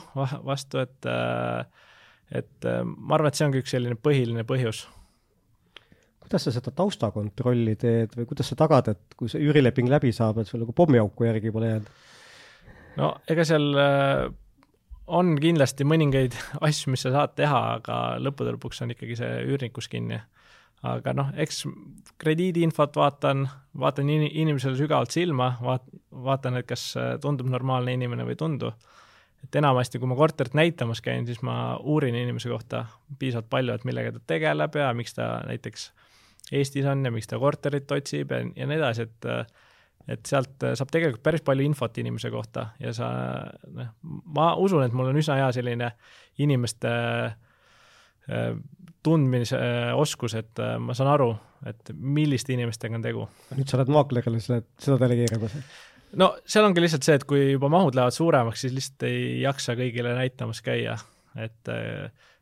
vastu, 0.46 0.84
et 0.84 1.10
et 2.28 2.66
ma 2.84 3.16
arvan, 3.16 3.30
et 3.30 3.38
see 3.38 3.46
ongi 3.48 3.62
üks 3.62 3.72
selline 3.72 3.96
põhiline 3.96 4.44
põhjus 4.44 4.84
kuidas 6.28 6.44
sa 6.44 6.52
seda 6.52 6.72
taustakontrolli 6.76 7.74
teed 7.80 8.12
või 8.18 8.26
kuidas 8.28 8.50
sa 8.52 8.56
tagad, 8.60 8.90
et 8.92 9.16
kui 9.16 9.30
see 9.32 9.40
üürileping 9.40 9.88
läbi 9.88 10.12
saab, 10.12 10.42
et 10.42 10.50
sul 10.50 10.60
nagu 10.60 10.74
pommiauku 10.76 11.24
järgi 11.24 11.52
pole 11.54 11.70
jäänud? 11.70 11.92
no 13.00 13.14
ega 13.32 13.46
seal 13.48 13.70
äh, 13.80 14.26
on 15.08 15.38
kindlasti 15.40 15.86
mõningaid 15.88 16.36
asju, 16.68 16.92
mis 16.92 17.06
sa 17.06 17.14
saad 17.14 17.32
teha, 17.38 17.60
aga 17.78 18.18
lõppude 18.20 18.52
lõpuks 18.58 18.84
on 18.84 18.92
ikkagi 18.92 19.16
see 19.16 19.30
üürnikus 19.48 19.88
kinni. 19.88 20.20
aga 20.84 21.14
noh, 21.16 21.30
eks 21.34 21.64
krediidiinfot 22.20 23.00
vaatan, 23.00 23.48
vaatan 23.78 24.10
in 24.12 24.28
inimesele 24.28 24.76
sügavalt 24.76 25.10
silma, 25.10 25.54
vaat-, 25.64 25.88
vaatan, 26.12 26.60
et 26.60 26.68
kas 26.68 26.90
äh, 27.00 27.14
tundub 27.24 27.48
normaalne 27.48 27.96
inimene 27.96 28.28
või 28.28 28.36
ei 28.36 28.42
tundu. 28.44 28.74
et 29.42 29.56
enamasti, 29.56 29.98
kui 29.98 30.10
ma 30.10 30.18
korterit 30.18 30.52
näitamas 30.54 31.00
käin, 31.00 31.24
siis 31.26 31.40
ma 31.46 31.78
uurin 31.80 32.14
inimese 32.14 32.52
kohta 32.52 32.84
piisavalt 33.18 33.48
palju, 33.48 33.72
et 33.72 33.88
millega 33.88 34.12
ta 34.12 34.20
tegeleb 34.34 34.76
ja 34.76 34.92
miks 34.92 35.14
ta 35.14 35.38
näiteks 35.46 35.88
äh, 35.88 36.04
Eestis 36.52 36.86
on 36.88 37.04
ja 37.04 37.12
miks 37.12 37.28
ta 37.28 37.38
korterit 37.40 37.90
otsib 37.92 38.32
ja, 38.32 38.42
ja 38.56 38.68
nii 38.68 38.78
edasi, 38.80 39.08
et 39.08 39.32
et 40.08 40.24
sealt 40.24 40.64
saab 40.78 40.88
tegelikult 40.92 41.22
päris 41.24 41.42
palju 41.44 41.66
infot 41.68 41.98
inimese 42.00 42.30
kohta 42.32 42.70
ja 42.80 42.94
sa, 42.96 43.10
noh, 43.76 43.90
ma 44.32 44.54
usun, 44.56 44.86
et 44.86 44.94
mul 44.96 45.10
on 45.10 45.18
üsna 45.20 45.36
hea 45.36 45.50
selline 45.52 45.90
inimeste 46.40 46.92
äh, 47.28 48.54
tundmise 49.04 49.58
äh, 49.58 49.90
oskus, 49.98 50.38
et 50.38 50.62
äh, 50.64 50.78
ma 50.80 50.96
saan 50.96 51.12
aru, 51.12 51.28
et 51.68 51.92
milliste 51.92 52.54
inimestega 52.56 52.96
on 52.98 53.04
tegu. 53.04 53.28
nüüd 53.58 53.68
sa 53.68 53.78
oled 53.78 53.92
maaklerile 53.92 54.40
selle, 54.40 54.64
seda 54.80 54.96
delegeerimas? 55.04 55.58
no 56.20 56.32
seal 56.48 56.70
ongi 56.70 56.84
lihtsalt 56.84 57.04
see, 57.04 57.18
et 57.20 57.28
kui 57.28 57.44
juba 57.52 57.70
mahud 57.72 57.98
lähevad 57.98 58.16
suuremaks, 58.16 58.64
siis 58.64 58.76
lihtsalt 58.78 59.08
ei 59.10 59.22
jaksa 59.44 59.76
kõigile 59.78 60.16
näitamas 60.16 60.64
käia, 60.64 60.96
et 61.36 61.74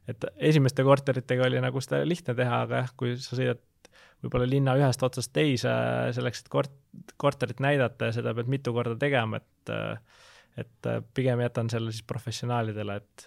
et 0.07 0.25
esimeste 0.53 0.85
korteritega 0.87 1.49
oli 1.49 1.59
nagu 1.59 1.81
seda 1.83 2.05
lihtne 2.07 2.37
teha, 2.39 2.61
aga 2.63 2.85
jah, 2.85 2.93
kui 2.95 3.17
sa 3.19 3.35
sõidad 3.35 3.59
võib-olla 4.25 4.49
linna 4.49 4.77
ühest 4.79 5.03
otsast 5.07 5.33
teise 5.37 5.73
selleks, 6.17 6.45
et 6.45 6.53
kort-, 6.53 6.77
korterit 7.21 7.61
näidata 7.65 8.11
ja 8.11 8.17
seda 8.17 8.35
pead 8.37 8.51
mitu 8.53 8.75
korda 8.77 8.97
tegema, 9.01 9.43
et 9.43 9.75
et 10.57 10.89
pigem 11.13 11.43
jätan 11.43 11.69
selle 11.69 11.93
siis 11.93 12.07
professionaalidele, 12.09 12.95
et 12.97 13.27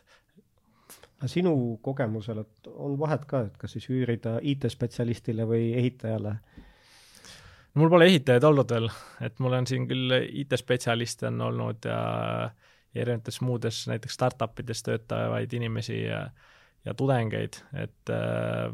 aga 1.20 1.28
sinu 1.30 1.54
kogemusel, 1.84 2.42
et 2.42 2.70
on 2.72 2.96
vahet 3.00 3.26
ka, 3.30 3.44
et 3.50 3.58
kas 3.60 3.76
siis 3.76 3.90
üürida 3.92 4.38
IT-spetsialistile 4.42 5.46
või 5.48 5.74
ehitajale? 5.78 6.36
no 7.70 7.84
mul 7.84 7.92
pole 7.92 8.08
ehitajaid 8.10 8.48
olnud 8.48 8.74
veel, 8.74 8.90
et 9.22 9.40
mul 9.44 9.58
on 9.60 9.68
siin 9.70 9.86
küll 9.90 10.16
IT-spetsialiste 10.16 11.28
on 11.30 11.42
olnud 11.50 11.86
ja, 11.86 12.00
ja 12.96 13.04
erinevates 13.04 13.42
muudes 13.46 13.84
näiteks 13.92 14.18
startup 14.18 14.64
ides 14.64 14.82
töötavaid 14.88 15.54
inimesi 15.54 16.02
ja, 16.06 16.24
ja 16.88 16.96
tudengeid, 16.98 17.62
et 17.84 18.14
äh, 18.16 18.72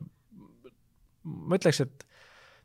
ma 1.26 1.60
ütleks, 1.60 1.82
et 1.86 2.06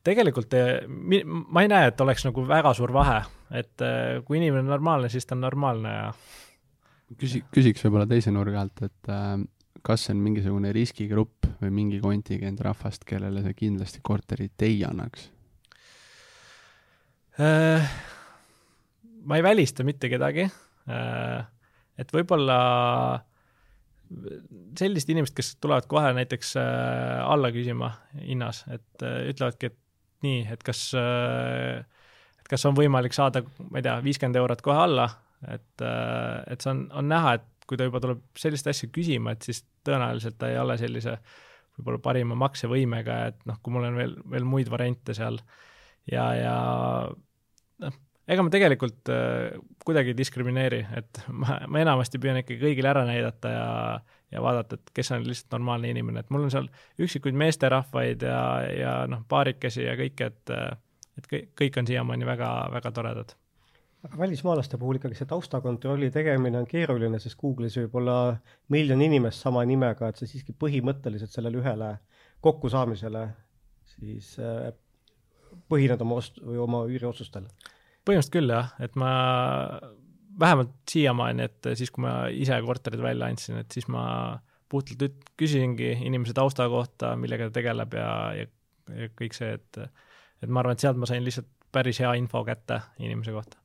tegelikult 0.07 0.55
eh, 0.57 0.85
ma 0.87 1.65
ei 1.65 1.71
näe, 1.71 1.91
et 1.91 2.01
oleks 2.05 2.25
nagu 2.27 2.45
väga 2.49 2.73
suur 2.77 2.93
vahe, 2.95 3.21
et 3.57 3.85
eh, 3.85 4.21
kui 4.27 4.41
inimene 4.41 4.65
on 4.65 4.73
normaalne, 4.75 5.11
siis 5.13 5.27
ta 5.29 5.37
on 5.37 5.45
normaalne 5.47 5.95
ja 5.95 6.07
küsi-, 7.21 7.45
küsiks 7.53 7.85
võib-olla 7.87 8.09
teise 8.11 8.33
nurga 8.35 8.63
alt, 8.65 8.85
et 8.87 9.13
äh, 9.13 9.35
kas 9.87 10.07
see 10.07 10.17
on 10.17 10.23
mingisugune 10.25 10.73
riskigrupp 10.77 11.49
või 11.61 11.75
mingi 11.83 12.01
kontingent 12.05 12.61
rahvast, 12.65 13.05
kellele 13.09 13.45
sa 13.45 13.55
kindlasti 13.57 14.03
korterit 14.05 14.67
ei 14.67 14.83
annaks? 14.85 15.31
Ma 17.41 19.37
ei 19.39 19.45
välista 19.45 19.85
mitte 19.87 20.11
kedagi 20.13 20.45
et 22.01 22.15
võib-olla 22.15 22.59
sellist 24.79 25.11
inimest, 25.13 25.37
kes 25.37 25.55
tulevad 25.63 25.87
kohe 25.91 26.11
näiteks 26.17 26.57
äh, 26.59 27.21
alla 27.25 27.51
küsima 27.55 27.93
hinnas, 28.19 28.65
et 28.73 29.05
äh, 29.07 29.31
ütlevadki, 29.31 29.71
et 29.71 29.79
nii, 30.27 30.45
et 30.53 30.65
kas 30.67 30.89
äh,, 30.99 31.85
et 32.41 32.51
kas 32.51 32.67
on 32.69 32.77
võimalik 32.79 33.15
saada, 33.17 33.45
ma 33.69 33.81
ei 33.81 33.87
tea, 33.87 33.99
viiskümmend 34.05 34.41
eurot 34.41 34.65
kohe 34.67 34.83
alla, 34.87 35.07
et 35.49 35.87
et 35.87 36.61
see 36.61 36.73
on, 36.75 36.85
on 37.01 37.09
näha, 37.09 37.39
et 37.39 37.69
kui 37.71 37.79
ta 37.79 37.87
juba 37.87 38.03
tuleb 38.03 38.27
sellist 38.39 38.67
asja 38.67 38.91
küsima, 38.93 39.37
et 39.37 39.47
siis 39.47 39.63
tõenäoliselt 39.87 40.37
ta 40.41 40.51
ei 40.51 40.59
ole 40.59 40.77
sellise 40.81 41.15
võib-olla 41.79 42.03
parima 42.03 42.37
maksevõimega, 42.39 43.19
et 43.31 43.45
noh, 43.49 43.59
kui 43.63 43.73
mul 43.73 43.87
on 43.89 43.97
veel, 43.97 44.17
veel 44.33 44.47
muid 44.49 44.69
variante 44.73 45.15
seal. 45.17 45.39
Ja, 46.11 46.27
ja 46.37 46.55
noh, 47.85 47.99
ega 48.31 48.45
ma 48.47 48.53
tegelikult 48.53 49.11
äh, 49.11 49.59
kuidagi 49.87 50.13
ei 50.13 50.19
diskrimineeri, 50.19 50.81
et 51.01 51.21
ma, 51.35 51.59
ma 51.67 51.83
enamasti 51.83 52.21
püüan 52.23 52.41
ikkagi 52.41 52.61
kõigile 52.63 52.93
ära 52.93 53.03
näidata 53.09 53.53
ja, 53.53 53.67
ja 54.31 54.45
vaadata, 54.45 54.79
et 54.79 54.93
kes 54.97 55.13
on 55.17 55.27
lihtsalt 55.27 55.57
normaalne 55.57 55.91
inimene, 55.91 56.23
et 56.23 56.31
mul 56.31 56.47
on 56.47 56.55
seal 56.55 56.69
üksikuid 57.03 57.39
meesterahvaid 57.41 58.27
ja, 58.27 58.41
ja 58.77 58.95
noh, 59.11 59.25
paarikesi 59.31 59.87
ja 59.87 59.97
kõike, 59.99 60.31
et, 60.31 60.55
et 61.19 61.31
kõik, 61.33 61.55
kõik 61.63 61.81
on 61.83 61.91
siiamaani 61.91 62.29
väga, 62.29 62.51
väga 62.77 62.93
toredad. 62.97 63.35
välismaalaste 64.19 64.79
puhul 64.79 65.01
ikkagi 65.01 65.19
see 65.19 65.29
taustakontrolli 65.29 66.11
tegemine 66.15 66.63
on 66.63 66.69
keeruline, 66.71 67.19
sest 67.19 67.39
Google'is 67.41 67.81
võib 67.83 67.99
olla 68.03 68.37
miljon 68.69 69.03
inimest 69.03 69.43
sama 69.43 69.65
nimega, 69.65 70.09
et 70.09 70.23
sa 70.23 70.27
siiski 70.27 70.55
põhimõtteliselt 70.55 71.35
sellele 71.35 71.59
ühele 71.61 71.97
kokkusaamisele 72.41 73.27
siis 73.97 74.37
äh, 74.39 74.71
põhined 75.69 76.01
oma 76.01 76.23
ost- 76.23 76.41
või 76.47 76.63
oma 76.63 76.87
üüriotsustel 76.87 77.51
põhimõtteliselt 78.11 78.35
küll 78.35 78.53
jah, 78.53 78.75
et 78.83 78.99
ma 78.99 79.11
vähemalt 80.41 80.77
siiamaani, 80.91 81.47
et 81.49 81.73
siis, 81.79 81.93
kui 81.95 82.05
ma 82.05 82.15
ise 82.33 82.59
korterid 82.67 83.03
välja 83.05 83.29
andsin, 83.31 83.61
et 83.63 83.73
siis 83.75 83.89
ma 83.93 84.05
puhtalt 84.71 85.03
üt-, 85.09 85.33
küsisingi 85.41 85.93
inimese 86.07 86.35
tausta 86.37 86.69
kohta, 86.71 87.15
millega 87.21 87.49
ta 87.49 87.59
tegeleb 87.59 87.97
ja, 87.99 88.11
ja, 88.39 88.51
ja 88.95 89.11
kõik 89.19 89.37
see, 89.37 89.55
et 89.59 89.83
et 90.41 90.49
ma 90.49 90.63
arvan, 90.63 90.77
et 90.77 90.83
sealt 90.83 90.97
ma 91.01 91.09
sain 91.09 91.25
lihtsalt 91.25 91.49
päris 91.75 92.01
hea 92.01 92.13
info 92.19 92.43
kätte 92.47 92.81
inimese 93.03 93.35
kohta. 93.37 93.59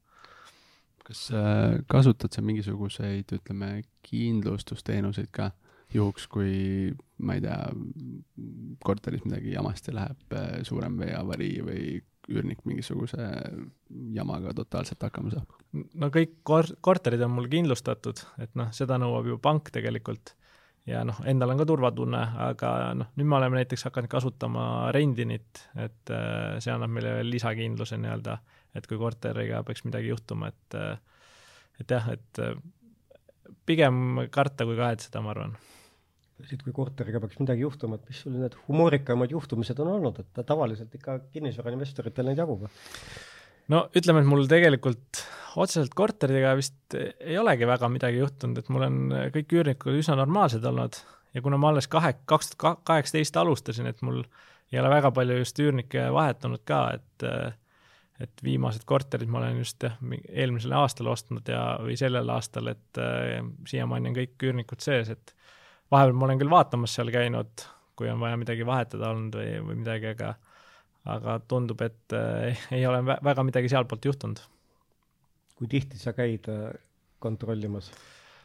kas 1.06 1.28
äh, 1.38 1.78
kasutad 1.88 2.34
sa 2.34 2.42
mingisuguseid, 2.42 3.30
ütleme, 3.38 3.84
kindlustusteenuseid 4.08 5.30
ka 5.32 5.52
juhuks, 5.94 6.26
kui 6.28 6.90
ma 7.22 7.36
ei 7.38 7.44
tea, 7.46 7.60
korteris 8.84 9.22
midagi 9.28 9.54
jamasti 9.54 9.94
läheb, 9.94 10.26
äh, 10.34 10.58
suurem 10.66 10.98
veeavarii 10.98 11.60
või 11.68 11.84
üürnik 12.32 12.64
mingisuguse 12.66 13.28
jamaga 14.16 14.54
totaalselt 14.58 15.04
hakkama 15.08 15.34
saab? 15.34 15.60
no 15.94 16.10
kõik 16.14 16.40
kor-, 16.48 16.74
korterid 16.86 17.22
on 17.26 17.36
mul 17.36 17.50
kindlustatud, 17.52 18.22
et 18.42 18.54
noh, 18.60 18.72
seda 18.76 19.00
nõuab 19.02 19.30
ju 19.30 19.40
pank 19.42 19.72
tegelikult 19.76 20.36
ja 20.90 21.02
noh, 21.08 21.18
endal 21.28 21.54
on 21.54 21.62
ka 21.62 21.68
turvatunne, 21.70 22.22
aga 22.48 22.72
noh, 22.98 23.12
nüüd 23.18 23.30
me 23.30 23.40
oleme 23.40 23.60
näiteks 23.60 23.88
hakanud 23.90 24.12
kasutama 24.12 24.66
rendinit, 24.96 25.66
et 25.82 26.14
äh, 26.14 26.58
see 26.64 26.74
annab 26.74 26.94
meile 26.94 27.18
veel 27.20 27.32
lisakindluse 27.34 28.00
nii-öelda, 28.02 28.38
et 28.78 28.88
kui 28.90 29.00
korteriga 29.02 29.64
peaks 29.66 29.86
midagi 29.88 30.12
juhtuma, 30.14 30.52
et 30.54 30.80
äh, 30.80 30.98
et 31.82 31.92
jah, 31.92 32.12
et 32.14 32.44
äh, 32.44 32.54
pigem 33.66 34.28
karta 34.32 34.68
kui 34.68 34.78
kahetseda, 34.80 35.24
ma 35.26 35.34
arvan 35.34 35.58
siit, 36.44 36.64
kui 36.66 36.74
korteriga 36.76 37.22
peaks 37.24 37.40
midagi 37.40 37.64
juhtuma, 37.64 38.00
et 38.00 38.12
mis 38.12 38.20
sul 38.26 38.36
need 38.36 38.58
humoorikamad 38.68 39.32
juhtumised 39.32 39.80
on 39.84 39.94
olnud, 39.96 40.20
et 40.20 40.44
tavaliselt 40.48 40.94
ikka 40.98 41.20
kinnisvarainvestoritel 41.36 42.30
neid 42.30 42.44
jagub? 42.44 42.68
no 43.72 43.86
ütleme, 43.96 44.22
et 44.22 44.30
mul 44.30 44.46
tegelikult 44.52 45.24
otseselt 45.56 45.96
korteritega 45.96 46.54
vist 46.60 46.98
ei 47.00 47.38
olegi 47.40 47.68
väga 47.70 47.90
midagi 47.90 48.20
juhtunud, 48.20 48.60
et 48.60 48.72
mul 48.74 48.88
on 48.88 49.04
kõik 49.36 49.56
üürnikud 49.56 50.02
üsna 50.02 50.18
normaalsed 50.20 50.66
olnud 50.68 51.00
ja 51.36 51.44
kuna 51.44 51.60
ma 51.60 51.72
alles 51.72 51.88
kahe, 51.92 52.14
kaks 52.28 52.54
tuhat 52.54 52.84
kaheksateist 52.88 53.38
alustasin, 53.40 53.88
et 53.92 54.02
mul 54.06 54.24
ei 54.74 54.82
ole 54.82 54.92
väga 54.92 55.12
palju 55.16 55.40
just 55.42 55.60
üürnikke 55.64 56.10
vahetunud 56.16 56.64
ka, 56.68 56.88
et 57.00 57.30
et 58.24 58.44
viimased 58.44 58.86
korterid 58.88 59.28
ma 59.28 59.42
olen 59.42 59.58
just 59.60 59.84
jah, 59.84 59.98
eelmisel 60.32 60.72
aastal 60.80 61.10
ostnud 61.12 61.50
ja, 61.52 61.64
või 61.84 61.98
sellel 62.00 62.30
aastal, 62.32 62.70
et 62.72 63.00
äh, 63.02 63.42
siiamaani 63.68 64.12
on 64.12 64.16
kõik 64.16 64.46
üürnikud 64.48 64.84
sees, 64.84 65.12
et 65.12 65.34
vahepeal 65.94 66.18
ma 66.18 66.28
olen 66.30 66.42
küll 66.42 66.52
vaatamas 66.52 66.96
seal 66.98 67.12
käinud, 67.14 67.66
kui 67.96 68.10
on 68.12 68.20
vaja 68.24 68.38
midagi 68.40 68.66
vahetada 68.68 69.12
olnud 69.14 69.38
või, 69.40 69.54
või 69.70 69.80
midagi, 69.84 70.14
aga 70.16 70.36
aga 71.06 71.38
tundub, 71.46 71.82
et 71.86 72.16
äh, 72.18 72.66
ei 72.74 72.86
ole 72.90 73.04
väga 73.06 73.46
midagi 73.46 73.70
sealtpoolt 73.70 74.06
juhtunud. 74.10 74.42
kui 75.56 75.70
tihti 75.72 76.00
sa 76.02 76.12
käid 76.18 76.50
äh, 76.52 76.74
kontrollimas? 77.22 77.92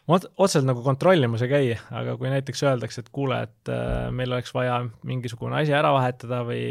ma 0.09 0.19
otseselt 0.19 0.67
nagu 0.67 0.83
kontrollimas 0.85 1.43
ei 1.47 1.51
käi, 1.51 1.73
aga 1.97 2.17
kui 2.21 2.31
näiteks 2.33 2.63
öeldakse, 2.67 3.05
et 3.05 3.09
kuule, 3.15 3.41
et 3.47 3.73
äh, 3.73 4.11
meil 4.13 4.33
oleks 4.33 4.53
vaja 4.55 4.81
mingisugune 5.07 5.57
asi 5.61 5.75
ära 5.77 5.93
vahetada 5.95 6.43
või, 6.47 6.63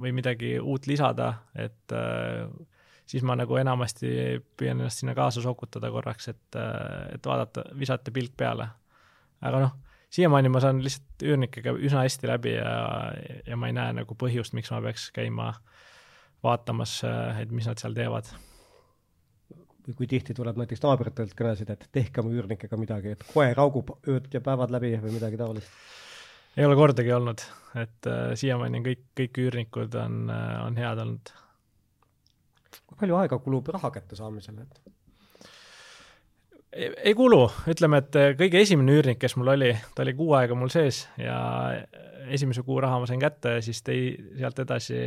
või 0.00 0.14
midagi 0.16 0.56
uut 0.60 0.88
lisada, 0.88 1.32
et 1.58 1.96
äh, 1.96 2.46
siis 3.08 3.24
ma 3.26 3.36
nagu 3.36 3.56
enamasti 3.60 4.38
püüan 4.56 4.78
ennast 4.78 5.02
sinna 5.02 5.16
kaasa 5.18 5.42
sokutada 5.44 5.90
korraks, 5.92 6.30
et, 6.32 6.60
et 7.12 7.26
vaadata, 7.26 7.64
visata 7.76 8.14
pilk 8.14 8.36
peale. 8.36 8.68
aga 9.40 9.64
noh 9.66 9.76
siiamaani 10.14 10.50
ma 10.52 10.62
saan 10.64 10.82
lihtsalt 10.84 11.24
üürnikega 11.26 11.74
üsna 11.76 12.04
hästi 12.06 12.30
läbi 12.30 12.54
ja, 12.56 12.74
ja 13.46 13.56
ma 13.60 13.70
ei 13.70 13.76
näe 13.76 13.94
nagu 14.00 14.16
põhjust, 14.18 14.54
miks 14.56 14.72
ma 14.72 14.80
peaks 14.84 15.08
käima 15.16 15.52
vaatamas, 16.44 17.00
et 17.42 17.52
mis 17.52 17.66
nad 17.68 17.80
seal 17.80 17.96
teevad. 17.96 18.30
kui 19.96 20.06
tihti 20.06 20.34
tuleb 20.36 20.58
näiteks 20.60 20.82
naabritelt 20.84 21.32
kõnesid, 21.36 21.70
et 21.72 21.86
tehke 21.92 22.20
oma 22.20 22.32
üürnikega 22.34 22.76
midagi, 22.76 23.14
et 23.16 23.24
koer 23.32 23.56
haugub 23.56 23.94
ööd 24.04 24.28
ja 24.32 24.42
päevad 24.44 24.70
läbi 24.74 24.92
või 25.00 25.14
midagi 25.16 25.40
taolist? 25.40 25.72
ei 26.58 26.66
ole 26.66 26.76
kordagi 26.76 27.12
olnud, 27.14 27.42
et 27.78 28.08
äh, 28.10 28.32
siiamaani 28.36 28.80
on 28.80 28.86
kõik, 28.88 29.04
kõik 29.20 29.40
üürnikud 29.44 29.94
on 30.00 30.30
äh,, 30.32 30.54
on 30.66 30.76
head 30.76 31.00
olnud. 31.04 31.32
kui 32.86 33.00
palju 33.00 33.18
aega 33.20 33.38
kulub 33.44 33.68
raha 33.74 33.90
kättesaamisele, 33.94 34.64
et 34.64 34.97
ei 36.76 37.14
kulu, 37.16 37.42
ütleme, 37.70 38.02
et 38.02 38.16
äh, 38.18 38.30
kõige 38.38 38.60
esimene 38.62 38.98
üürnik, 38.98 39.20
kes 39.22 39.36
mul 39.40 39.54
oli, 39.54 39.72
ta 39.94 40.04
oli 40.04 40.14
kuu 40.18 40.34
aega 40.38 40.56
mul 40.58 40.70
sees 40.72 41.06
ja 41.20 41.38
esimese 42.28 42.62
kuu 42.66 42.80
raha 42.84 43.00
ma 43.00 43.08
sain 43.08 43.20
kätte 43.22 43.56
ja 43.56 43.64
siis 43.64 43.80
tei-, 43.86 44.16
sealt 44.36 44.58
edasi 44.64 44.98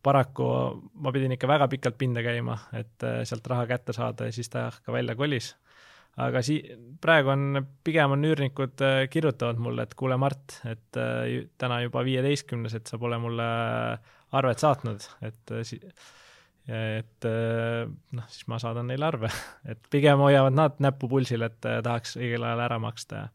paraku 0.00 0.46
ma 1.04 1.12
pidin 1.12 1.36
ikka 1.36 1.48
väga 1.50 1.68
pikalt 1.68 1.98
pinda 2.00 2.22
käima, 2.24 2.56
et 2.72 3.04
äh, 3.04 3.20
sealt 3.28 3.50
raha 3.52 3.66
kätte 3.68 3.96
saada 3.96 4.30
ja 4.30 4.36
siis 4.36 4.48
ta 4.52 4.70
ka 4.84 4.94
välja 4.96 5.16
kolis. 5.18 5.54
aga 6.20 6.40
sii-, 6.44 6.76
praegu 7.00 7.34
on, 7.34 7.66
pigem 7.84 8.16
on 8.16 8.24
üürnikud 8.24 8.80
kirjutavad 9.10 9.60
mulle, 9.60 9.84
et 9.84 9.94
kuule, 9.94 10.16
Mart, 10.20 10.56
et 10.68 10.98
täna 11.58 11.82
juba 11.84 12.02
viieteistkümnes, 12.04 12.74
et 12.74 12.88
sa 12.88 12.98
pole 12.98 13.18
mulle 13.20 13.46
arvet 14.32 14.58
saatnud, 14.58 15.06
et 15.28 15.54
si-, 15.68 15.80
et 16.70 17.26
eh, 17.28 17.84
noh, 18.16 18.30
siis 18.30 18.46
ma 18.50 18.60
saadan 18.62 18.90
neile 18.90 19.08
arve, 19.08 19.30
et 19.72 19.90
pigem 19.92 20.22
hoiavad 20.22 20.56
nad 20.56 20.80
näppu 20.82 21.10
pulsil, 21.10 21.44
et 21.46 21.68
eh, 21.68 21.80
tahaks 21.84 22.16
õigel 22.20 22.46
ajal 22.46 22.64
ära 22.68 22.80
maksta 22.82 23.24
ja 23.24 23.28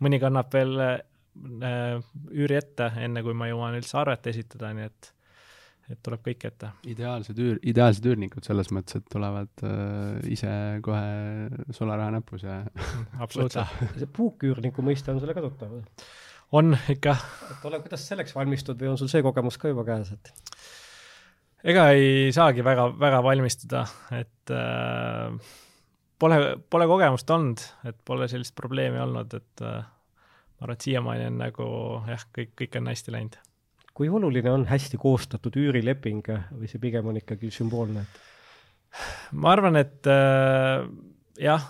mõni 0.00 0.20
kannab 0.22 0.52
veel 0.54 0.76
äh, 0.80 1.00
üüri 2.32 2.58
ette, 2.58 2.92
enne 3.04 3.24
kui 3.26 3.36
ma 3.36 3.50
jõuan 3.50 3.76
üldse 3.78 3.98
arvet 4.00 4.30
esitada, 4.32 4.74
nii 4.76 4.90
et 4.90 5.14
et 5.90 5.98
tuleb 6.06 6.20
kõik 6.22 6.44
ette. 6.46 6.68
ideaalsed 6.86 7.38
üür, 7.42 7.56
ideaalsed 7.66 8.04
üürnikud 8.06 8.46
selles 8.46 8.68
mõttes, 8.74 9.00
et 9.00 9.06
tulevad 9.10 9.64
äh, 9.66 10.20
ise 10.30 10.52
kohe 10.86 11.72
sularaha 11.74 12.12
näpus 12.14 12.44
ja 12.46 12.60
absoluutselt. 13.24 13.80
see 13.96 14.10
puuküürniku 14.18 14.84
mõiste 14.86 15.10
on 15.10 15.18
sulle 15.22 15.34
ka 15.34 15.42
tuttav? 15.48 15.74
on 16.52 16.76
ikka. 16.94 17.16
et 17.50 17.66
ole, 17.66 17.82
kuidas 17.82 18.06
selleks 18.06 18.34
valmistud 18.36 18.78
või 18.78 18.92
on 18.92 19.00
sul 19.00 19.10
see 19.10 19.24
kogemus 19.26 19.58
ka 19.58 19.72
juba 19.72 19.86
käes, 19.88 20.14
et? 20.14 20.32
Ega 21.64 21.90
ei 21.96 22.30
saagi 22.34 22.64
väga, 22.64 22.88
väga 23.00 23.20
valmistuda, 23.24 23.84
et 24.16 24.52
äh, 24.54 25.52
pole, 26.20 26.40
pole 26.70 26.88
kogemust 26.90 27.30
olnud, 27.34 27.62
et 27.88 27.98
pole 28.06 28.28
sellist 28.30 28.54
probleemi 28.58 29.00
olnud, 29.02 29.36
et 29.36 29.64
äh, 29.66 29.84
ma 29.84 30.66
arvan, 30.66 30.76
et 30.76 30.88
siiamaani 30.88 31.28
on 31.28 31.38
nagu 31.40 31.68
jah, 32.08 32.26
kõik, 32.36 32.54
kõik 32.62 32.80
on 32.80 32.90
hästi 32.92 33.16
läinud. 33.16 33.38
kui 34.00 34.08
oluline 34.08 34.52
on 34.52 34.64
hästi 34.64 34.96
koostatud 34.96 35.56
üürileping 35.60 36.28
või 36.56 36.68
see 36.70 36.80
pigem 36.80 37.08
on 37.10 37.18
ikkagi 37.20 37.50
sümboolne, 37.52 38.04
et? 38.06 38.20
ma 39.32 39.54
arvan, 39.54 39.76
et 39.80 40.06
äh, 40.08 40.86
jah, 41.40 41.66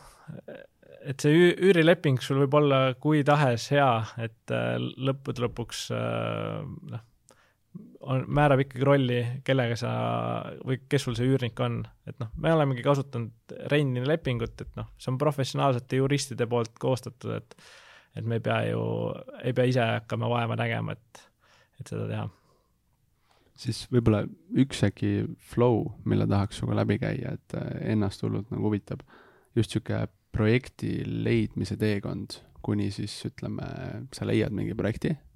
et 1.00 1.22
see 1.22 1.52
üürileping 1.56 2.20
sul 2.22 2.42
võib 2.44 2.56
olla 2.60 2.80
kui 3.00 3.22
tahes 3.26 3.70
hea, 3.74 3.92
et 4.20 4.54
äh, 4.54 4.76
lõppude 4.78 5.46
lõpuks 5.46 5.86
äh, 5.96 6.60
noh, 6.92 7.06
on, 8.00 8.24
määrab 8.28 8.64
ikkagi 8.64 8.86
rolli, 8.86 9.20
kellega 9.44 9.76
sa 9.78 9.92
või 10.66 10.80
kes 10.90 11.06
sul 11.06 11.16
see 11.18 11.28
üürnik 11.28 11.60
on, 11.64 11.80
et 12.08 12.18
noh, 12.22 12.32
me 12.40 12.52
olemegi 12.54 12.84
kasutanud 12.86 13.54
rendini 13.72 14.06
lepingut, 14.08 14.56
et 14.64 14.74
noh, 14.78 14.90
see 15.00 15.12
on 15.12 15.20
professionaalsete 15.20 16.00
juristide 16.00 16.48
poolt 16.50 16.76
koostatud, 16.80 17.36
et 17.36 17.70
et 18.18 18.26
me 18.26 18.40
ei 18.40 18.42
pea 18.42 18.56
ju, 18.66 18.80
ei 19.46 19.52
pea 19.54 19.68
ise 19.70 19.84
hakkama 19.86 20.26
vaeva 20.32 20.56
nägema, 20.58 20.96
et, 20.96 21.20
et 21.78 21.92
seda 21.92 22.08
teha. 22.08 22.24
siis 23.54 23.84
võib-olla 23.92 24.24
üks 24.58 24.82
äkki 24.88 25.12
flow, 25.52 25.84
mille 26.10 26.26
tahaks 26.26 26.58
sinuga 26.58 26.80
läbi 26.80 26.98
käia, 26.98 27.36
et 27.38 27.58
ennast 27.86 28.24
hullult 28.26 28.50
nagu 28.50 28.66
huvitab, 28.66 29.04
just 29.54 29.76
niisugune 29.76 30.08
projekti 30.34 31.00
leidmise 31.06 31.78
teekond, 31.78 32.40
kuni 32.66 32.90
siis 32.94 33.14
ütleme, 33.30 33.66
sa 34.14 34.26
leiad 34.26 34.54
mingi 34.54 34.74
projekti 34.78 35.14
Äh, 35.14 35.29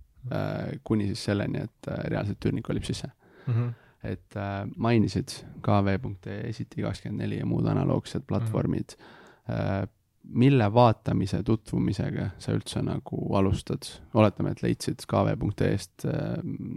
kuni 0.85 1.07
siis 1.11 1.25
selleni, 1.31 1.65
et 1.69 1.91
äh, 1.91 2.05
reaalselt 2.13 2.45
üürnik 2.45 2.65
kolib 2.67 2.85
sisse 2.85 3.11
mm. 3.47 3.53
-hmm. 3.53 3.73
et 4.13 4.37
äh, 4.37 4.63
mainisid 4.77 5.37
kv.ee, 5.63 6.51
City24 6.51 7.39
ja 7.39 7.47
muud 7.47 7.67
analoogsed 7.67 8.27
platvormid 8.27 8.97
mm. 8.99 9.55
-hmm. 9.55 9.89
mille 10.25 10.75
vaatamise, 10.75 11.43
tutvumisega 11.43 12.31
sa 12.39 12.53
üldse 12.53 12.83
nagu 12.83 13.35
alustad? 13.37 13.83
oletame, 14.15 14.51
et 14.51 14.63
leidsid 14.63 15.05
kv.ee-st 15.07 16.07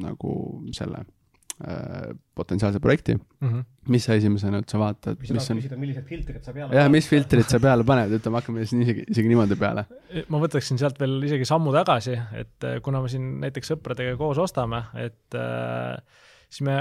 nagu 0.04 0.64
selle 0.72 1.06
Äh, 1.08 1.17
potentsiaalse 2.38 2.80
projekti 2.80 3.16
mm, 3.16 3.48
-hmm. 3.48 3.64
mis 3.90 4.06
sa 4.06 4.14
esimesena 4.14 4.60
üldse 4.62 4.78
vaatad, 4.78 5.18
mis 5.18 5.32
on 5.50 5.58
küsida, 5.58 5.80
millised 5.80 6.06
filtrid 6.06 6.44
sa 6.46 6.54
peale 6.54 6.78
jah, 6.78 6.90
mis 6.94 7.08
filtrid 7.10 7.50
sa 7.50 7.60
peale 7.60 7.86
paned, 7.88 8.14
ütleme, 8.20 8.38
hakkame 8.38 8.66
siin 8.70 8.84
isegi, 8.86 9.06
isegi 9.10 9.32
niimoodi 9.32 9.58
peale. 9.58 9.88
ma 10.30 10.42
võtaksin 10.44 10.78
sealt 10.78 11.02
veel 11.02 11.18
isegi 11.26 11.50
sammu 11.50 11.74
tagasi, 11.74 12.14
et 12.38 12.70
äh, 12.70 12.78
kuna 12.86 13.02
me 13.02 13.10
siin 13.10 13.40
näiteks 13.42 13.74
sõpradega 13.74 14.14
koos 14.22 14.38
ostame, 14.44 14.84
et 15.02 15.38
äh, 15.40 15.98
siis 16.50 16.64
me 16.68 16.78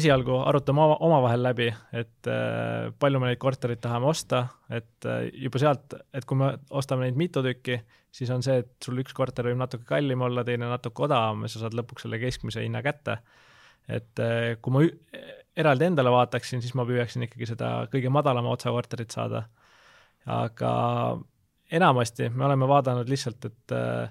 esialgu 0.00 0.42
arutame 0.44 0.82
oma, 0.82 0.98
omavahel 1.08 1.42
läbi, 1.46 1.68
et 1.92 2.28
äh, 2.30 2.90
palju 2.98 3.22
me 3.22 3.30
neid 3.30 3.40
kortereid 3.42 3.80
tahame 3.84 4.10
osta, 4.10 4.44
et 4.70 5.06
äh, 5.08 5.28
juba 5.46 5.62
sealt, 5.62 5.94
et 6.12 6.26
kui 6.28 6.40
me 6.42 6.52
ostame 6.70 7.06
neid 7.06 7.20
mitu 7.20 7.42
tükki, 7.44 7.80
siis 8.10 8.30
on 8.34 8.42
see, 8.44 8.60
et 8.64 8.74
sul 8.84 8.98
üks 8.98 9.14
korter 9.16 9.48
võib 9.48 9.60
natuke 9.62 9.86
kallim 9.88 10.26
olla, 10.26 10.44
teine 10.44 10.68
natuke 10.68 11.06
odavam 11.06 11.46
ja 11.46 11.52
sa 11.52 11.64
saad 11.64 11.76
lõpuks 11.78 12.06
selle 12.06 12.20
keskmise 12.22 12.64
hinna 12.64 12.82
kätte 12.84 13.20
et 13.88 14.20
eh, 14.22 14.56
kui 14.62 14.74
ma 14.74 14.82
eraldi 15.58 15.88
endale 15.88 16.12
vaataksin, 16.12 16.62
siis 16.62 16.74
ma 16.78 16.84
püüaksin 16.88 17.24
ikkagi 17.26 17.48
seda 17.50 17.70
kõige 17.92 18.12
madalama 18.12 18.52
otsa 18.54 18.72
korterit 18.74 19.14
saada. 19.14 19.48
aga 20.28 20.70
enamasti 21.72 22.28
me 22.28 22.44
oleme 22.44 22.68
vaadanud 22.68 23.08
lihtsalt, 23.08 23.44
et 23.48 23.72
äh, 23.72 24.10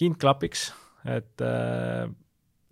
hind 0.00 0.18
klapiks, 0.18 0.72
et 1.06 1.42
äh, 1.44 2.10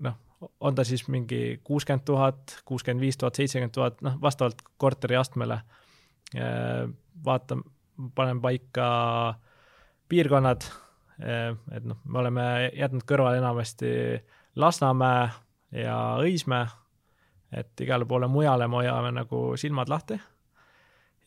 noh, 0.03 0.17
on 0.61 0.75
ta 0.75 0.85
siis 0.85 1.07
mingi 1.09 1.61
kuuskümmend 1.65 2.05
tuhat, 2.05 2.59
kuuskümmend 2.67 3.01
viis 3.01 3.17
tuhat, 3.17 3.39
seitsekümmend 3.39 3.75
tuhat, 3.75 4.03
noh, 4.03 4.19
vastavalt 4.23 4.63
korteri 4.77 5.17
astmele. 5.17 5.61
vaatame, 7.25 7.63
paneme 8.15 8.41
paika 8.43 8.87
piirkonnad, 10.09 10.65
et 11.23 11.85
noh, 11.87 12.01
me 12.05 12.19
oleme 12.19 12.47
jätnud 12.75 13.05
kõrvale 13.07 13.39
enamasti 13.39 13.93
Lasnamäe 14.59 15.29
ja 15.75 15.97
Õismäe, 16.23 16.69
et 17.53 17.81
igale 17.81 18.07
poole 18.07 18.29
mujale 18.31 18.69
me 18.69 18.83
hoiame 18.83 19.13
nagu 19.15 19.47
silmad 19.61 19.91
lahti. 19.91 20.21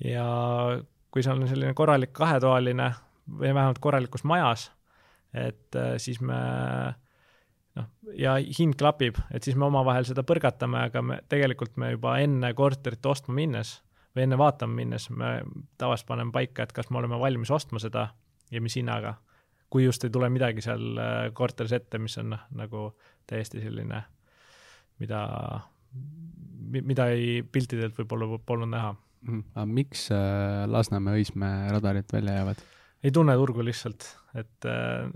ja 0.04 0.28
kui 1.12 1.24
see 1.24 1.34
on 1.34 1.48
selline 1.50 1.74
korralik 1.74 2.14
kahetoaline 2.14 2.92
või 3.28 3.54
vähemalt 3.54 3.80
korralikus 3.82 4.24
majas, 4.24 4.70
et 5.34 5.76
siis 5.98 6.20
me 6.22 6.38
noh, 7.76 7.88
ja 8.18 8.36
hind 8.60 8.78
klapib, 8.80 9.18
et 9.32 9.44
siis 9.44 9.58
me 9.58 9.68
omavahel 9.68 10.06
seda 10.08 10.24
põrgatame, 10.28 10.86
aga 10.90 11.02
me 11.02 11.20
tegelikult 11.30 11.78
me 11.82 11.94
juba 11.96 12.18
enne 12.24 12.54
korterit 12.58 13.06
ostma 13.06 13.36
minnes 13.40 13.78
või 14.16 14.26
enne 14.26 14.38
vaatama 14.40 14.74
minnes 14.74 15.10
me 15.14 15.32
tavaliselt 15.78 16.10
paneme 16.10 16.34
paika, 16.34 16.66
et 16.66 16.74
kas 16.74 16.90
me 16.90 17.02
oleme 17.02 17.20
valmis 17.22 17.52
ostma 17.54 17.82
seda 17.82 18.10
ja 18.52 18.62
mis 18.62 18.78
hinnaga. 18.80 19.16
kui 19.70 19.84
just 19.84 20.04
ei 20.04 20.10
tule 20.10 20.30
midagi 20.32 20.62
seal 20.64 20.98
äh, 20.98 21.34
korteris 21.36 21.74
ette, 21.76 22.00
mis 22.00 22.18
on 22.18 22.30
noh, 22.32 22.44
nagu 22.56 22.84
täiesti 23.28 23.60
selline, 23.60 24.00
mida, 25.02 25.22
mida 26.78 27.10
ei 27.14 27.42
piltidelt 27.44 27.98
võib-olla 28.00 28.40
polnud 28.46 28.72
näha 28.74 28.94
mm,. 28.94 29.44
aga 29.56 29.66
miks 29.70 30.08
äh, 30.16 30.66
Lasnamäe-Õismäe 30.72 31.72
radarilt 31.76 32.14
välja 32.14 32.40
jäävad? 32.40 32.62
ei 33.04 33.14
tunne 33.14 33.36
turgu 33.38 33.66
lihtsalt, 33.66 34.08
et 34.36 34.68
äh, 34.68 35.10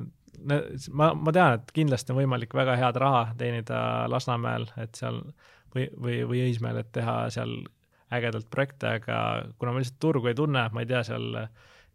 ma, 0.93 1.11
ma 1.17 1.33
tean, 1.35 1.59
et 1.59 1.73
kindlasti 1.75 2.13
on 2.13 2.21
võimalik 2.21 2.53
väga 2.57 2.77
head 2.79 2.99
raha 3.01 3.23
teenida 3.37 3.81
Lasnamäel, 4.11 4.67
et 4.81 4.97
seal 4.99 5.21
või, 5.75 5.87
või, 5.95 6.21
või 6.29 6.43
Õismäel, 6.49 6.81
et 6.81 6.91
teha 6.95 7.23
seal 7.33 7.61
ägedalt 8.11 8.49
projekte, 8.51 8.97
aga 8.99 9.17
kuna 9.59 9.73
ma 9.73 9.81
lihtsalt 9.81 10.01
turgu 10.03 10.31
ei 10.31 10.37
tunne, 10.37 10.65
ma 10.73 10.83
ei 10.83 10.89
tea 10.89 11.03
seal 11.07 11.29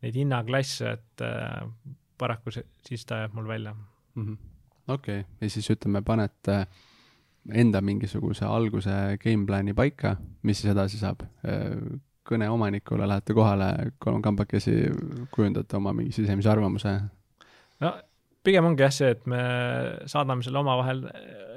neid 0.04 0.16
hinnaklasse, 0.16 0.96
et 0.98 1.24
äh, 1.24 1.62
paraku 2.18 2.54
see, 2.54 2.66
siis 2.86 3.04
ta 3.08 3.22
jääb 3.24 3.36
mul 3.36 3.48
välja 3.48 3.74
-hmm.. 4.16 4.36
okei 4.88 5.24
ja 5.40 5.50
siis 5.50 5.70
ütleme, 5.70 6.02
panete 6.02 6.66
enda 7.52 7.80
mingisuguse 7.84 8.46
alguse 8.48 9.18
game 9.22 9.46
plan'i 9.46 9.74
paika, 9.76 10.16
mis 10.42 10.60
siis 10.60 10.72
edasi 10.72 10.98
saab? 11.00 11.22
Kõne 12.26 12.48
omanikule, 12.50 13.06
lähete 13.06 13.36
kohale, 13.36 13.92
kolm 14.02 14.18
kambakesi, 14.22 14.74
kujundate 15.30 15.76
oma 15.78 15.92
mingi 15.94 16.14
sisemise 16.16 16.50
arvamuse? 16.50 16.96
no 17.84 17.92
pigem 18.46 18.66
ongi 18.68 18.84
jah 18.84 18.94
see, 18.94 19.12
et 19.14 19.24
me 19.30 19.40
saadame 20.10 20.44
selle 20.46 20.60
omavahel 20.62 21.04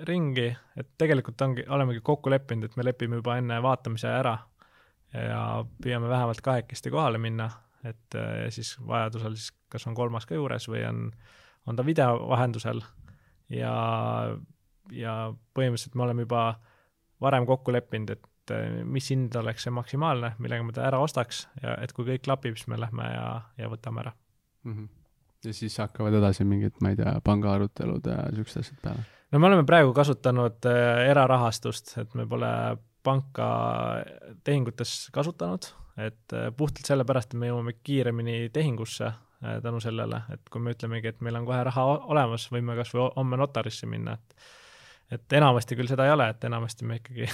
ringi, 0.08 0.48
et 0.78 0.90
tegelikult 1.00 1.42
ongi, 1.46 1.66
olemegi 1.70 2.02
kokku 2.06 2.32
leppinud, 2.34 2.70
et 2.70 2.78
me 2.80 2.86
lepime 2.86 3.20
juba 3.20 3.38
enne 3.40 3.60
vaatamise 3.64 4.10
ära 4.10 4.36
ja 5.14 5.42
püüame 5.82 6.10
vähemalt 6.10 6.42
kahekesti 6.46 6.92
kohale 6.94 7.22
minna, 7.22 7.50
et 7.88 8.18
siis 8.54 8.76
vajadusel 8.86 9.38
siis 9.38 9.54
kas 9.70 9.86
on 9.90 9.98
kolmas 9.98 10.26
ka 10.30 10.38
juures 10.38 10.66
või 10.70 10.84
on, 10.88 11.06
on 11.70 11.78
ta 11.78 11.86
video 11.86 12.18
vahendusel 12.30 12.82
ja, 13.54 13.74
ja 14.96 15.34
põhimõtteliselt 15.56 15.98
me 15.98 16.06
oleme 16.08 16.26
juba 16.26 16.44
varem 17.22 17.48
kokku 17.50 17.74
leppinud, 17.76 18.16
et 18.16 18.54
äh, 18.56 18.80
mis 18.84 19.10
hind 19.14 19.36
oleks 19.40 19.68
see 19.68 19.76
maksimaalne, 19.76 20.36
millega 20.40 20.66
me 20.66 20.76
ta 20.76 20.86
ära 20.88 21.02
ostaks 21.04 21.46
ja 21.64 21.76
et 21.84 21.94
kui 21.96 22.08
kõik 22.08 22.26
klapib, 22.28 22.58
siis 22.58 22.70
me 22.72 22.80
lähme 22.80 23.10
ja, 23.14 23.28
ja 23.60 23.72
võtame 23.72 24.06
ära 24.06 24.16
mm. 24.64 24.74
-hmm 24.74 24.96
ja 25.46 25.54
siis 25.56 25.78
hakkavad 25.80 26.14
edasi 26.20 26.44
mingid, 26.44 26.82
ma 26.84 26.90
ei 26.92 26.98
tea, 27.00 27.14
pangaarutelud 27.24 28.08
ja 28.12 28.26
siuksed 28.36 28.60
asjad 28.60 28.80
peale? 28.84 29.06
no 29.32 29.40
me 29.40 29.48
oleme 29.48 29.64
praegu 29.64 29.94
kasutanud 29.96 30.68
äh, 30.68 31.06
erarahastust, 31.10 31.98
et 32.02 32.16
me 32.20 32.26
pole 32.28 32.50
panka 33.04 33.48
tehingutes 34.44 35.10
kasutanud, 35.16 35.70
et 35.98 36.36
äh, 36.36 36.50
puhtalt 36.52 36.92
sellepärast, 36.92 37.34
et 37.34 37.40
me 37.40 37.54
jõuame 37.54 37.78
kiiremini 37.84 38.50
tehingusse 38.54 39.14
tänu 39.40 39.80
sellele, 39.80 40.22
et 40.34 40.50
kui 40.52 40.60
me 40.60 40.74
ütlemegi, 40.76 41.14
et 41.14 41.22
meil 41.24 41.38
on 41.40 41.46
kohe 41.48 41.62
raha 41.64 41.84
olemas, 42.12 42.50
võime 42.52 42.76
kas 42.76 42.92
või 42.92 43.06
homme 43.16 43.38
notarisse 43.40 43.88
minna, 43.88 44.18
et 44.20 44.50
et 45.12 45.38
enamasti 45.40 45.78
küll 45.80 45.90
seda 45.90 46.06
ei 46.08 46.14
ole, 46.16 46.30
et 46.34 46.48
enamasti 46.50 46.86
me 46.86 47.00
ikkagi 47.02 47.28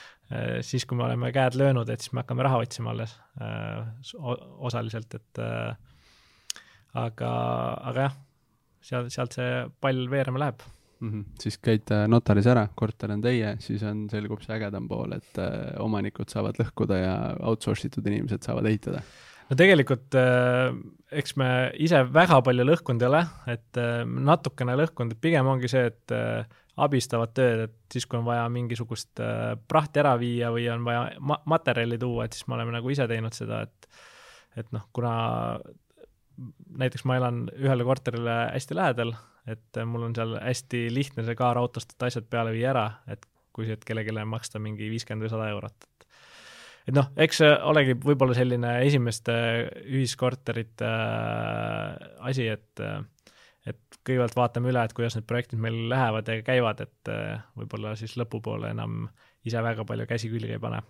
siis, 0.70 0.86
kui 0.86 0.98
me 0.98 1.04
oleme 1.08 1.32
käed 1.34 1.58
löönud, 1.58 1.88
et 1.90 2.00
siis 2.00 2.14
me 2.14 2.24
hakkame 2.24 2.46
raha 2.46 2.60
otsima 2.64 2.92
alles 2.94 3.16
osaliselt, 4.68 5.14
et 5.18 5.40
aga, 6.94 7.30
aga 7.90 8.04
jah, 8.06 8.20
seal, 8.90 9.08
sealt 9.12 9.36
see 9.36 9.64
pall 9.82 10.06
veerema 10.10 10.40
läheb 10.44 10.62
mm. 11.00 11.10
-hmm. 11.10 11.24
siis 11.40 11.58
käite 11.58 12.04
notaris 12.08 12.46
ära, 12.46 12.68
korter 12.74 13.12
on 13.12 13.22
teie, 13.22 13.56
siis 13.58 13.82
on, 13.82 14.06
selgub 14.10 14.42
see 14.44 14.54
ägedam 14.56 14.88
pool, 14.88 15.12
et 15.16 15.38
äh, 15.38 15.74
omanikud 15.82 16.28
saavad 16.28 16.60
lõhkuda 16.60 17.00
ja 17.00 17.16
outsource 17.40 17.88
itud 17.88 18.06
inimesed 18.06 18.42
saavad 18.46 18.66
ehitada. 18.66 19.02
no 19.50 19.56
tegelikult 19.56 20.14
äh, 20.14 20.74
eks 21.10 21.36
me 21.36 21.50
ise 21.78 22.02
väga 22.12 22.40
palju 22.46 22.66
lõhkunud 22.72 23.02
ei 23.02 23.12
ole, 23.12 23.22
et 23.46 23.80
äh, 23.80 24.02
natukene 24.30 24.76
lõhkunud, 24.82 25.16
et 25.16 25.20
pigem 25.20 25.46
ongi 25.46 25.68
see, 25.68 25.86
et 25.92 26.16
äh, 26.16 26.44
abistavad 26.80 27.32
tööd, 27.34 27.64
et 27.66 27.74
siis, 27.92 28.06
kui 28.06 28.20
on 28.20 28.26
vaja 28.28 28.46
mingisugust 28.52 29.20
äh, 29.22 29.54
prahti 29.68 30.02
ära 30.02 30.14
viia 30.20 30.52
või 30.54 30.68
on 30.72 30.84
vaja 30.86 31.06
ma 31.20 31.40
materjali 31.50 31.98
tuua, 32.00 32.26
et 32.26 32.36
siis 32.36 32.46
me 32.48 32.56
oleme 32.58 32.74
nagu 32.76 32.92
ise 32.92 33.08
teinud 33.10 33.36
seda, 33.36 33.64
et 33.66 33.90
et 34.58 34.72
noh, 34.74 34.82
kuna 34.92 35.12
näiteks 36.80 37.04
ma 37.06 37.18
elan 37.20 37.44
ühele 37.54 37.84
korterile 37.86 38.36
hästi 38.54 38.76
lähedal, 38.76 39.12
et 39.50 39.78
mul 39.86 40.08
on 40.08 40.16
seal 40.16 40.34
hästi 40.40 40.88
lihtne 40.92 41.24
see 41.26 41.38
kaarautostatud 41.38 42.08
asjad 42.08 42.26
peale 42.30 42.54
viia 42.54 42.72
ära, 42.72 42.86
et 43.10 43.26
kui 43.54 43.68
siit 43.68 43.84
kellelegi 43.86 44.14
maksta 44.26 44.62
mingi 44.62 44.90
viiskümmend 44.90 45.26
või 45.26 45.32
sada 45.32 45.48
eurot, 45.52 45.86
et 45.86 46.06
et 46.90 46.96
noh, 46.96 47.10
eks 47.20 47.42
see 47.42 47.50
olegi 47.70 47.94
võib-olla 48.02 48.34
selline 48.34 48.74
esimeste 48.86 49.34
ühiskorterite 49.84 50.90
äh, 50.90 52.12
asi, 52.30 52.48
et 52.50 52.84
et 53.72 53.98
kõigepealt 54.06 54.36
vaatame 54.38 54.70
üle, 54.72 54.82
et 54.84 54.94
kuidas 54.96 55.16
need 55.16 55.26
projektid 55.28 55.60
meil 55.62 55.76
lähevad 55.90 56.28
ja 56.30 56.40
käivad, 56.46 56.82
et 56.84 57.12
äh, 57.12 57.42
võib-olla 57.58 57.94
siis 57.98 58.16
lõpupoole 58.20 58.72
enam 58.74 59.04
ise 59.46 59.62
väga 59.64 59.86
palju 59.88 60.06
käsi 60.10 60.30
külge 60.32 60.56
ei 60.56 60.62
pane. 60.62 60.82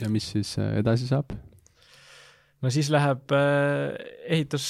ja 0.00 0.10
mis 0.12 0.30
siis 0.34 0.56
äh, 0.62 0.78
edasi 0.80 1.08
saab? 1.10 1.34
no 2.62 2.72
siis 2.72 2.90
läheb 2.92 3.34
äh, 3.36 3.94
ehitus 4.38 4.68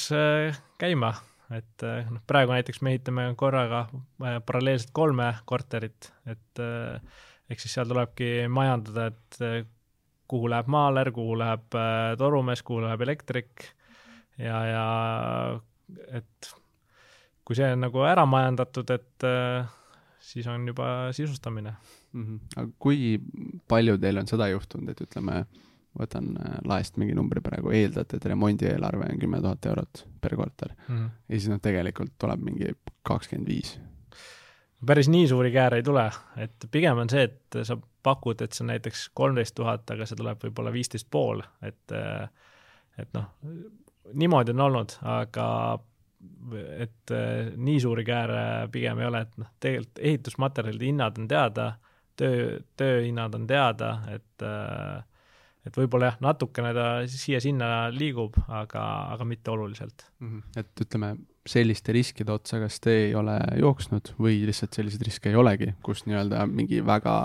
käima, 0.81 1.15
et 1.55 1.87
noh, 2.11 2.23
praegu 2.27 2.55
näiteks 2.57 2.83
me 2.83 2.97
ehitame 2.97 3.31
korraga 3.39 3.87
paralleelselt 4.19 4.93
kolme 4.97 5.31
korterit, 5.47 6.11
et 6.27 6.63
ehk 7.47 7.63
siis 7.63 7.77
seal 7.79 7.87
tulebki 7.87 8.49
majandada, 8.51 9.13
et 9.13 9.71
kuhu 10.27 10.51
läheb 10.51 10.67
maaler, 10.75 11.13
kuhu 11.15 11.39
läheb 11.39 11.79
torumees, 12.19 12.65
kuhu 12.67 12.83
läheb 12.83 13.07
elektrik 13.07 13.69
ja, 14.39 14.59
ja 14.67 14.87
et 16.19 16.51
kui 17.47 17.57
see 17.59 17.69
on 17.73 17.85
nagu 17.87 18.03
ära 18.03 18.27
majandatud, 18.27 18.91
et 18.91 19.27
siis 20.27 20.47
on 20.47 20.67
juba 20.69 21.13
sisustamine 21.13 21.75
mm. 22.13 22.25
-hmm. 22.25 22.39
aga 22.57 22.71
kui 22.79 23.21
palju 23.69 23.99
teil 23.99 24.19
on 24.19 24.29
seda 24.29 24.49
juhtunud, 24.49 24.91
et 24.91 25.01
ütleme, 25.01 25.45
võtan 25.99 26.33
äh, 26.41 26.59
laest 26.65 26.97
mingi 27.01 27.15
numbri 27.15 27.41
praegu, 27.41 27.73
eeldate, 27.73 28.17
et 28.17 28.25
remondieelarve 28.33 29.11
on 29.13 29.21
kümme 29.23 29.41
tuhat 29.41 29.67
eurot 29.67 30.07
per 30.21 30.37
korter 30.37 30.73
mm. 30.89 30.97
-hmm. 30.97 31.11
ja 31.29 31.39
siis 31.39 31.49
noh, 31.53 31.61
tegelikult 31.63 32.17
tuleb 32.19 32.41
mingi 32.41 32.73
kakskümmend 33.03 33.49
viis. 33.49 33.79
päris 34.87 35.09
nii 35.09 35.29
suuri 35.29 35.53
kääre 35.53 35.77
ei 35.77 35.83
tule, 35.83 36.11
et 36.37 36.67
pigem 36.71 36.99
on 36.99 37.11
see, 37.11 37.23
et 37.23 37.59
sa 37.63 37.79
pakud, 38.03 38.43
et 38.43 38.53
see 38.53 38.65
on 38.65 38.73
näiteks 38.75 39.11
kolmteist 39.15 39.55
tuhat, 39.55 39.91
aga 39.91 40.07
see 40.07 40.17
tuleb 40.17 40.43
võib-olla 40.43 40.73
viisteist 40.73 41.09
pool, 41.11 41.43
et 41.63 41.93
äh, 41.93 42.29
et 42.99 43.09
noh, 43.15 43.25
niimoodi 44.15 44.51
on 44.51 44.61
olnud, 44.61 44.93
aga 45.03 45.79
et 46.79 47.15
äh, 47.15 47.51
nii 47.57 47.81
suuri 47.83 48.05
kääre 48.07 48.69
pigem 48.73 49.03
ei 49.03 49.11
ole, 49.11 49.25
et 49.27 49.37
noh, 49.41 49.51
tegelikult 49.61 50.01
ehitusmaterjalide 50.13 50.91
hinnad 50.91 51.21
on 51.21 51.29
teada, 51.31 51.67
töö, 52.17 52.57
tööhinnad 52.77 53.35
on 53.39 53.47
teada, 53.51 53.93
et 54.15 54.47
äh, 54.47 55.05
et 55.67 55.75
võib-olla 55.75 56.13
jah, 56.13 56.19
natukene 56.23 56.71
ta 56.77 56.87
siia-sinna 57.11 57.89
liigub, 57.95 58.37
aga, 58.47 58.83
aga 59.15 59.27
mitte 59.27 59.51
oluliselt 59.51 60.07
mm. 60.21 60.29
-hmm. 60.29 60.61
et 60.63 60.85
ütleme, 60.87 61.17
selliste 61.47 61.95
riskide 61.95 62.33
otsa, 62.33 62.61
kas 62.63 62.81
te 62.83 62.95
ei 63.07 63.15
ole 63.15 63.37
jooksnud 63.61 64.15
või 64.19 64.41
lihtsalt 64.47 64.79
selliseid 64.79 65.03
riske 65.07 65.31
ei 65.31 65.39
olegi, 65.39 65.73
kus 65.83 66.05
nii-öelda 66.07 66.47
mingi 66.51 66.83
väga 66.87 67.17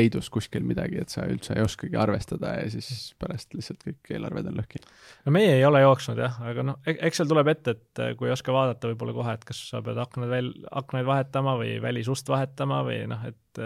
peidus 0.00 0.30
kuskil 0.32 0.64
midagi, 0.66 1.00
et 1.04 1.12
sa 1.12 1.26
üldse 1.28 1.54
ei 1.56 1.64
oskagi 1.64 1.98
arvestada 2.00 2.56
ja 2.58 2.68
siis 2.72 3.12
pärast 3.20 3.52
lihtsalt 3.56 3.84
kõik 3.84 4.12
eelarved 4.16 4.48
on 4.50 4.60
lõhki? 4.62 4.80
no 5.26 5.34
meie 5.36 5.52
ei 5.58 5.66
ole 5.68 5.84
jooksnud 5.84 6.20
jah, 6.20 6.40
aga 6.50 6.64
noh, 6.72 6.80
e-, 6.88 6.98
eks 7.08 7.20
seal 7.20 7.30
tuleb 7.30 7.52
ette, 7.52 7.76
et 7.76 8.02
kui 8.18 8.30
ei 8.30 8.34
oska 8.34 8.54
vaadata 8.56 8.90
võib-olla 8.90 9.16
kohe, 9.16 9.36
et 9.36 9.46
kas 9.48 9.60
sa 9.70 9.82
pead 9.84 10.00
aknad 10.00 10.32
veel, 10.32 10.50
aknaid 10.82 11.08
vahetama 11.08 11.58
või 11.60 11.76
välisust 11.84 12.32
vahetama 12.32 12.82
või 12.88 13.04
noh, 13.12 13.28
et 13.28 13.64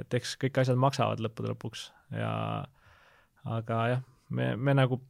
et 0.00 0.16
eks 0.16 0.36
kõik 0.40 0.62
asjad 0.62 0.78
maksavad 0.80 1.20
lõppude 1.20 1.52
lõpuks 1.52 1.88
ja 2.16 2.30
aga 3.48 3.80
jah, 3.94 4.04
me, 4.36 4.54
me 4.56 4.74
nagu 4.76 5.00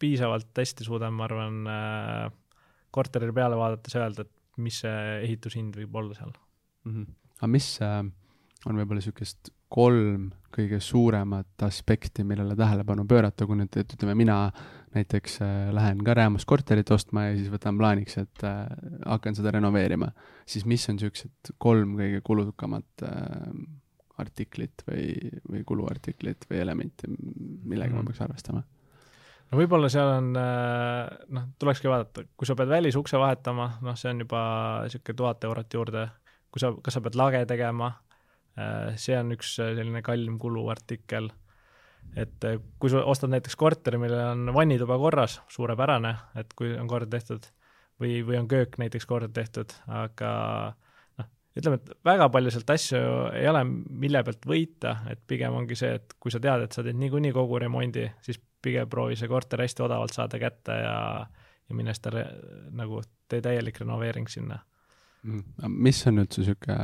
piisavalt 0.00 0.56
hästi 0.56 0.86
suudame, 0.86 1.18
ma 1.18 1.26
arvan 1.26 1.58
äh,, 1.68 2.30
korterile 2.94 3.34
peale 3.36 3.58
vaadates 3.60 3.96
öelda, 3.98 4.24
et 4.24 4.62
mis 4.64 4.80
see 4.84 5.18
ehitushind 5.26 5.76
võib 5.76 6.00
olla 6.00 6.16
seal 6.16 6.32
mm. 6.32 6.92
-hmm. 6.92 7.06
aga 7.38 7.50
mis 7.52 7.68
äh, 7.84 8.00
on 8.68 8.76
võib-olla 8.76 9.00
niisugust 9.00 9.50
kolm 9.70 10.28
kõige 10.50 10.80
suuremat 10.82 11.62
aspekti, 11.64 12.24
millele 12.26 12.56
tähelepanu 12.58 13.04
pöörata, 13.08 13.46
kui 13.46 13.60
nüüd, 13.60 13.76
et 13.78 13.94
ütleme, 13.94 14.16
mina 14.18 14.38
näiteks 14.94 15.38
äh, 15.44 15.68
lähen 15.74 16.02
ka 16.04 16.16
Räämas 16.18 16.44
korterit 16.48 16.90
ostma 16.90 17.28
ja 17.28 17.36
siis 17.38 17.52
võtan 17.52 17.78
plaaniks, 17.78 18.18
et 18.20 18.44
äh, 18.46 18.64
hakkan 19.06 19.38
seda 19.38 19.54
renoveerima, 19.54 20.10
siis 20.48 20.66
mis 20.68 20.88
on 20.90 20.98
niisugused 20.98 21.54
kolm 21.62 21.94
kõige 22.00 22.20
kulukamat 22.26 23.06
äh, 23.06 23.46
artiklit 24.20 24.84
või, 24.88 25.06
või 25.48 25.64
kuluartiklit 25.64 26.44
või 26.50 26.60
elementi, 26.60 27.08
millega 27.08 27.94
mm. 27.94 27.96
ma 27.96 28.10
peaks 28.10 28.26
arvestama? 28.26 28.66
no 29.50 29.58
võib-olla 29.58 29.88
seal 29.90 30.12
on, 30.18 30.34
noh, 30.34 31.46
tulekski 31.58 31.88
vaadata, 31.90 32.26
kui 32.38 32.46
sa 32.46 32.54
pead 32.58 32.68
välisukse 32.70 33.18
vahetama, 33.18 33.72
noh, 33.86 33.96
see 33.98 34.12
on 34.12 34.26
juba 34.26 34.42
niisugune 34.84 35.16
tuhat 35.22 35.46
eurot 35.48 35.78
juurde, 35.78 36.04
kui 36.52 36.62
sa, 36.62 36.74
kas 36.84 36.98
sa 36.98 37.02
pead 37.02 37.18
lage 37.18 37.40
tegema 37.50 37.88
see 39.00 39.16
on 39.18 39.34
üks 39.36 39.54
äh, 39.62 39.74
selline 39.78 40.02
kallim 40.06 40.38
kuluartikkel. 40.40 41.30
et 42.16 42.44
äh, 42.48 42.58
kui 42.80 42.90
sa 42.90 43.04
ostad 43.06 43.32
näiteks 43.34 43.56
korteri, 43.56 44.00
millel 44.00 44.32
on 44.32 44.54
vannituba 44.54 44.98
korras, 44.98 45.40
suurepärane, 45.52 46.14
et 46.40 46.54
kui 46.58 46.72
on 46.78 46.88
kord 46.90 47.10
tehtud, 47.12 47.46
või, 48.00 48.20
või 48.26 48.40
on 48.40 48.48
köök 48.50 48.78
näiteks 48.82 49.06
kord 49.06 49.32
tehtud, 49.36 49.74
aga 49.86 50.30
noh, 51.20 51.28
ütleme, 51.56 51.78
et 51.78 51.92
väga 52.04 52.30
palju 52.32 52.54
sealt 52.54 52.72
asju 52.74 53.02
ei 53.36 53.46
ole, 53.50 53.62
mille 53.66 54.24
pealt 54.26 54.48
võita, 54.48 54.96
et 55.12 55.22
pigem 55.26 55.54
ongi 55.60 55.78
see, 55.78 55.92
et 56.00 56.16
kui 56.18 56.32
sa 56.34 56.42
tead, 56.42 56.66
et 56.66 56.74
sa 56.74 56.86
teed 56.86 56.98
niikuinii 56.98 57.34
kogu 57.36 57.60
remondi, 57.62 58.08
siis 58.24 58.40
pigem 58.62 58.88
proovi 58.90 59.16
see 59.16 59.28
korter 59.30 59.62
hästi 59.62 59.86
odavalt 59.86 60.16
saada 60.16 60.40
kätte 60.40 60.74
ja, 60.82 60.96
ja 61.68 61.76
mine 61.76 61.94
ta 62.02 62.12
nagu 62.76 63.00
tee 63.30 63.40
täielik 63.44 63.78
renoveering 63.80 64.28
sinna 64.28 64.58
mm.. 65.22 65.78
mis 65.86 66.00
on 66.08 66.18
nüüd 66.20 66.34
see 66.34 66.48
sihuke, 66.48 66.76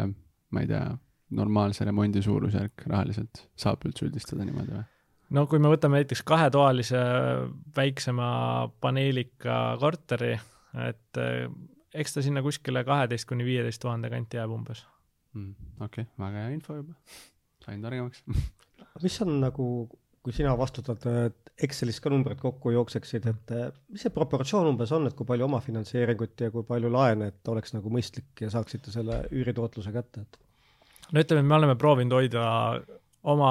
ma 0.53 0.63
ei 0.63 0.71
tea, 0.71 0.85
normaalse 1.35 1.85
remondi 1.85 2.23
suurusjärk 2.23 2.87
rahaliselt, 2.87 3.47
saab 3.59 3.87
üldse 3.89 4.07
üldistada 4.07 4.47
niimoodi 4.47 4.77
või? 4.77 4.85
no 5.35 5.47
kui 5.51 5.63
me 5.63 5.71
võtame 5.73 6.03
näiteks 6.03 6.23
kahetoalise 6.27 7.01
väiksema 7.77 8.29
paneelika 8.83 9.77
korteri, 9.83 10.35
et 10.87 11.23
eh, 11.23 11.49
eks 11.97 12.15
ta 12.15 12.23
sinna 12.23 12.45
kuskile 12.47 12.85
kaheteist 12.87 13.29
kuni 13.29 13.47
viieteist 13.47 13.83
tuhande 13.83 14.11
kanti 14.13 14.39
jääb 14.39 14.55
umbes 14.55 14.85
mm,. 15.35 15.55
okei 15.81 16.07
okay,, 16.07 16.13
väga 16.23 16.45
hea 16.45 16.55
info 16.55 16.79
juba, 16.79 16.95
sain 17.65 17.83
targemaks 17.83 18.23
mis 19.05 19.19
on 19.25 19.41
nagu, 19.43 19.67
kui 20.23 20.35
sina 20.35 20.55
vastutad, 20.59 21.03
Excelis 21.57 22.03
ka 22.05 22.11
numbrid 22.13 22.37
kokku 22.37 22.69
jookseksid, 22.75 23.27
et 23.31 23.53
eh, 23.57 23.69
mis 23.89 24.03
see 24.05 24.13
proportsioon 24.13 24.69
umbes 24.75 24.91
on, 24.93 25.09
et 25.09 25.15
kui 25.17 25.27
palju 25.29 25.47
omafinantseeringut 25.49 26.43
ja 26.45 26.51
kui 26.53 26.67
palju 26.69 26.91
laene, 26.93 27.31
et 27.33 27.49
oleks 27.49 27.73
nagu 27.73 27.91
mõistlik 27.93 28.45
ja 28.45 28.51
saaksite 28.53 28.93
selle 28.93 29.23
üüritootluse 29.33 29.95
kätte, 29.95 30.27
et 30.27 30.37
no 31.13 31.23
ütleme, 31.23 31.43
me 31.47 31.59
oleme 31.59 31.77
proovinud 31.79 32.17
hoida 32.17 32.47
oma 33.27 33.51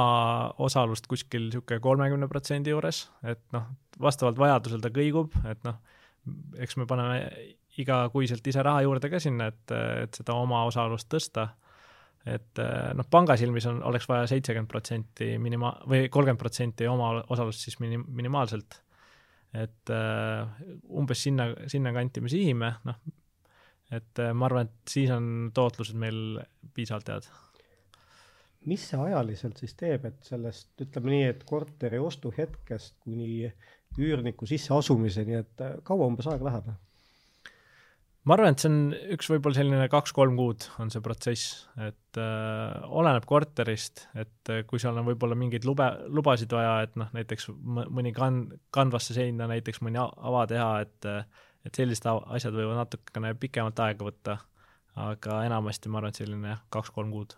osalust 0.63 1.07
kuskil 1.11 1.49
niisugune 1.49 1.81
kolmekümne 1.83 2.29
protsendi 2.31 2.71
juures, 2.71 3.05
et 3.27 3.41
noh, 3.55 3.67
vastavalt 4.01 4.39
vajadusel 4.39 4.83
ta 4.83 4.91
kõigub, 4.95 5.35
et 5.49 5.61
noh, 5.67 5.81
eks 6.63 6.77
me 6.79 6.87
paneme 6.89 7.19
igakuiselt 7.81 8.45
ise 8.47 8.63
raha 8.63 8.85
juurde 8.85 9.11
ka 9.11 9.19
sinna, 9.19 9.49
et, 9.51 9.75
et 10.05 10.21
seda 10.21 10.37
oma 10.39 10.63
osalust 10.69 11.09
tõsta. 11.11 11.49
et 12.25 12.61
noh, 12.97 13.05
panga 13.11 13.35
silmis 13.37 13.67
on, 13.69 13.83
oleks 13.85 14.07
vaja 14.09 14.25
seitsekümmend 14.31 14.71
protsenti 14.71 15.35
minima- 15.37 15.75
või 15.85 16.07
kolmkümmend 16.09 16.41
protsenti 16.41 16.87
oma 16.89 17.11
osalust 17.29 17.67
siis 17.67 17.77
minim-, 17.83 18.07
minimaalselt. 18.07 18.81
et 19.55 19.91
umbes 20.89 21.21
sinna, 21.23 21.51
sinnakanti 21.67 22.21
me 22.21 22.31
sihime, 22.31 22.73
noh, 22.83 22.97
et 23.91 24.23
ma 24.33 24.47
arvan, 24.47 24.71
et 24.71 24.91
siis 24.95 25.11
on 25.11 25.51
tootlused 25.53 25.99
meil 25.99 26.39
piisavalt 26.73 27.11
head 27.11 27.29
mis 28.69 28.85
see 28.89 28.99
ajaliselt 29.01 29.59
siis 29.61 29.75
teeb, 29.77 30.07
et 30.09 30.25
sellest, 30.25 30.71
ütleme 30.81 31.13
nii, 31.13 31.27
et 31.33 31.43
korteri 31.47 31.99
ostuhetkest 32.01 32.97
kuni 33.05 33.51
üürniku 34.01 34.47
sisseasumiseni, 34.49 35.39
et 35.43 35.63
äh, 35.63 35.77
kaua 35.87 36.09
umbes 36.09 36.27
aega 36.31 36.49
läheb? 36.49 36.73
ma 38.25 38.33
arvan, 38.33 38.55
et 38.55 38.61
see 38.63 38.71
on 38.71 38.79
üks 39.13 39.29
võib-olla 39.29 39.59
selline 39.59 39.87
kaks-kolm 39.93 40.33
kuud 40.39 40.65
on 40.81 40.89
see 40.93 41.03
protsess, 41.05 41.59
et 41.77 42.19
äh, 42.19 42.87
oleneb 42.89 43.27
korterist, 43.29 44.07
et 44.17 44.51
äh, 44.53 44.63
kui 44.67 44.81
seal 44.81 44.97
on 44.97 45.07
võib-olla 45.11 45.37
mingeid 45.37 45.67
lube, 45.69 45.87
lubasid 46.09 46.55
vaja, 46.57 46.79
et 46.87 46.97
noh, 46.99 47.11
näiteks 47.15 47.51
mõni 47.53 48.15
kan-, 48.17 48.47
kanvasse 48.73 49.13
seina 49.17 49.49
näiteks 49.51 49.83
mõni 49.85 50.01
ava 50.01 50.45
teha, 50.49 50.71
et 50.85 51.11
et 51.65 51.73
sellised 51.73 52.05
asjad 52.05 52.53
võivad 52.53 52.77
natukene 52.77 53.31
pikemat 53.41 53.79
aega 53.87 54.05
võtta, 54.05 54.35
aga 55.01 55.39
enamasti 55.47 55.89
ma 55.89 55.97
arvan, 55.97 56.13
et 56.13 56.19
selline 56.21 56.57
kaks-kolm 56.73 57.09
kuud 57.13 57.33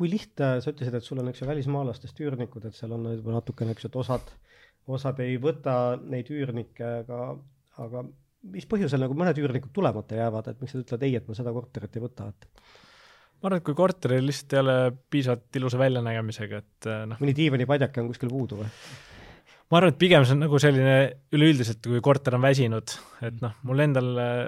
kui 0.00 0.08
lihtne, 0.08 0.52
sa 0.64 0.72
ütlesid, 0.72 0.96
et 0.96 1.04
sul 1.04 1.20
on, 1.20 1.28
eks 1.30 1.42
ju, 1.42 1.48
välismaalastest 1.48 2.20
üürnikud, 2.24 2.64
et 2.64 2.76
seal 2.76 2.94
on 2.96 3.10
juba 3.12 3.36
natukene, 3.36 3.74
eks 3.74 3.84
ju, 3.84 3.90
et 3.92 3.98
osad, 4.00 4.32
osad 4.88 5.20
ei 5.24 5.36
võta 5.42 5.74
neid 6.00 6.30
üürnikke, 6.32 6.92
aga, 7.02 7.34
aga 7.84 8.04
mis 8.54 8.68
põhjusel 8.68 9.02
nagu 9.04 9.16
mõned 9.18 9.36
üürnikud 9.42 9.74
tulemata 9.76 10.16
jäävad, 10.16 10.48
et 10.48 10.62
miks 10.62 10.72
nad 10.76 10.86
ütlevad 10.86 11.04
ei, 11.08 11.18
et 11.18 11.28
ma 11.28 11.36
seda 11.36 11.52
korterit 11.52 11.98
ei 11.98 12.04
võta, 12.06 12.30
et 12.32 12.48
ma 13.40 13.50
arvan, 13.50 13.60
et 13.60 13.66
kui 13.68 13.76
korteril 13.76 14.24
lihtsalt 14.24 14.56
ei 14.56 14.62
ole 14.62 14.78
piisavalt 15.12 15.60
ilusa 15.60 15.80
väljanägemisega, 15.82 16.64
et 16.64 16.90
noh 17.12 17.20
mõni 17.20 17.36
diivanipadjake 17.36 18.00
on 18.00 18.10
kuskil 18.14 18.32
puudu 18.32 18.62
või? 18.62 18.72
Ma 19.70 19.78
arvan, 19.78 19.92
et 19.92 20.00
pigem 20.00 20.24
see 20.26 20.34
on 20.34 20.42
nagu 20.42 20.58
selline 20.62 20.94
üleüldiselt, 21.36 21.80
kui 21.84 22.02
korter 22.04 22.34
on 22.36 22.42
väsinud, 22.42 22.94
et 23.26 23.38
noh, 23.42 23.54
mul 23.68 23.84
endal 23.84 24.10
äh, 24.18 24.40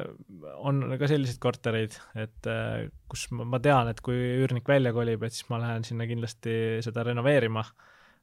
on 0.66 0.82
ka 0.98 1.10
selliseid 1.10 1.38
kortereid, 1.42 1.96
et 2.18 2.50
äh, 2.50 2.88
kus 3.10 3.28
ma, 3.36 3.46
ma 3.54 3.60
tean, 3.62 3.90
et 3.92 4.02
kui 4.04 4.18
üürnik 4.18 4.68
välja 4.68 4.94
kolib, 4.96 5.22
et 5.22 5.36
siis 5.36 5.46
ma 5.52 5.60
lähen 5.62 5.86
sinna 5.86 6.08
kindlasti 6.10 6.56
seda 6.84 7.06
renoveerima. 7.06 7.64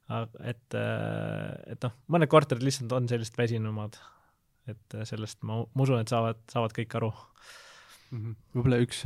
et, 0.09 0.73
äh, 0.73 1.53
et 1.69 1.83
noh, 1.85 1.95
mõned 2.09 2.31
korterid 2.31 2.65
lihtsalt 2.65 2.91
on 2.97 3.07
sellised 3.07 3.37
väsinumad. 3.37 3.99
et 4.69 4.99
sellest 5.07 5.39
ma, 5.41 5.63
ma 5.63 5.85
usun, 5.85 6.01
et 6.03 6.11
saavad, 6.11 6.43
saavad 6.51 6.73
kõik 6.75 6.91
aru 6.99 7.07
mm 7.09 8.19
-hmm.. 8.19 8.35
võib-olla 8.53 8.77
üks 8.83 8.99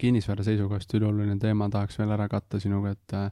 kinnisvara 0.00 0.42
seisukohast 0.46 0.94
ülioluline 0.96 1.36
teema 1.38 1.68
tahaks 1.70 1.98
veel 2.00 2.10
ära 2.14 2.28
katta 2.30 2.60
sinuga, 2.62 2.94
et 2.96 3.14
äh, 3.18 3.28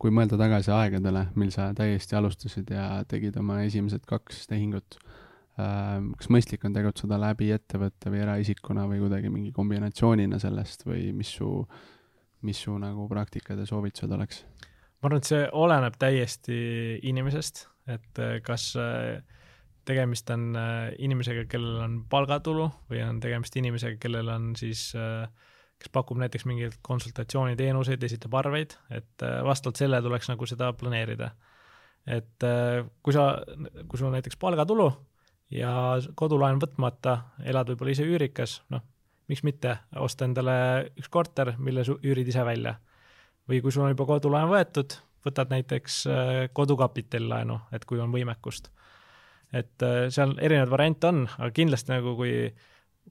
kui 0.00 0.12
mõelda 0.14 0.38
tagasi 0.40 0.72
aegadele, 0.74 1.28
mil 1.38 1.52
sa 1.54 1.70
täiesti 1.76 2.16
alustasid 2.18 2.70
ja 2.74 2.88
tegid 3.08 3.36
oma 3.40 3.60
esimesed 3.64 4.04
kaks 4.08 4.44
tehingut, 4.50 4.98
ähm, 5.60 6.12
kas 6.18 6.30
mõistlik 6.34 6.66
on 6.66 6.76
tegutseda 6.76 7.18
läbi 7.20 7.50
ettevõtte 7.54 8.12
või 8.12 8.24
eraisikuna 8.24 8.88
või 8.90 9.02
kuidagi 9.04 9.32
mingi 9.32 9.52
kombinatsioonina 9.54 10.40
sellest 10.42 10.86
või 10.88 11.08
mis 11.16 11.30
su, 11.38 11.50
mis 12.44 12.64
su 12.66 12.74
nagu 12.80 13.06
praktikad 13.10 13.60
ja 13.60 13.68
soovitused 13.68 14.12
oleks? 14.18 14.44
ma 15.04 15.10
arvan, 15.10 15.20
et 15.20 15.28
see 15.28 15.46
oleneb 15.52 15.96
täiesti 16.00 16.58
inimesest, 17.10 17.66
et 17.92 18.20
äh, 18.24 18.38
kas 18.44 18.70
äh, 18.80 19.18
tegemist 19.84 20.30
on 20.32 20.54
äh, 20.56 20.92
inimesega, 21.04 21.44
kellel 21.50 21.82
on 21.84 21.98
palgatulu 22.10 22.68
või 22.90 23.02
on 23.04 23.20
tegemist 23.22 23.56
inimesega, 23.60 23.98
kellel 24.00 24.30
on 24.32 24.52
siis 24.58 24.90
äh, 24.96 25.26
kes 25.84 25.92
pakub 25.92 26.18
näiteks 26.20 26.46
mingeid 26.48 26.78
konsultatsiooniteenuseid, 26.86 28.02
esitab 28.06 28.34
arveid, 28.40 28.78
et 28.94 29.24
äh, 29.24 29.40
vastavalt 29.44 29.80
sellele 29.80 30.02
tuleks 30.04 30.30
nagu 30.32 30.48
seda 30.48 30.72
planeerida. 30.80 31.34
et 32.06 32.44
äh, 32.44 32.84
kui 33.02 33.12
sa, 33.12 33.42
kui 33.88 33.98
sul 33.98 34.08
on 34.08 34.16
näiteks 34.16 34.36
palgatulu 34.40 34.90
ja 35.52 35.70
kodulaen 36.16 36.60
võtmata, 36.60 37.18
elad 37.44 37.68
võib-olla 37.68 37.92
ise 37.92 38.04
üürikas, 38.04 38.58
noh, 38.72 38.82
miks 39.28 39.44
mitte 39.44 39.78
osta 39.96 40.24
endale 40.28 40.56
üks 40.98 41.08
korter, 41.08 41.54
mille 41.58 41.84
sa 41.84 41.96
üürid 41.96 42.28
ise 42.28 42.44
välja. 42.44 42.76
või 43.48 43.60
kui 43.60 43.72
sul 43.72 43.84
on 43.84 43.92
juba 43.92 44.06
kodulaen 44.08 44.48
võetud, 44.48 44.96
võtad 45.24 45.52
näiteks 45.52 46.06
äh, 46.06 46.34
kodukapitalilaenu, 46.52 47.60
et 47.72 47.84
kui 47.84 48.00
on 48.00 48.12
võimekust. 48.12 48.70
et 49.52 49.84
seal 50.10 50.32
erinevaid 50.40 50.70
variante 50.70 51.06
on, 51.06 51.26
aga 51.38 51.50
kindlasti 51.54 51.92
nagu 51.92 52.16
kui 52.16 52.54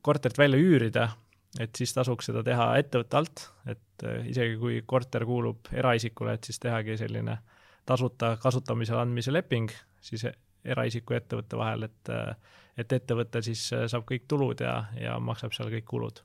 korterit 0.01 0.38
välja 0.38 0.57
üürida, 0.59 1.11
et 1.60 1.76
siis 1.78 1.93
tasuks 1.93 2.30
seda 2.30 2.43
teha 2.45 2.68
ettevõtte 2.82 3.20
alt, 3.20 3.45
et 3.70 4.06
äh, 4.08 4.28
isegi 4.30 4.58
kui 4.62 4.82
korter 4.86 5.26
kuulub 5.30 5.70
eraisikule, 5.74 6.38
et 6.38 6.49
siis 6.49 6.60
tehagi 6.62 6.97
selline 6.97 7.38
tasuta 7.86 8.36
kasutamisele 8.41 9.04
andmise 9.04 9.34
leping 9.34 9.72
siis 10.04 10.26
eraisiku 10.64 11.14
ja 11.14 11.22
ettevõtte 11.22 11.60
vahel, 11.60 11.89
et 11.89 12.14
äh, 12.14 12.36
et 12.78 12.93
ettevõte 12.95 13.43
siis 13.45 13.68
äh, 13.76 13.86
saab 13.86 14.08
kõik 14.10 14.24
tulud 14.28 14.64
ja, 14.66 14.80
ja 14.97 15.20
maksab 15.22 15.54
seal 15.54 15.70
kõik 15.74 15.86
kulud. 15.89 16.24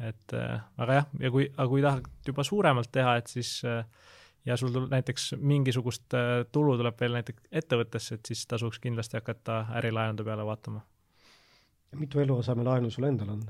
et 0.00 0.32
aga 0.32 0.94
jah, 0.96 1.08
ja 1.20 1.30
kui, 1.30 1.44
aga 1.50 1.68
kui 1.68 1.82
tahad 1.84 2.06
juba 2.24 2.44
suuremalt 2.46 2.88
teha, 2.88 3.18
et 3.20 3.26
siis 3.28 3.58
ja 4.48 4.56
sul 4.56 4.72
tuleb 4.72 4.94
näiteks 4.94 5.34
mingisugust 5.36 6.16
tulu 6.52 6.78
tuleb 6.80 6.96
veel 7.00 7.18
näiteks 7.18 7.50
ettevõttesse, 7.60 8.16
et 8.16 8.30
siis 8.32 8.46
tasuks 8.48 8.80
kindlasti 8.80 9.18
hakata 9.18 9.66
ärilaenude 9.76 10.24
peale 10.24 10.46
vaatama. 10.48 10.80
mitu 12.00 12.24
eluasemelaenu 12.24 12.90
sul 12.90 13.04
endal 13.10 13.34
on? 13.36 13.44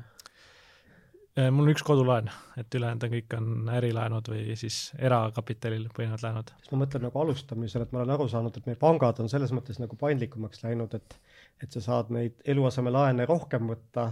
Äh, 1.41 1.49
mul 1.55 1.69
on 1.69 1.73
üks 1.73 1.85
kodulaen, 1.87 2.29
et 2.61 2.75
ülejäänud 2.75 3.05
on 3.07 3.13
kõik 3.13 3.35
on 3.37 3.69
ärilaenud 3.73 4.27
või 4.33 4.57
siis 4.59 4.79
erakapitalil 4.99 5.87
põhinevad 5.95 6.25
laenud. 6.27 6.51
siis 6.61 6.73
ma 6.73 6.81
mõtlen 6.83 7.07
nagu 7.07 7.21
alustamisel, 7.23 7.85
et 7.85 7.95
ma 7.95 8.03
olen 8.03 8.13
aru 8.17 8.27
saanud, 8.29 8.57
et 8.57 8.67
meie 8.69 8.81
pangad 8.81 9.23
on 9.23 9.31
selles 9.33 9.55
mõttes 9.57 9.79
nagu 9.81 9.97
paindlikumaks 10.01 10.65
läinud, 10.67 10.97
et 10.99 11.17
et 11.61 11.73
sa 11.77 11.83
saad 11.85 12.13
neid 12.17 12.39
eluasemelaene 12.49 13.27
rohkem 13.29 13.69
võtta 13.69 14.07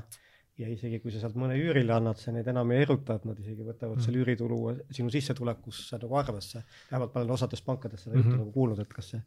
ja 0.58 0.68
isegi 0.68 0.98
kui 1.02 1.12
sa 1.14 1.22
sealt 1.22 1.36
mõne 1.38 1.56
üürile 1.58 1.94
annad, 1.94 2.18
sa 2.20 2.32
neid 2.34 2.48
enam 2.50 2.72
ei 2.74 2.82
eruta, 2.84 3.16
et 3.16 3.24
nad 3.28 3.38
isegi 3.40 3.64
võtavad 3.64 3.96
mm. 3.96 4.04
selle 4.04 4.22
üüritulu 4.22 4.58
sinu 4.94 5.12
sissetulekusse 5.14 6.00
nagu 6.02 6.18
arvesse. 6.20 6.64
vähemalt 6.90 7.14
ma 7.14 7.22
olen 7.22 7.36
osades 7.36 7.62
pankades 7.62 8.04
seda 8.04 8.16
mm 8.16 8.20
-hmm. 8.22 8.26
juttu 8.26 8.42
nagu 8.42 8.52
kuulnud, 8.52 8.82
et 8.84 8.92
kas 8.94 9.10
see 9.14 9.22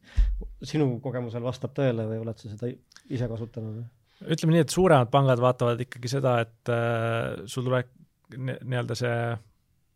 sinu 0.74 0.99
kogemusel 0.99 1.43
vastab 1.43 1.74
tõele 1.78 2.08
või 2.08 2.22
oled 2.26 2.38
sa 2.38 2.49
seda 2.49 2.72
ise 3.10 3.28
kasutanud? 3.28 3.84
Ütleme 4.22 4.55
nii, 4.55 4.65
et 4.65 4.74
suuremad 4.74 5.09
pangad 5.13 5.41
vaatavad 5.41 5.82
ikkagi 5.82 6.11
seda, 6.11 6.38
et 6.45 6.72
äh, 6.72 7.45
sul 7.49 7.65
tuleb 7.67 7.89
nii-öelda 8.32 8.95
see 8.95 9.17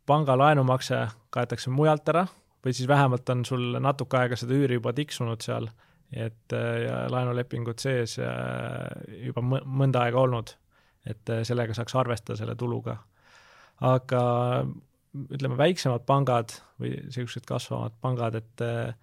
panga 0.06 0.36
laenumakse 0.38 1.06
kaetakse 1.34 1.72
mujalt 1.72 2.10
ära 2.12 2.26
või 2.66 2.74
siis 2.74 2.90
vähemalt 2.90 3.30
on 3.30 3.46
sul 3.48 3.78
natuke 3.80 4.18
aega 4.20 4.38
seda 4.40 4.58
üüri 4.58 4.80
juba 4.80 4.94
tiksunud 4.98 5.46
seal, 5.46 5.70
et 6.12 6.54
äh, 6.54 6.70
ja 6.88 7.00
laenulepingud 7.14 7.82
sees 7.82 8.20
juba 8.20 9.46
mõnda 9.46 10.06
aega 10.06 10.24
olnud 10.26 10.56
et 11.10 11.30
äh, 11.32 11.44
sellega 11.48 11.76
saaks 11.78 11.96
arvestada 12.00 12.38
selle 12.40 12.56
tuluga. 12.60 12.98
aga 13.86 14.22
ütleme, 15.36 15.58
väiksemad 15.60 16.06
pangad 16.08 16.54
või 16.80 16.94
niisugused 16.96 17.44
kasvavad 17.48 17.96
pangad, 18.04 18.38
et 18.40 18.64
äh, 18.64 18.94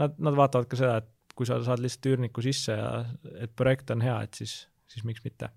nad, 0.00 0.16
nad 0.18 0.36
vaatavad 0.36 0.68
ka 0.70 0.78
seda, 0.80 1.00
et 1.02 1.36
kui 1.36 1.48
sa 1.48 1.58
saad 1.64 1.80
lihtsalt 1.80 2.10
üürniku 2.10 2.44
sisse 2.44 2.76
ja 2.76 3.04
et 3.40 3.52
projekt 3.56 3.92
on 3.92 4.04
hea, 4.04 4.18
et 4.24 4.40
siis, 4.40 4.56
siis 4.92 5.04
miks 5.08 5.24
mitte. 5.24 5.50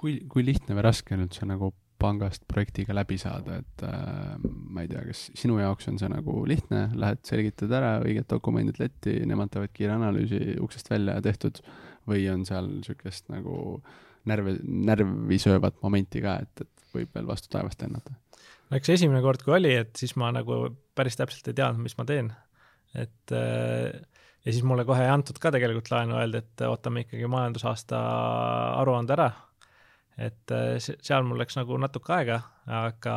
kui, 0.00 0.20
kui 0.32 0.44
lihtne 0.46 0.76
või 0.78 0.86
raske 0.86 1.14
on 1.16 1.26
üldse 1.26 1.46
nagu 1.48 1.74
pangast 2.00 2.46
projektiga 2.48 2.94
läbi 2.96 3.18
saada, 3.20 3.58
et 3.60 3.82
äh, 3.84 4.36
ma 4.40 4.84
ei 4.84 4.88
tea, 4.88 5.02
kas 5.10 5.26
sinu 5.36 5.58
jaoks 5.60 5.90
on 5.90 5.98
see 6.00 6.08
nagu 6.08 6.38
lihtne, 6.48 6.86
lähed 6.96 7.20
selgitad 7.28 7.74
ära 7.76 7.90
õiged 8.00 8.28
dokumendid 8.30 8.80
letti, 8.80 9.18
nemad 9.28 9.52
teevad 9.52 9.74
kiire 9.76 9.98
analüüsi 9.98 10.56
uksest 10.64 10.88
välja 10.92 11.18
tehtud 11.24 11.60
või 12.08 12.24
on 12.32 12.46
seal 12.48 12.70
niisugust 12.70 13.28
nagu 13.32 13.82
närve, 14.30 14.56
närvi 14.64 15.40
söövat 15.42 15.76
momenti 15.84 16.22
ka, 16.24 16.38
et, 16.44 16.64
et 16.64 16.94
võib 16.96 17.12
veel 17.14 17.28
vastu 17.28 17.52
taevast 17.52 17.84
lennata? 17.84 18.16
no 18.70 18.78
eks 18.78 18.94
esimene 18.96 19.20
kord, 19.24 19.44
kui 19.44 19.58
oli, 19.58 19.74
et 19.82 19.92
siis 20.00 20.16
ma 20.20 20.30
nagu 20.34 20.62
päris 20.96 21.18
täpselt 21.20 21.52
ei 21.52 21.58
teadnud, 21.60 21.84
mis 21.84 21.98
ma 21.98 22.06
teen. 22.08 22.32
et 22.96 23.36
äh, 23.36 23.92
ja 24.44 24.52
siis 24.52 24.64
mulle 24.64 24.84
kohe 24.88 25.04
ei 25.04 25.12
antud 25.12 25.38
ka 25.40 25.52
tegelikult 25.52 25.90
laenu, 25.92 26.16
öeldi, 26.20 26.40
et 26.40 26.64
ootame 26.68 27.04
ikkagi 27.04 27.28
majandusaasta 27.30 28.00
aruande 28.80 29.16
ära. 29.16 29.30
et 30.20 30.52
äh, 30.52 30.76
seal 30.80 31.24
mul 31.24 31.38
läks 31.40 31.56
nagu 31.56 31.76
natuke 31.80 32.12
aega, 32.12 32.40
aga 32.66 33.14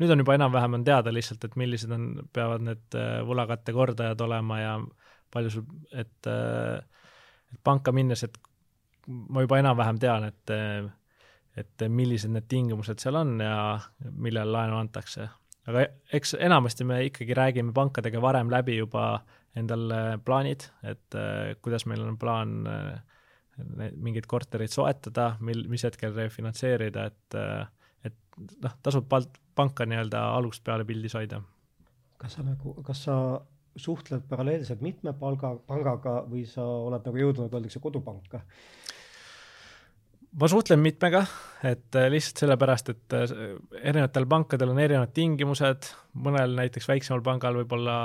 nüüd 0.00 0.12
on 0.14 0.22
juba 0.22 0.36
enam-vähem 0.38 0.78
on 0.78 0.84
teada 0.84 1.12
lihtsalt, 1.12 1.44
et 1.44 1.56
millised 1.60 1.92
on, 1.92 2.06
peavad 2.32 2.64
need 2.64 2.96
äh, 2.96 3.18
võlakatte 3.26 3.74
kordajad 3.76 4.20
olema 4.24 4.60
ja 4.60 4.76
palju 5.34 5.50
sul, 5.52 5.66
et, 5.92 6.28
et 6.30 7.60
panka 7.66 7.92
minnes, 7.92 8.22
et 8.24 8.38
ma 9.06 9.42
juba 9.44 9.58
enam-vähem 9.60 9.98
tean, 10.00 10.24
et, 10.30 10.52
et 11.60 11.84
millised 11.92 12.32
need 12.32 12.46
tingimused 12.48 13.02
seal 13.02 13.18
on 13.20 13.34
ja 13.42 13.58
millal 14.12 14.52
laenu 14.52 14.78
antakse. 14.78 15.28
aga 15.66 15.82
eks 16.14 16.36
enamasti 16.38 16.84
me 16.84 17.02
ikkagi 17.08 17.34
räägime 17.34 17.74
pankadega 17.74 18.22
varem 18.22 18.50
läbi 18.50 18.76
juba 18.78 19.18
endal 19.56 19.90
plaanid, 20.24 20.68
et 20.84 21.16
kuidas 21.64 21.86
meil 21.88 22.02
on 22.04 22.18
plaan 22.20 22.58
mingeid 23.96 24.26
korterid 24.28 24.72
soetada, 24.72 25.30
mil, 25.40 25.64
mis 25.72 25.84
hetkel 25.86 26.12
refinantseerida, 26.12 27.06
et, 27.08 27.36
et 28.04 28.18
noh, 28.60 28.74
tasub 28.84 29.06
palt-, 29.08 29.40
panka 29.56 29.86
nii-öelda 29.88 30.22
algusest 30.36 30.64
peale 30.66 30.84
pildis 30.88 31.16
hoida. 31.16 31.40
kas 32.20 32.36
sa 32.36 32.44
nagu, 32.44 32.74
kas 32.84 33.04
sa 33.08 33.16
suhtled 33.76 34.24
paralleelselt 34.28 34.80
mitme 34.84 35.12
palga, 35.16 35.54
pangaga 35.68 36.18
või 36.28 36.46
sa 36.48 36.64
oled 36.64 37.04
nagu 37.04 37.20
jõudnud, 37.20 37.52
öeldakse 37.52 37.80
kodupanka? 37.84 38.42
Ma 40.36 40.48
suhtlen 40.50 40.80
mitmega, 40.84 41.22
et 41.64 41.96
äh, 41.96 42.08
lihtsalt 42.12 42.42
sellepärast, 42.44 42.90
et 42.92 43.16
äh, 43.16 43.32
erinevatel 43.80 44.26
pankadel 44.28 44.72
on 44.72 44.80
erinevad 44.82 45.14
tingimused, 45.16 45.88
mõnel 46.26 46.56
näiteks 46.58 46.88
väiksemal 46.90 47.24
pangal 47.24 47.56
võib-olla 47.62 47.96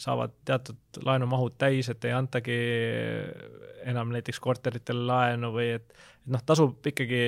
saavad 0.00 0.34
teatud 0.48 1.02
laenumahud 1.06 1.56
täis, 1.60 1.90
et 1.92 2.04
ei 2.08 2.14
antagi 2.16 2.58
enam 3.90 4.12
näiteks 4.14 4.42
korteritele 4.42 5.06
laenu 5.06 5.52
või 5.54 5.70
et, 5.78 5.94
et 6.24 6.34
noh, 6.34 6.42
tasub 6.46 6.86
ikkagi 6.90 7.22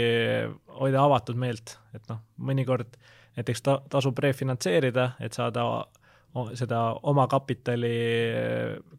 hoida 0.80 1.06
avatud 1.06 1.38
meelt, 1.38 1.76
et 1.94 2.04
noh, 2.10 2.22
mõnikord 2.42 2.98
näiteks 3.38 3.64
ta-, 3.64 3.80
tasub 3.92 4.18
refinantseerida, 4.20 5.12
et 5.22 5.38
saada 5.38 5.64
seda 6.54 6.80
omakapitali 7.02 7.92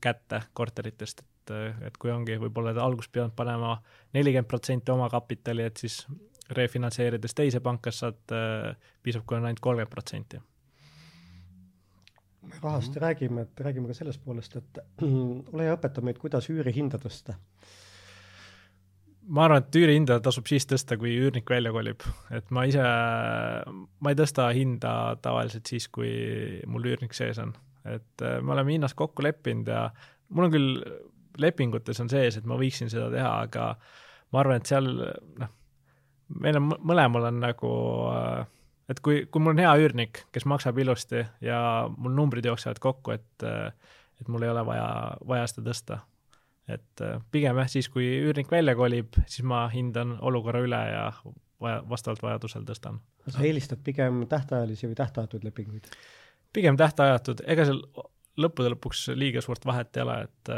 kätte 0.01 0.41
korteritest, 0.53 1.23
et, 1.23 1.53
et 1.87 1.97
kui 1.97 2.11
ongi 2.13 2.37
võib-olla 2.41 2.75
alguses 2.83 3.11
pidanud 3.11 3.35
panema 3.35 3.75
nelikümmend 4.13 4.49
protsenti 4.49 4.93
omakapitali, 4.93 5.65
et 5.65 5.81
siis 5.81 6.03
refinantseerides 6.53 7.33
teise 7.33 7.61
panka 7.63 7.91
saad, 7.91 8.35
piisab, 9.03 9.25
kui 9.25 9.37
on 9.37 9.47
ainult 9.49 9.63
kolmkümmend 9.63 9.91
protsenti. 9.91 10.41
rahast 12.63 12.89
mm 12.89 12.93
-hmm. 12.93 13.01
räägime, 13.01 13.41
et 13.41 13.59
räägime 13.59 13.87
ka 13.87 13.93
sellest 13.93 14.21
poolest, 14.25 14.55
et 14.55 14.79
ole 15.53 15.63
hea, 15.63 15.75
õpeta 15.75 16.01
meid, 16.01 16.17
kuidas 16.17 16.49
üürihinda 16.49 16.97
tõsta 16.97 17.33
ma 19.27 19.45
arvan, 19.45 19.63
et 19.63 19.77
üürihinda 19.79 20.19
tasub 20.23 20.47
siis 20.49 20.65
tõsta, 20.69 20.97
kui 20.99 21.13
üürnik 21.19 21.49
välja 21.49 21.71
kolib, 21.75 22.03
et 22.33 22.49
ma 22.55 22.65
ise, 22.69 22.83
ma 22.83 24.11
ei 24.11 24.19
tõsta 24.19 24.49
hinda 24.55 24.93
tavaliselt 25.23 25.69
siis, 25.69 25.87
kui 25.93 26.11
mul 26.67 26.91
üürnik 26.91 27.15
sees 27.17 27.39
on. 27.43 27.53
et 27.83 28.23
me 28.41 28.53
oleme 28.53 28.71
hinnas 28.71 28.93
kokku 28.95 29.23
leppinud 29.25 29.67
ja 29.67 29.89
mul 30.29 30.47
on 30.47 30.53
küll 30.53 30.83
lepingutes 31.37 31.99
on 31.99 32.09
sees, 32.11 32.37
et 32.37 32.45
ma 32.47 32.55
võiksin 32.59 32.91
seda 32.91 33.09
teha, 33.11 33.31
aga 33.47 33.73
ma 34.31 34.41
arvan, 34.41 34.61
et 34.61 34.69
seal 34.69 34.87
noh, 35.41 35.51
meil 36.43 36.59
on 36.59 36.71
mõlemal 36.79 37.29
on 37.29 37.41
nagu, 37.43 37.73
et 38.91 39.01
kui, 39.03 39.25
kui 39.27 39.43
mul 39.43 39.55
on 39.55 39.63
hea 39.63 39.73
üürnik, 39.81 40.23
kes 40.33 40.47
maksab 40.49 40.79
ilusti 40.81 41.23
ja 41.43 41.59
mul 41.97 42.15
numbrid 42.15 42.47
jooksevad 42.47 42.81
kokku, 42.83 43.17
et, 43.17 43.45
et 44.21 44.31
mul 44.31 44.45
ei 44.45 44.53
ole 44.53 44.65
vaja, 44.67 44.87
vaja 45.27 45.49
seda 45.51 45.69
tõsta. 45.71 45.99
Et 46.71 47.03
pigem 47.31 47.57
jah, 47.59 47.69
siis 47.69 47.89
kui 47.91 48.05
üürnik 48.21 48.51
välja 48.51 48.75
kolib, 48.75 49.17
siis 49.25 49.43
ma 49.47 49.65
hindan 49.73 50.17
olukorra 50.21 50.61
üle 50.63 50.79
ja 50.89 51.09
vaja, 51.61 51.81
vastavalt 51.89 52.23
vajadusel 52.23 52.63
tõstan. 52.67 53.01
sa 53.27 53.43
eelistad 53.43 53.83
pigem 53.83 54.25
tähtajalisi 54.29 54.87
või 54.87 54.95
tähtajatuid 54.99 55.43
lepinguid? 55.43 55.91
pigem 56.53 56.77
tähtajatud, 56.77 57.41
ega 57.49 57.65
seal 57.65 57.81
lõppude 58.37 58.73
lõpuks 58.75 59.07
liiga 59.17 59.41
suurt 59.41 59.65
vahet 59.65 59.97
ei 59.97 60.03
ole, 60.03 60.17
et 60.27 60.51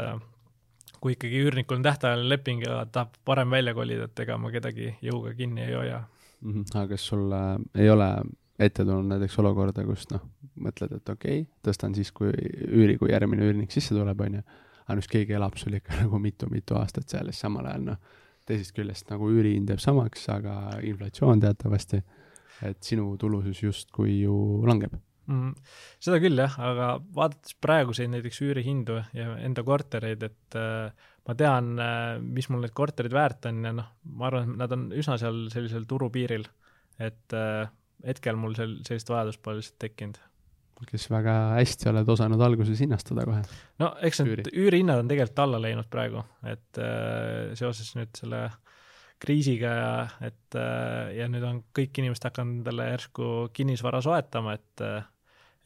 kui 1.00 1.14
ikkagi 1.16 1.42
üürnikul 1.44 1.78
on 1.78 1.86
tähtajaline 1.86 2.28
leping 2.28 2.64
ja 2.64 2.82
tahab 2.92 3.16
varem 3.26 3.52
välja 3.52 3.74
kolida, 3.76 4.08
et 4.08 4.24
ega 4.24 4.36
ma 4.40 4.50
kedagi 4.52 4.90
jõuga 5.04 5.34
kinni 5.36 5.64
ei 5.64 5.74
hoia 5.74 6.02
mm. 6.40 6.52
-hmm. 6.52 6.66
aga 6.74 6.88
kas 6.94 7.06
sul 7.06 7.32
äh, 7.32 7.56
ei 7.74 7.90
ole 7.90 8.08
ette 8.58 8.84
tulnud 8.84 9.10
näiteks 9.12 9.38
olukorda, 9.38 9.84
kus 9.84 10.06
noh, 10.10 10.22
mõtled, 10.60 10.96
et 10.96 11.08
okei 11.08 11.40
okay,, 11.40 11.50
tõstan 11.68 11.94
siis, 11.94 12.12
kui 12.12 12.32
üüri, 12.32 12.96
kui 12.98 13.12
järgmine 13.12 13.44
üürnik 13.44 13.74
sisse 13.74 13.94
tuleb, 13.94 14.20
on 14.20 14.38
ju, 14.38 14.42
aga 14.86 14.98
nüüd 14.98 15.10
keegi 15.10 15.36
elab 15.38 15.58
sul 15.60 15.76
ikka 15.78 15.96
nagu 16.04 16.20
mitu-mitu 16.22 16.78
aastat 16.80 17.10
seal 17.10 17.26
ja 17.26 17.34
siis 17.34 17.46
samal 17.46 17.66
ajal 17.70 17.90
noh, 17.90 18.14
teisest 18.46 18.76
küljest 18.76 19.10
nagu 19.10 19.28
üürihind 19.32 19.72
jääb 19.72 19.82
samaks, 19.82 20.28
aga 20.30 20.54
inflatsioon 20.86 21.42
teatavasti, 21.42 22.02
et 22.66 22.78
sinu 22.86 23.10
tulusus 23.20 23.62
justkui 23.64 24.20
ju 24.20 24.36
langeb 24.68 24.94
mm,. 25.26 25.54
seda 26.02 26.20
küll 26.22 26.38
jah, 26.38 26.54
aga 26.62 26.90
vaadates 27.16 27.56
praeguseid 27.62 28.12
näiteks 28.12 28.40
üürihindu 28.46 29.00
ja 29.16 29.34
enda 29.42 29.64
kortereid, 29.66 30.22
et 30.28 30.58
äh, 30.58 31.08
ma 31.26 31.38
tean 31.38 31.74
äh,, 31.82 32.12
mis 32.22 32.48
mul 32.52 32.62
need 32.64 32.76
korterid 32.76 33.14
väärt 33.16 33.50
on 33.50 33.64
ja 33.66 33.74
noh, 33.80 33.90
ma 34.14 34.30
arvan, 34.30 34.54
et 34.54 34.62
nad 34.62 34.76
on 34.76 34.86
üsna 34.94 35.18
seal 35.20 35.46
sellisel 35.52 35.88
turupiiril. 35.90 36.46
et 37.02 37.36
äh, 37.36 37.66
hetkel 38.06 38.38
mul 38.40 38.54
sel-, 38.56 38.78
sellist 38.86 39.10
vajadust 39.10 39.42
pole 39.42 39.60
lihtsalt 39.60 39.80
tekkinud 39.82 40.22
kes 40.90 41.08
väga 41.08 41.34
hästi 41.56 41.88
oled 41.88 42.08
osanud 42.12 42.42
alguses 42.44 42.80
hinnastada 42.84 43.24
kohe. 43.24 43.42
no 43.80 43.94
eks 44.04 44.22
need 44.22 44.52
üürihinnad 44.52 45.00
on 45.02 45.10
tegelikult 45.10 45.44
alla 45.46 45.60
läinud 45.62 45.88
praegu, 45.92 46.22
et 46.44 46.80
äh, 46.82 47.56
seoses 47.58 47.94
nüüd 47.96 48.12
selle 48.18 48.46
kriisiga 49.22 49.72
ja 49.72 49.92
et 50.28 50.58
äh, 50.60 51.16
ja 51.16 51.28
nüüd 51.32 51.44
on 51.48 51.62
kõik 51.76 51.96
inimesed 52.02 52.28
hakanud 52.28 52.60
endale 52.60 52.90
järsku 52.92 53.30
kinnisvara 53.56 54.02
soetama, 54.04 54.56
et 54.58 54.84
äh, 54.84 55.04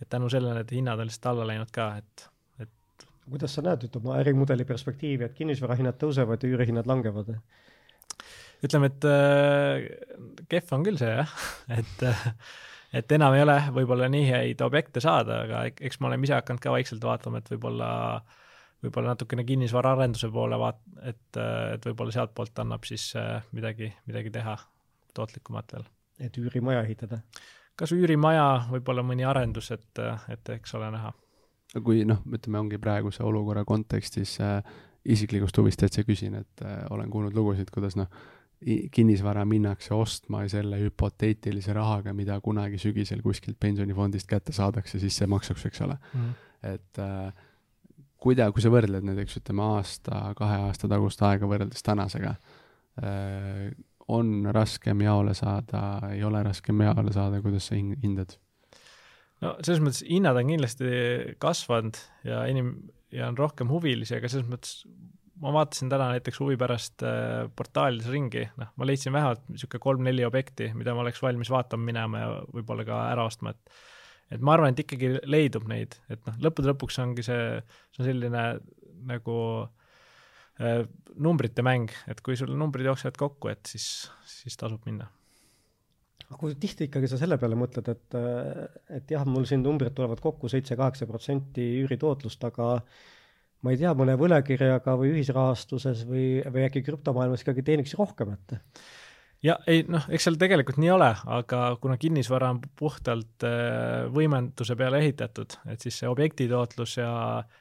et 0.00 0.08
tänu 0.08 0.30
sellele 0.32 0.60
need 0.60 0.70
hinnad 0.72 1.00
on 1.00 1.08
lihtsalt 1.10 1.32
alla 1.32 1.46
läinud 1.50 1.72
ka, 1.74 1.90
et, 2.00 2.26
et 2.64 3.06
kuidas 3.28 3.54
sa 3.56 3.64
näed, 3.64 3.84
ütleme, 3.88 4.14
ärimudeli 4.22 4.64
perspektiivi, 4.68 5.26
et 5.26 5.36
kinnisvarahinnad 5.36 5.98
tõusevad 6.00 6.40
ja 6.40 6.54
üürihinnad 6.54 6.88
langevad? 6.88 7.34
ütleme, 8.64 8.90
et 8.92 9.06
äh, 9.08 9.84
kehv 10.52 10.74
on 10.76 10.86
küll 10.86 11.00
see 11.00 11.12
jah, 11.12 11.36
et 11.80 12.06
äh, 12.08 12.24
et 12.92 13.12
enam 13.12 13.34
ei 13.36 13.44
ole 13.44 13.56
võib-olla 13.74 14.08
nii 14.10 14.28
häid 14.30 14.62
objekte 14.66 15.02
saada, 15.02 15.42
aga 15.46 15.64
eks 15.70 16.00
me 16.00 16.10
oleme 16.10 16.26
ise 16.26 16.36
hakanud 16.38 16.62
ka 16.62 16.74
vaikselt 16.74 17.04
vaatama, 17.04 17.40
et 17.40 17.50
võib-olla 17.52 17.90
võib-olla 18.80 19.14
natukene 19.14 19.44
kinnisvaraarenduse 19.44 20.30
poole 20.32 20.58
vaat-, 20.60 20.82
et, 21.04 21.40
et 21.74 21.86
võib-olla 21.86 22.14
sealtpoolt 22.14 22.62
annab 22.62 22.86
siis 22.88 23.10
äh, 23.18 23.42
midagi, 23.56 23.90
midagi 24.08 24.32
teha 24.34 24.56
tootlikumat 25.14 25.74
veel. 25.76 25.88
et 26.20 26.36
üürimaja 26.38 26.84
ehitada? 26.86 27.20
kas 27.80 27.92
üürimaja, 27.96 28.66
võib-olla 28.68 29.04
mõni 29.06 29.24
arendus, 29.24 29.70
et, 29.72 30.00
et 30.28 30.48
eks 30.56 30.74
ole 30.76 30.90
näha. 30.92 31.12
kui 31.84 32.04
noh, 32.08 32.20
ütleme, 32.28 32.60
ongi 32.60 32.80
praeguse 32.82 33.24
olukorra 33.24 33.64
kontekstis 33.64 34.38
äh, 34.44 34.60
isiklikust 35.04 35.56
huvist 35.58 35.80
täitsa 35.80 36.04
küsin, 36.04 36.40
et 36.42 36.64
äh, 36.64 36.82
olen 36.90 37.10
kuulnud 37.10 37.36
lugusid, 37.36 37.70
kuidas 37.72 37.96
noh, 37.96 38.10
kinnisvara 38.92 39.44
minnakse 39.48 39.94
ostma 39.96 40.42
selle 40.52 40.80
hüpoteetilise 40.82 41.72
rahaga, 41.76 42.12
mida 42.16 42.36
kunagi 42.44 42.78
sügisel 42.80 43.22
kuskilt 43.24 43.56
pensionifondist 43.60 44.28
kätte 44.28 44.52
saadakse 44.52 45.00
sissemaksuks, 45.00 45.64
eks 45.70 45.80
ole 45.86 45.96
mm. 45.96 46.34
et 46.74 47.00
äh, 47.00 47.30
kuida-, 48.20 48.50
kui 48.52 48.64
sa 48.64 48.72
võrdled 48.72 49.06
näiteks 49.08 49.40
ütleme 49.40 49.64
aasta, 49.64 50.34
kahe 50.36 50.60
aasta 50.66 50.90
tagust 50.92 51.24
aega 51.24 51.48
võrreldes 51.48 51.86
tänasega 51.86 52.34
äh,, 53.00 53.70
on 54.10 54.50
raskem 54.52 55.00
jaole 55.06 55.32
saada, 55.38 56.10
ei 56.10 56.24
ole 56.26 56.42
raskem 56.42 56.80
jaole 56.82 57.12
saada, 57.14 57.40
kuidas 57.44 57.70
sa 57.70 57.78
hindad? 57.78 58.36
no 59.40 59.54
selles 59.64 59.80
mõttes 59.80 60.04
hinnad 60.04 60.36
on 60.36 60.52
kindlasti 60.52 60.90
kasvanud 61.40 62.00
ja 62.28 62.44
inim- 62.50 62.90
ja 63.10 63.28
on 63.30 63.38
rohkem 63.38 63.70
huvilisi, 63.72 64.14
aga 64.18 64.28
selles 64.30 64.48
mõttes 64.50 64.82
ma 65.40 65.52
vaatasin 65.54 65.90
täna 65.92 66.10
näiteks 66.14 66.40
huvi 66.42 66.56
pärast 66.60 67.04
äh, 67.06 67.46
portaalides 67.56 68.10
ringi, 68.12 68.44
noh, 68.60 68.72
ma 68.76 68.88
leidsin 68.88 69.14
vähemalt 69.14 69.46
niisugune 69.48 69.84
kolm-neli 69.86 70.26
objekti, 70.26 70.70
mida 70.76 70.94
ma 70.96 71.04
oleks 71.04 71.22
valmis 71.24 71.50
vaatama 71.52 71.86
minema 71.86 72.22
ja 72.22 72.30
võib-olla 72.54 72.86
ka 72.88 73.00
ära 73.14 73.26
ostma, 73.30 73.54
et 73.56 73.80
et 74.30 74.42
ma 74.46 74.54
arvan, 74.54 74.70
et 74.70 74.84
ikkagi 74.84 75.16
leidub 75.26 75.64
neid, 75.70 75.96
et 76.12 76.20
noh, 76.28 76.36
lõppude 76.46 76.70
lõpuks 76.70 77.00
ongi 77.02 77.24
see, 77.26 77.44
see 77.90 78.02
on 78.04 78.06
selline 78.06 78.44
nagu 79.10 79.36
äh, 80.60 80.84
numbrite 81.18 81.64
mäng, 81.66 81.90
et 82.10 82.20
kui 82.24 82.36
sul 82.38 82.52
numbrid 82.54 82.86
jooksevad 82.86 83.18
kokku, 83.18 83.50
et 83.50 83.72
siis, 83.72 83.88
siis 84.28 84.58
tasub 84.60 84.84
minna. 84.86 85.08
Aga 86.28 86.38
kui 86.38 86.54
tihti 86.62 86.86
ikkagi 86.86 87.08
sa 87.10 87.18
selle 87.18 87.40
peale 87.42 87.56
mõtled, 87.58 87.88
et, 87.90 88.16
et 89.00 89.10
jah, 89.10 89.24
mul 89.26 89.48
siin 89.50 89.64
numbrid 89.64 89.96
tulevad 89.96 90.20
kokku 90.22 90.46
seitse-kaheksa 90.52 91.08
protsenti 91.10 91.64
üüritootlust, 91.80 92.44
aga 92.46 92.76
ma 93.64 93.74
ei 93.74 93.80
tea, 93.80 93.92
mõne 93.96 94.16
võlakirjaga 94.20 94.96
või 95.00 95.12
ühisrahastuses 95.16 96.06
või, 96.08 96.40
või 96.48 96.64
äkki 96.68 96.82
krüptomaailmas 96.86 97.44
ikkagi 97.44 97.64
teeniks 97.66 97.94
rohkem, 97.98 98.34
et? 98.36 98.82
Ja 99.40 99.54
ei 99.72 99.86
noh, 99.88 100.04
eks 100.12 100.26
seal 100.26 100.36
tegelikult 100.40 100.76
nii 100.82 100.90
ole, 100.92 101.08
aga 101.32 101.60
kuna 101.80 101.96
kinnisvara 102.00 102.50
on 102.52 102.58
puhtalt 102.76 103.46
äh, 103.48 104.04
võimenduse 104.12 104.76
peale 104.76 105.00
ehitatud, 105.00 105.56
et 105.72 105.80
siis 105.80 106.02
see 106.02 106.10
objekti 106.10 106.48
tootlus 106.50 106.98
ja 106.98 107.12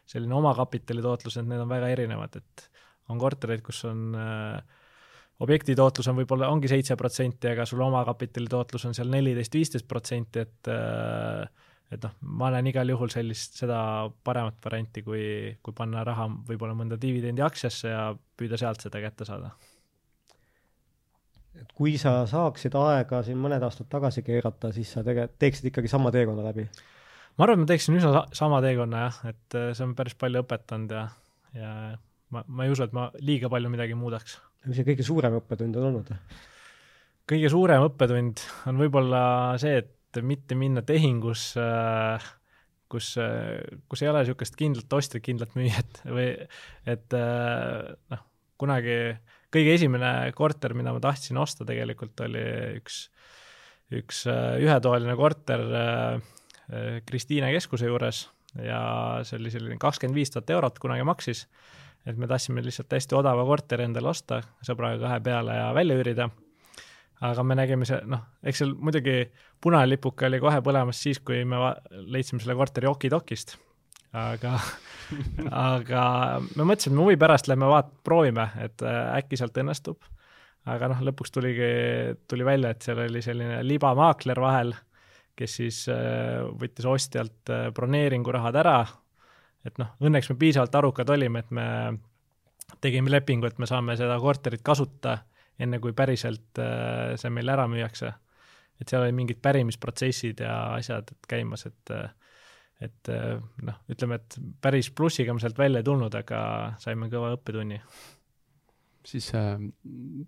selline 0.09 0.35
omakapitali 0.35 1.03
tootlus, 1.03 1.39
et 1.39 1.47
need 1.47 1.63
on 1.63 1.71
väga 1.71 1.93
erinevad, 1.95 2.35
et 2.41 2.67
on 3.09 3.21
kortereid, 3.21 3.63
kus 3.63 3.79
on 3.87 4.11
äh, 4.19 4.59
objekti 5.39 5.75
tootlus 5.79 6.11
on 6.11 6.19
võib-olla, 6.19 6.51
ongi 6.51 6.67
seitse 6.71 6.99
protsenti, 6.99 7.53
aga 7.53 7.63
sul 7.67 7.81
omakapitali 7.87 8.51
tootlus 8.51 8.83
on 8.89 8.97
seal 8.97 9.07
neliteist, 9.11 9.55
viisteist 9.55 9.87
protsenti, 9.87 10.43
et 10.43 10.71
äh, 10.73 11.68
et 11.89 12.03
noh, 12.05 12.13
ma 12.21 12.51
näen 12.53 12.69
igal 12.69 12.91
juhul 12.91 13.09
sellist, 13.13 13.57
seda 13.57 13.79
paremat 14.25 14.59
varianti, 14.65 15.03
kui, 15.05 15.23
kui 15.63 15.75
panna 15.75 16.03
raha 16.05 16.27
võib-olla 16.47 16.77
mõnda 16.77 16.99
dividendi 17.01 17.43
aktsiasse 17.45 17.91
ja 17.91 18.03
püüda 18.37 18.59
sealt 18.61 18.85
seda 18.85 19.01
kätte 19.03 19.27
saada. 19.29 19.55
et 21.59 21.71
kui 21.75 21.97
sa 21.99 22.21
saaksid 22.29 22.75
aega 22.77 23.23
siin 23.25 23.39
mõned 23.41 23.63
aastad 23.65 23.89
tagasi 23.91 24.23
keerata, 24.23 24.71
siis 24.71 24.93
sa 24.93 25.03
tege-, 25.03 25.27
teeksid 25.41 25.71
ikkagi 25.71 25.91
sama 25.91 26.11
teekonna 26.13 26.45
läbi? 26.45 26.67
ma 27.37 27.47
arvan, 27.47 27.57
et 27.57 27.65
ma 27.65 27.71
teeksin 27.73 27.97
üsna 27.97 28.23
sama 28.37 28.61
teekonna 28.63 29.07
jah, 29.07 29.19
et 29.33 29.57
äh, 29.57 29.71
see 29.73 29.87
on 29.87 29.97
päris 29.97 30.15
palju 30.19 30.45
õpetanud 30.45 30.93
ja, 30.93 31.07
ja 31.57 31.73
ma, 32.35 32.45
ma 32.45 32.65
ei 32.67 32.73
usu, 32.73 32.85
et 32.85 32.95
ma 32.95 33.09
liiga 33.25 33.49
palju 33.49 33.73
midagi 33.73 33.97
muudaks. 33.97 34.37
mis 34.69 34.77
see 34.77 34.87
kõige 34.93 35.05
suurem 35.07 35.41
õppetund 35.41 35.81
on 35.81 35.89
olnud? 35.89 36.13
kõige 37.29 37.49
suurem 37.49 37.85
õppetund 37.89 38.45
on 38.69 38.81
võib-olla 38.81 39.23
see, 39.61 39.81
et 39.81 39.95
et 40.09 40.25
mitte 40.25 40.57
minna 40.57 40.81
tehingusse, 40.85 41.65
kus, 42.89 43.11
kus 43.89 44.03
ei 44.03 44.09
ole 44.09 44.23
niisugust 44.23 44.57
kindlat 44.59 44.97
ostjat, 44.97 45.23
kindlat 45.25 45.53
müüjat 45.57 46.01
või 46.15 46.31
et 46.89 47.15
noh, 47.15 48.25
kunagi 48.59 48.97
kõige 49.53 49.77
esimene 49.77 50.31
korter, 50.37 50.75
mida 50.77 50.93
ma 50.93 51.01
tahtsin 51.03 51.37
osta 51.41 51.67
tegelikult 51.67 52.19
oli 52.25 52.43
üks, 52.79 53.05
üks 54.01 54.25
ühetoaline 54.29 55.15
korter 55.17 55.63
Kristiine 57.09 57.49
keskuse 57.55 57.87
juures 57.89 58.27
ja 58.61 58.81
see 59.25 59.39
oli 59.39 59.53
selline 59.53 59.77
kakskümmend 59.81 60.17
viis 60.17 60.33
tuhat 60.33 60.49
eurot 60.53 60.77
kunagi 60.81 61.05
maksis, 61.07 61.45
et 62.05 62.17
me 62.17 62.29
tahtsime 62.29 62.63
lihtsalt 62.65 62.93
hästi 62.93 63.17
odava 63.17 63.45
korteri 63.45 63.85
endale 63.85 64.11
osta, 64.11 64.41
sõbraga 64.65 65.01
kahe 65.05 65.23
peale 65.25 65.57
ja 65.57 65.71
välja 65.77 65.97
üürida 65.97 66.29
aga 67.25 67.43
me 67.43 67.57
nägime 67.59 67.87
see, 67.87 67.99
noh, 68.07 68.21
eks 68.45 68.61
seal 68.61 68.75
muidugi 68.79 69.23
punane 69.61 69.89
lipuke 69.89 70.27
oli 70.29 70.39
kohe 70.41 70.61
põlemas 70.63 71.01
siis, 71.03 71.19
kui 71.23 71.41
me 71.47 71.59
leidsime 71.89 72.39
selle 72.43 72.55
korteri 72.59 72.87
okidokist. 72.89 73.57
aga 74.15 74.55
aga 75.73 76.03
me 76.55 76.63
mõtlesime, 76.63 77.01
huvi 77.01 77.17
pärast 77.19 77.49
lähme 77.51 77.69
vaat-, 77.69 77.91
proovime, 78.05 78.49
et 78.63 78.85
äh, 78.85 79.01
äkki 79.19 79.39
sealt 79.39 79.57
õnnestub. 79.59 79.99
aga 80.69 80.91
noh, 80.91 81.03
lõpuks 81.09 81.33
tuligi, 81.33 81.69
tuli 82.29 82.45
välja, 82.45 82.71
et 82.71 82.85
seal 82.85 83.03
oli 83.05 83.21
selline 83.25 83.61
libamaakler 83.65 84.39
vahel, 84.41 84.73
kes 85.39 85.59
siis 85.61 85.85
äh, 85.91 86.39
võttis 86.61 86.87
ostjalt 86.87 87.51
äh, 87.51 87.69
broneeringurahad 87.75 88.59
ära, 88.63 88.79
et 89.65 89.79
noh, 89.81 89.95
õnneks 89.99 90.31
me 90.31 90.39
piisavalt 90.39 90.75
arukad 90.75 91.09
olime, 91.11 91.43
et 91.43 91.51
me 91.51 91.65
tegime 92.79 93.11
lepingu, 93.11 93.49
et 93.49 93.59
me 93.59 93.67
saame 93.67 93.97
seda 93.99 94.19
korterit 94.21 94.63
kasutada 94.63 95.17
enne 95.59 95.79
kui 95.83 95.93
päriselt 95.93 96.59
äh, 96.61 97.15
see 97.19 97.31
meile 97.33 97.55
ära 97.55 97.67
müüakse. 97.71 98.13
et 98.79 98.87
seal 98.87 99.03
oli 99.03 99.11
mingid 99.11 99.41
pärimisprotsessid 99.43 100.39
ja 100.39 100.55
asjad 100.77 101.11
käimas, 101.27 101.65
et 101.67 101.91
et 102.79 103.11
äh, 103.11 103.35
noh, 103.67 103.81
ütleme, 103.91 104.19
et 104.19 104.37
päris 104.63 104.89
plussiga 104.95 105.35
me 105.35 105.43
sealt 105.43 105.57
välja 105.59 105.81
ei 105.81 105.87
tulnud, 105.87 106.15
aga 106.15 106.39
saime 106.79 107.09
kõva 107.11 107.33
õppetunni. 107.35 107.79
siis 109.09 109.29
äh, 109.35 109.57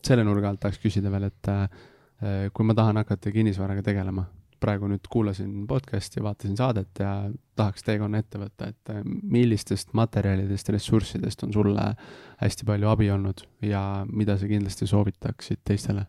selle 0.05 0.25
nurga 0.27 0.51
alt 0.51 0.61
tahaks 0.63 0.81
küsida 0.83 1.11
veel, 1.13 1.29
et 1.31 1.51
äh, 1.51 1.65
kui 2.53 2.67
ma 2.67 2.75
tahan 2.77 2.99
hakata 3.01 3.31
kinnisvaraga 3.31 3.83
tegelema, 3.87 4.25
praegu 4.61 4.87
nüüd 4.91 5.07
kuulasin 5.11 5.65
podcast'i, 5.67 6.21
vaatasin 6.23 6.57
saadet 6.59 7.01
ja 7.01 7.11
tahaks 7.57 7.85
teekonna 7.85 8.21
ette 8.21 8.39
võtta, 8.41 8.69
et 8.71 8.93
äh, 8.93 9.01
millistest 9.05 9.95
materjalidest, 9.97 10.69
ressurssidest 10.75 11.45
on 11.47 11.53
sulle 11.55 11.87
hästi 12.41 12.67
palju 12.67 12.91
abi 12.91 13.09
olnud 13.13 13.43
ja 13.65 13.81
mida 14.09 14.37
sa 14.37 14.49
kindlasti 14.49 14.89
soovitaksid 14.89 15.63
teistele? 15.67 16.05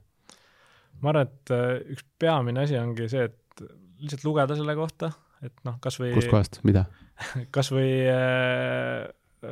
ma 1.03 1.11
arvan, 1.11 1.30
et 1.30 1.55
äh, 1.55 1.94
üks 1.94 2.07
peamine 2.20 2.62
asi 2.66 2.78
ongi 2.78 3.09
see, 3.11 3.24
et 3.30 3.64
lihtsalt 4.03 4.26
lugeda 4.28 4.59
selle 4.59 4.76
kohta, 4.78 5.11
et 5.42 5.57
noh, 5.66 5.80
kas 5.82 5.98
või 6.03 6.12
kust 6.14 6.30
kohast, 6.30 6.61
mida 6.68 6.86
kas 7.57 7.72
või 7.74 7.90
äh, 8.11 9.09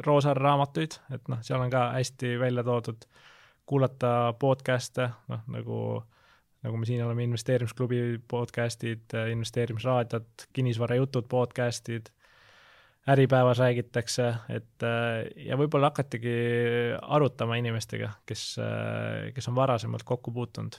Roosaare 0.06 0.38
raamatuid, 0.38 1.00
et 1.16 1.26
noh, 1.32 1.40
seal 1.42 1.64
on 1.64 1.72
ka 1.72 1.88
hästi 1.96 2.36
välja 2.38 2.62
toodud, 2.66 3.08
kuulata 3.66 4.12
podcast'e, 4.38 5.08
noh 5.32 5.42
nagu 5.50 5.80
äh, 5.98 6.19
nagu 6.64 6.76
me 6.76 6.86
siin 6.88 7.02
oleme, 7.04 7.24
investeerimisklubi 7.24 8.20
podcast'id, 8.28 9.14
investeerimisraadiod, 9.32 10.48
kinnisvarajutud 10.52 11.28
podcast'id, 11.30 12.10
Äripäevas 13.08 13.58
räägitakse, 13.58 14.26
et 14.52 14.84
ja 15.40 15.56
võib-olla 15.56 15.88
hakatigi 15.88 16.34
arutama 17.00 17.56
inimestega, 17.56 18.10
kes, 18.28 18.42
kes 19.34 19.48
on 19.48 19.56
varasemalt 19.56 20.04
kokku 20.04 20.34
puutunud. 20.36 20.76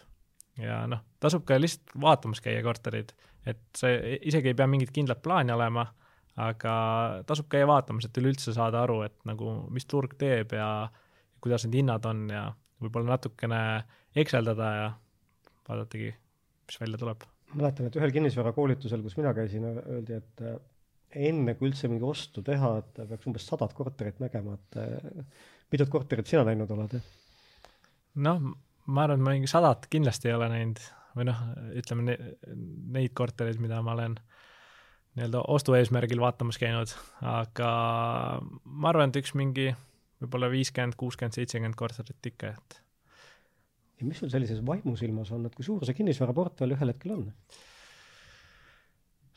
ja 0.61 0.84
noh, 0.88 1.01
tasub 1.19 1.43
ka 1.47 1.57
lihtsalt 1.57 1.95
vaatamas 2.01 2.43
käia 2.45 2.61
korterid, 2.63 3.15
et 3.45 3.63
see 3.77 4.19
isegi 4.21 4.51
ei 4.51 4.53
pea 4.53 4.67
mingit 4.69 4.91
kindlat 4.93 5.23
plaani 5.25 5.51
olema, 5.51 5.88
aga 6.38 6.73
tasub 7.25 7.49
käia 7.49 7.67
vaatamas, 7.67 8.05
et 8.05 8.17
üleüldse 8.21 8.53
saada 8.53 8.84
aru, 8.86 9.01
et 9.07 9.17
nagu 9.25 9.55
mis 9.73 9.89
turg 9.89 10.13
teeb 10.21 10.53
ja 10.53 10.91
kuidas 11.41 11.65
need 11.65 11.82
hinnad 11.82 12.05
on 12.05 12.27
ja 12.29 12.51
võib-olla 12.82 13.15
natukene 13.15 13.61
ekseldada 14.15 14.73
ja 14.77 14.91
vaadatagi, 15.70 16.12
mis 16.68 16.82
välja 16.82 16.99
tuleb. 17.01 17.24
mäletan, 17.53 17.89
et 17.89 17.97
ühel 17.99 18.14
kinnisvarakoolitusel, 18.16 19.01
kus 19.03 19.18
mina 19.20 19.34
käisin, 19.36 19.66
öeldi, 19.82 20.20
et 20.22 20.43
enne 21.12 21.55
kui 21.59 21.70
üldse 21.70 21.89
mingi 21.91 22.05
ostu 22.07 22.43
teha, 22.45 22.78
et 22.80 23.01
peaks 23.09 23.28
umbes 23.28 23.47
sadat 23.47 23.74
korterit 23.76 24.22
nägema, 24.24 24.55
et 24.55 24.80
äh, 24.80 25.26
mitut 25.74 25.91
korterit 25.91 26.30
sina 26.30 26.45
näinud 26.47 26.72
oled? 26.72 26.97
noh, 28.22 28.41
ma 28.88 29.05
arvan, 29.05 29.20
et 29.20 29.26
ma 29.26 29.36
mingi 29.36 29.51
sadat 29.51 29.88
kindlasti 29.91 30.32
ei 30.32 30.38
ole 30.38 30.49
näinud 30.51 30.82
või 31.16 31.28
noh, 31.28 31.39
ütleme 31.80 32.07
ne, 32.07 32.18
neid 32.95 33.16
kortereid, 33.18 33.59
mida 33.64 33.82
ma 33.84 33.95
olen 33.97 34.16
nii-öelda 35.18 35.43
ostu 35.51 35.76
eesmärgil 35.76 36.22
vaatamas 36.24 36.59
käinud, 36.59 36.93
aga 37.28 37.72
ma 38.64 38.91
arvan, 38.93 39.12
et 39.12 39.20
üks 39.20 39.36
mingi 39.36 39.74
võib-olla 40.22 40.47
viiskümmend, 40.53 40.95
kuuskümmend, 40.99 41.36
seitsekümmend 41.36 41.76
korterit 41.80 42.32
ikka, 42.32 42.53
et 42.55 42.80
ja 44.02 44.08
mis 44.10 44.22
sul 44.22 44.32
sellises 44.34 44.64
vaimusilmas 44.66 45.32
on, 45.36 45.45
et 45.47 45.58
kui 45.58 45.66
suur 45.66 45.86
see 45.88 45.97
kinnisvaraportfell 45.97 46.78
ühel 46.78 46.93
hetkel 46.93 47.16
on? 47.18 47.30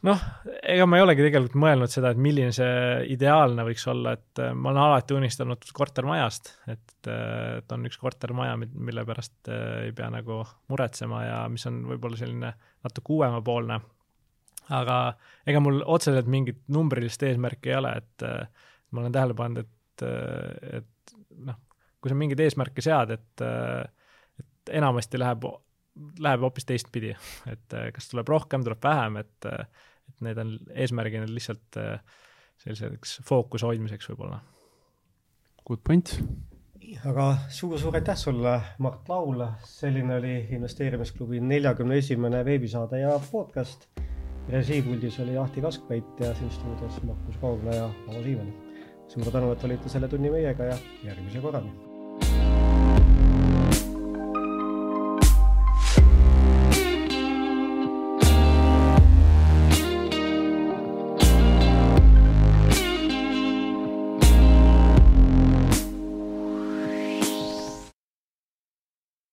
noh, 0.05 0.21
ega 0.69 0.87
ma 0.89 0.99
ei 0.99 1.05
olegi 1.05 1.25
tegelikult 1.25 1.57
mõelnud 1.61 1.93
seda, 1.93 2.12
et 2.12 2.21
milline 2.21 2.53
see 2.55 2.75
ideaalne 3.15 3.65
võiks 3.67 3.87
olla, 3.91 4.15
et 4.19 4.43
äh, 4.43 4.53
ma 4.57 4.71
olen 4.73 4.83
alati 4.83 5.17
unistanud 5.17 5.65
kortermajast, 5.77 6.51
et, 6.73 6.95
äh, 7.09 7.59
et 7.61 7.75
on 7.75 7.89
üks 7.89 7.99
kortermaja, 8.01 8.59
mille 8.59 9.07
pärast 9.09 9.51
äh, 9.53 9.87
ei 9.89 9.95
pea 9.97 10.11
nagu 10.12 10.43
muretsema 10.73 11.25
ja 11.25 11.41
mis 11.53 11.65
on 11.71 11.83
võib-olla 11.89 12.21
selline 12.21 12.53
natuke 12.85 13.17
uuemapoolne. 13.17 13.81
aga 14.75 14.99
ega 15.47 15.61
mul 15.61 15.83
otseselt 15.93 16.29
mingit 16.33 16.62
numbrilist 16.73 17.23
eesmärki 17.23 17.73
ei 17.73 17.81
ole, 17.81 17.97
et 18.01 18.25
ma 18.91 19.03
olen 19.03 19.12
tähele 19.12 19.35
pannud, 19.37 19.67
et, 19.67 20.05
et 20.79 21.17
noh, 21.45 21.59
kui 22.01 22.12
sa 22.12 22.17
mingeid 22.17 22.41
eesmärke 22.41 22.85
sead, 22.85 23.12
et 23.12 23.45
enamasti 24.73 25.19
läheb, 25.19 25.47
läheb 26.21 26.45
hoopis 26.47 26.67
teistpidi, 26.69 27.15
et 27.51 27.77
äh, 27.77 27.91
kas 27.95 28.09
tuleb 28.11 28.29
rohkem, 28.29 28.65
tuleb 28.65 28.83
vähem, 28.85 29.21
et, 29.23 29.51
äh, 29.51 29.67
et 30.09 30.25
need 30.27 30.41
on 30.41 30.57
eesmärgina 30.75 31.29
lihtsalt 31.31 31.79
äh, 31.81 32.01
selliseks 32.62 33.21
fookuse 33.29 33.69
hoidmiseks 33.69 34.11
võib-olla. 34.12 34.41
Good 35.65 35.85
point. 35.87 36.17
aga 37.09 37.29
suur-suur 37.49 37.97
aitäh 37.97 38.19
sulle, 38.21 38.59
Mart 38.85 39.09
Laul, 39.09 39.47
selline 39.69 40.19
oli 40.21 40.35
investeerimisklubi 40.57 41.41
neljakümne 41.41 41.97
esimene 42.03 42.45
veebisaade 42.45 43.01
ja 43.01 43.15
podcast. 43.31 43.89
režiipuldis 44.49 45.17
oli 45.25 45.39
Ahti 45.41 45.61
Kaskpeit 45.65 46.21
ja 46.21 46.35
siin 46.35 46.51
stuudios 46.51 47.03
Markus 47.03 47.37
Kaugla 47.41 47.75
ja 47.75 47.85
Avo 48.09 48.23
Siimann. 48.23 48.53
suur 49.09 49.33
tänu, 49.33 49.53
et 49.53 49.65
olite 49.65 49.89
selle 49.89 50.09
tunni 50.09 50.31
meiega 50.31 50.65
ja 50.65 50.79
järgmise 51.05 51.41
korrani 51.41 51.84